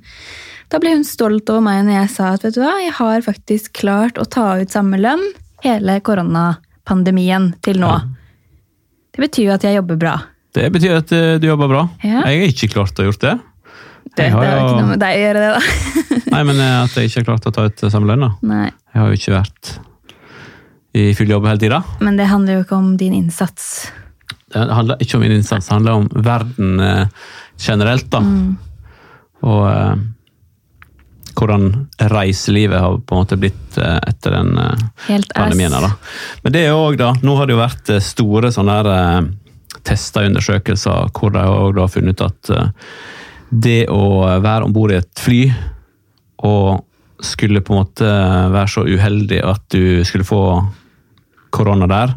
Da 0.69 0.81
ble 0.83 0.93
hun 0.99 1.05
stolt 1.09 1.49
over 1.49 1.65
meg 1.65 1.87
når 1.87 2.03
jeg 2.03 2.11
sa 2.13 2.33
at 2.37 2.43
vet 2.45 2.59
du 2.59 2.61
hva, 2.61 2.75
jeg 2.83 2.93
har 2.99 3.25
faktisk 3.25 3.73
klart 3.81 4.21
å 4.21 4.27
ta 4.29 4.51
ut 4.61 4.73
samme 4.73 5.01
lønn 5.01 5.23
hele 5.65 5.97
koronapandemien 6.05 7.55
til 7.65 7.81
nå. 7.81 7.95
Det 9.17 9.25
betyr 9.25 9.49
jo 9.49 9.55
at 9.57 9.65
jeg 9.65 9.79
jobber 9.81 9.97
bra. 9.99 10.19
Det 10.59 10.67
betyr 10.75 10.99
at 10.99 11.15
eh, 11.15 11.37
du 11.39 11.47
jobber 11.49 11.71
bra. 11.71 11.85
Ja. 12.03 12.25
Jeg 12.27 12.43
har 12.43 12.53
ikke 12.53 12.71
klart 12.73 12.99
å 12.99 13.07
gjort 13.07 13.23
det. 13.23 13.37
Det, 14.19 14.31
har 14.33 14.43
det 14.43 14.51
har 14.51 14.59
jo 14.59 14.65
ikke 14.67 14.81
noe 14.81 14.91
med 14.91 15.03
deg 15.05 15.15
å 15.15 15.23
gjøre, 15.23 15.43
det, 15.45 15.51
da. 15.55 15.99
Nei, 16.35 16.43
men 16.51 16.63
eh, 16.65 16.77
at 16.83 16.97
jeg 16.99 17.11
ikke 17.11 17.23
har 17.23 17.29
klart 17.31 17.49
å 17.51 17.55
ta 17.55 17.67
ut 17.69 17.85
eh, 17.85 17.93
samme 17.95 18.11
lønn. 18.11 18.27
da. 18.27 18.61
Jeg 18.67 19.03
har 19.03 19.13
jo 19.13 19.21
ikke 19.21 19.37
vært 19.37 19.75
i 20.99 21.09
full 21.15 21.31
jobb 21.31 21.47
hele 21.47 21.63
tida. 21.63 21.83
Men 22.03 22.19
det 22.19 22.27
handler 22.33 22.59
jo 22.59 22.67
ikke 22.67 22.79
om 22.81 22.95
din 22.99 23.15
innsats. 23.15 23.69
Det 24.49 24.65
handler 24.73 25.05
ikke 25.05 25.19
om 25.19 25.23
min 25.23 25.37
innsats, 25.37 25.69
det 25.69 25.77
handler 25.77 26.01
om 26.01 26.09
verden 26.25 26.81
generelt. 27.61 28.11
da. 28.11 28.23
Og 29.47 29.65
eh, 29.71 29.99
hvordan 31.39 31.69
reiselivet 32.11 32.81
har 32.83 32.97
på 32.99 33.15
en 33.15 33.23
måte 33.23 33.39
blitt 33.39 33.79
eh, 33.79 33.99
etter 34.11 34.35
den 34.35 34.57
eh, 34.59 35.21
pandemien. 35.35 35.71
da. 35.75 35.93
Men 36.43 36.55
det 36.55 36.65
er 36.65 36.73
jo 36.73 36.81
også 36.89 37.03
da, 37.05 37.13
nå 37.23 37.37
har 37.39 37.47
det 37.49 37.55
jo 37.55 37.63
vært 37.63 37.93
store 38.05 38.53
sånne 38.55 38.79
her, 38.79 39.29
eh, 39.77 39.95
og 39.95 40.27
undersøkelser 40.27 41.11
hvor 41.15 41.33
de 41.35 41.45
har 41.81 41.93
funnet 41.93 42.19
ut 42.19 42.27
at 42.27 42.51
eh, 42.55 42.71
det 43.51 43.89
å 43.89 44.39
være 44.43 44.67
om 44.67 44.75
bord 44.77 44.93
i 44.93 44.99
et 45.01 45.21
fly 45.21 45.43
og 46.45 46.85
skulle 47.25 47.63
på 47.65 47.75
en 47.75 47.81
måte 47.81 48.09
være 48.53 48.71
så 48.71 48.85
uheldig 48.87 49.41
at 49.43 49.65
du 49.75 50.05
skulle 50.07 50.27
få 50.29 50.43
korona 51.51 51.89
der, 51.91 52.13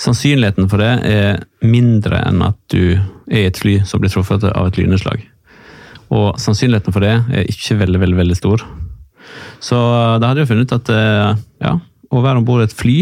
sannsynligheten 0.00 0.68
for 0.68 0.82
det 0.82 0.90
er 1.08 1.40
mindre 1.64 2.20
enn 2.26 2.42
at 2.44 2.58
du 2.72 2.98
er 3.30 3.44
i 3.44 3.48
et 3.48 3.60
fly 3.60 3.78
som 3.86 4.02
blir 4.02 4.12
truffet 4.12 4.44
av 4.50 4.68
et 4.68 4.80
lynnedslag. 4.80 5.22
Og 6.10 6.40
sannsynligheten 6.42 6.94
for 6.94 7.04
det 7.04 7.14
er 7.14 7.50
ikke 7.50 7.78
veldig, 7.80 8.00
veldig, 8.02 8.18
veldig 8.18 8.38
stor. 8.38 8.64
Så 9.62 9.78
da 10.20 10.30
hadde 10.30 10.42
jeg 10.42 10.50
funnet 10.50 10.70
ut 10.70 10.78
at 10.80 10.92
eh, 10.94 11.42
ja, 11.62 11.74
å 12.10 12.24
være 12.24 12.40
om 12.40 12.48
bord 12.48 12.64
i 12.64 12.68
et 12.68 12.74
fly 12.74 12.96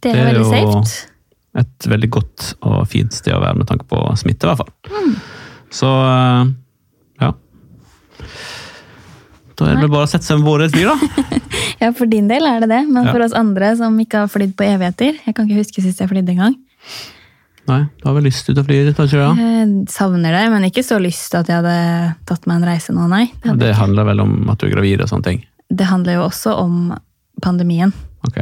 Det 0.00 0.14
er 0.14 0.30
veldig 0.30 0.46
safe. 0.48 1.10
Et 1.54 1.86
veldig 1.86 2.10
godt 2.10 2.48
og 2.66 2.80
fint 2.90 3.12
sted 3.14 3.34
å 3.36 3.40
være 3.42 3.60
med 3.60 3.68
tanke 3.70 3.86
på 3.90 4.00
smitte, 4.18 4.46
i 4.46 4.50
hvert 4.50 4.62
fall. 4.64 5.14
Så 5.74 5.86
eh, 5.86 6.52
ja. 7.22 7.32
Da 9.54 9.68
er 9.70 9.76
det 9.78 9.84
vel 9.84 9.92
bare 9.92 10.06
å 10.08 10.10
sette 10.10 10.26
seg 10.26 10.40
med 10.40 10.48
våre 10.48 10.70
fly, 10.72 10.86
da. 10.90 10.96
Ja, 11.82 11.90
for 11.92 12.08
din 12.08 12.28
del 12.30 12.46
er 12.48 12.62
det 12.62 12.68
det, 12.70 12.82
men 12.88 13.04
Ja. 13.04 13.12
for 13.12 13.22
oss 13.24 13.34
andre 13.36 13.72
som 13.76 13.96
ikke 14.00 14.22
har 14.24 14.30
flydd 14.30 14.54
på 14.56 14.64
evigheter 14.64 15.18
Jeg 15.26 15.34
kan 15.36 15.46
ikke 15.48 15.58
huske 15.58 15.82
sist 15.84 16.00
jeg 16.00 16.08
flydde 16.08 16.32
engang. 16.32 16.54
Nei, 17.68 17.80
du 18.00 18.06
har 18.08 18.14
vel 18.18 18.26
lyst 18.28 18.44
til 18.46 18.58
å 18.60 18.64
fly 18.64 18.78
litt? 18.86 18.96
du? 18.98 19.04
Jeg 19.10 19.68
savner 19.92 20.32
det, 20.36 20.42
men 20.52 20.66
ikke 20.68 20.84
så 20.84 20.98
lyst 21.02 21.30
til 21.32 21.40
at 21.42 21.48
jeg 21.50 21.62
hadde 21.62 22.14
tatt 22.28 22.46
meg 22.48 22.60
en 22.60 22.66
reise 22.68 22.92
nå, 22.94 23.06
nei. 23.10 23.24
Det, 23.42 23.56
Det 23.62 23.72
handler 23.78 24.04
vel 24.10 24.20
om 24.24 24.34
at 24.52 24.60
du 24.60 24.66
er 24.68 24.74
gravid 24.76 25.00
og 25.04 25.08
sånne 25.10 25.24
ting. 25.30 25.44
det 25.70 25.86
handler 25.90 26.18
jo 26.20 26.26
også 26.28 26.54
om 26.60 26.92
pandemien. 27.42 27.92
Ok. 28.28 28.38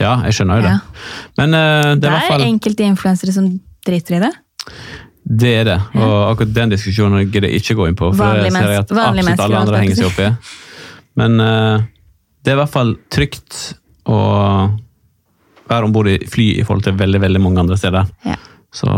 Ja, 0.00 0.16
jeg 0.26 0.38
skjønner 0.38 0.60
jo 0.60 0.66
det. 0.66 0.72
Ja. 0.72 1.06
Men 1.40 1.56
uh, 1.56 1.92
det 1.98 2.08
er 2.08 2.10
i 2.10 2.14
hvert 2.14 2.26
er 2.26 2.32
fall 2.32 2.46
enkelte 2.46 2.86
influensere 2.88 3.34
som 3.34 3.48
driter 3.86 4.18
i 4.18 4.22
det. 4.22 4.32
Det 5.22 5.52
er 5.60 5.68
det. 5.68 5.78
Og 6.00 6.14
akkurat 6.32 6.54
den 6.56 6.72
diskusjonen 6.74 7.28
gidder 7.28 7.50
jeg 7.50 7.62
ikke 7.62 7.76
gå 7.78 7.88
inn 7.90 7.98
på. 7.98 8.10
For 8.14 8.24
Vanlige 8.24 8.50
det 8.50 8.54
ser 8.56 8.72
jeg 8.72 8.84
at 8.84 8.94
absolutt 8.94 9.44
alle 9.46 9.60
andre 9.60 9.82
henger 9.82 10.00
seg 10.00 10.08
opp 10.08 10.22
i. 10.22 10.30
Men 11.20 11.36
uh, 11.42 11.84
det 12.42 12.52
er 12.52 12.56
i 12.56 12.62
hvert 12.62 12.72
fall 12.72 12.96
trygt 13.12 13.60
å 14.10 14.18
være 15.70 15.86
om 15.86 15.94
bord 15.94 16.10
i 16.10 16.18
fly 16.28 16.48
i 16.58 16.64
forhold 16.66 16.84
til 16.88 16.96
veldig 16.98 17.20
veldig 17.22 17.42
mange 17.44 17.62
andre 17.62 17.78
steder. 17.78 18.10
Ja. 18.26 18.36
Så 18.72 18.90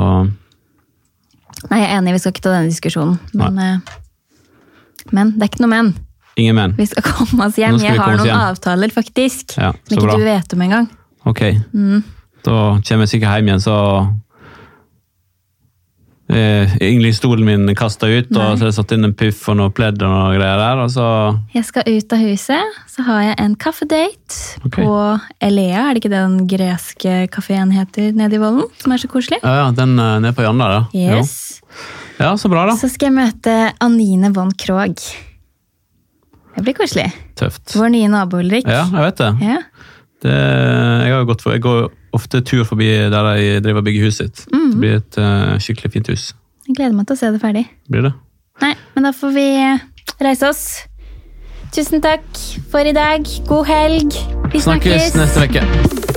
Nei, 1.64 1.78
jeg 1.80 1.86
er 1.88 1.94
enig, 1.96 2.12
vi 2.12 2.20
skal 2.20 2.32
ikke 2.34 2.42
ta 2.44 2.50
denne 2.52 2.68
diskusjonen. 2.68 3.14
Men, 3.40 3.56
uh, 3.56 4.74
men 5.16 5.30
det 5.36 5.46
er 5.46 5.52
ikke 5.52 5.62
noe 5.64 5.72
men. 5.72 5.94
Ingen 6.36 6.58
men. 6.58 6.74
Vi 6.78 6.86
skal 6.90 7.06
komme 7.06 7.48
oss 7.48 7.58
hjem. 7.60 7.78
Jeg 7.82 7.98
har 7.98 8.18
noen 8.18 8.28
hjem. 8.28 8.42
avtaler, 8.50 8.92
faktisk. 8.94 9.56
Ja, 9.58 9.72
som 9.72 9.96
ikke 9.96 10.08
bra. 10.08 10.18
du 10.18 10.26
vet 10.26 10.56
om 10.56 10.66
engang. 10.66 10.90
Ok. 11.24 11.46
Mm. 11.72 12.04
Da 12.44 12.60
kommer 12.84 13.06
jeg 13.06 13.14
sikkert 13.14 13.38
hjem 13.38 13.48
igjen, 13.48 13.62
så 13.64 13.76
eh, 16.28 16.74
Yndlingsstolen 16.84 17.46
min 17.46 17.72
kasta 17.78 18.08
ut, 18.10 18.28
Nei. 18.28 18.42
og 18.42 18.58
så 18.58 18.66
har 18.66 18.70
jeg 18.70 18.76
satt 18.76 18.94
inn 18.96 19.08
en 19.08 19.16
puff 19.16 19.40
og 19.48 19.58
noe 19.60 19.72
pledd 19.74 20.02
og 20.04 20.12
noe 20.12 20.36
greier 20.36 20.60
der. 20.60 20.82
og 20.84 20.92
så... 20.92 21.08
Jeg 21.54 21.68
skal 21.70 21.88
ut 21.88 22.16
av 22.16 22.24
huset, 22.24 22.78
så 22.92 23.06
har 23.08 23.26
jeg 23.30 23.36
en 23.46 23.58
kaffedate 23.64 24.40
okay. 24.64 24.84
på 24.84 24.94
Elea. 25.48 25.86
Er 25.88 25.96
det 25.96 26.04
ikke 26.04 26.14
den 26.14 26.38
greske 26.50 27.18
kafeen 27.34 27.74
heter 27.74 28.12
nede 28.16 28.36
i 28.38 28.42
Vollen? 28.42 28.68
Som 28.82 28.96
er 28.96 29.04
så 29.04 29.10
koselig? 29.12 29.40
Ja, 29.44 29.62
ja, 29.62 29.68
den 29.76 29.96
er 29.98 30.24
nede 30.24 30.36
på 30.36 30.44
hjørnet 30.44 30.66
der, 30.66 30.80
ja. 30.80 31.18
Yes. 31.18 31.36
Jo. 31.60 31.92
Ja, 32.14 32.34
så 32.38 32.48
bra, 32.52 32.68
da. 32.68 32.76
Så 32.78 32.92
skal 32.92 33.10
jeg 33.10 33.16
møte 33.16 33.54
Anine 33.82 34.30
von 34.34 34.52
Krogh. 34.58 35.08
Det 36.54 36.62
blir 36.62 36.76
koselig. 36.78 37.08
Tøft. 37.38 37.74
Vår 37.74 37.90
nye 37.94 38.08
nabo, 38.12 38.38
Ulrik. 38.42 38.68
Ja, 38.70 38.84
jeg 38.92 39.08
vet 39.08 39.20
det. 39.20 39.30
Ja. 39.42 39.58
det 40.24 40.34
jeg, 40.38 41.12
har 41.14 41.26
gått 41.28 41.42
for, 41.42 41.52
jeg 41.56 41.64
går 41.64 41.88
ofte 42.14 42.40
tur 42.46 42.62
forbi 42.68 42.88
der 43.10 43.28
de 43.34 43.60
driver 43.64 43.82
og 43.82 43.88
bygger 43.88 44.06
huset 44.06 44.22
sitt. 44.30 44.44
Mm. 44.54 44.70
Det 44.70 44.80
blir 44.84 44.96
et 45.00 45.18
uh, 45.18 45.56
skikkelig 45.58 45.92
fint 45.96 46.12
hus. 46.14 46.30
Jeg 46.68 46.78
gleder 46.78 46.96
meg 46.96 47.10
til 47.10 47.18
å 47.18 47.20
se 47.20 47.32
det 47.34 47.42
ferdig. 47.42 47.66
Blir 47.90 48.06
det? 48.08 48.14
Nei, 48.62 48.72
men 48.94 49.08
da 49.08 49.12
får 49.12 49.34
vi 49.34 49.48
reise 50.22 50.48
oss. 50.48 50.64
Tusen 51.74 52.00
takk 52.04 52.24
for 52.70 52.86
i 52.86 52.94
dag. 52.94 53.26
God 53.50 53.66
helg. 53.66 54.14
Vi 54.54 54.62
Snakkes 54.62 55.10
snakkes. 55.10 55.18
neste 55.18 55.48
uke. 55.50 56.13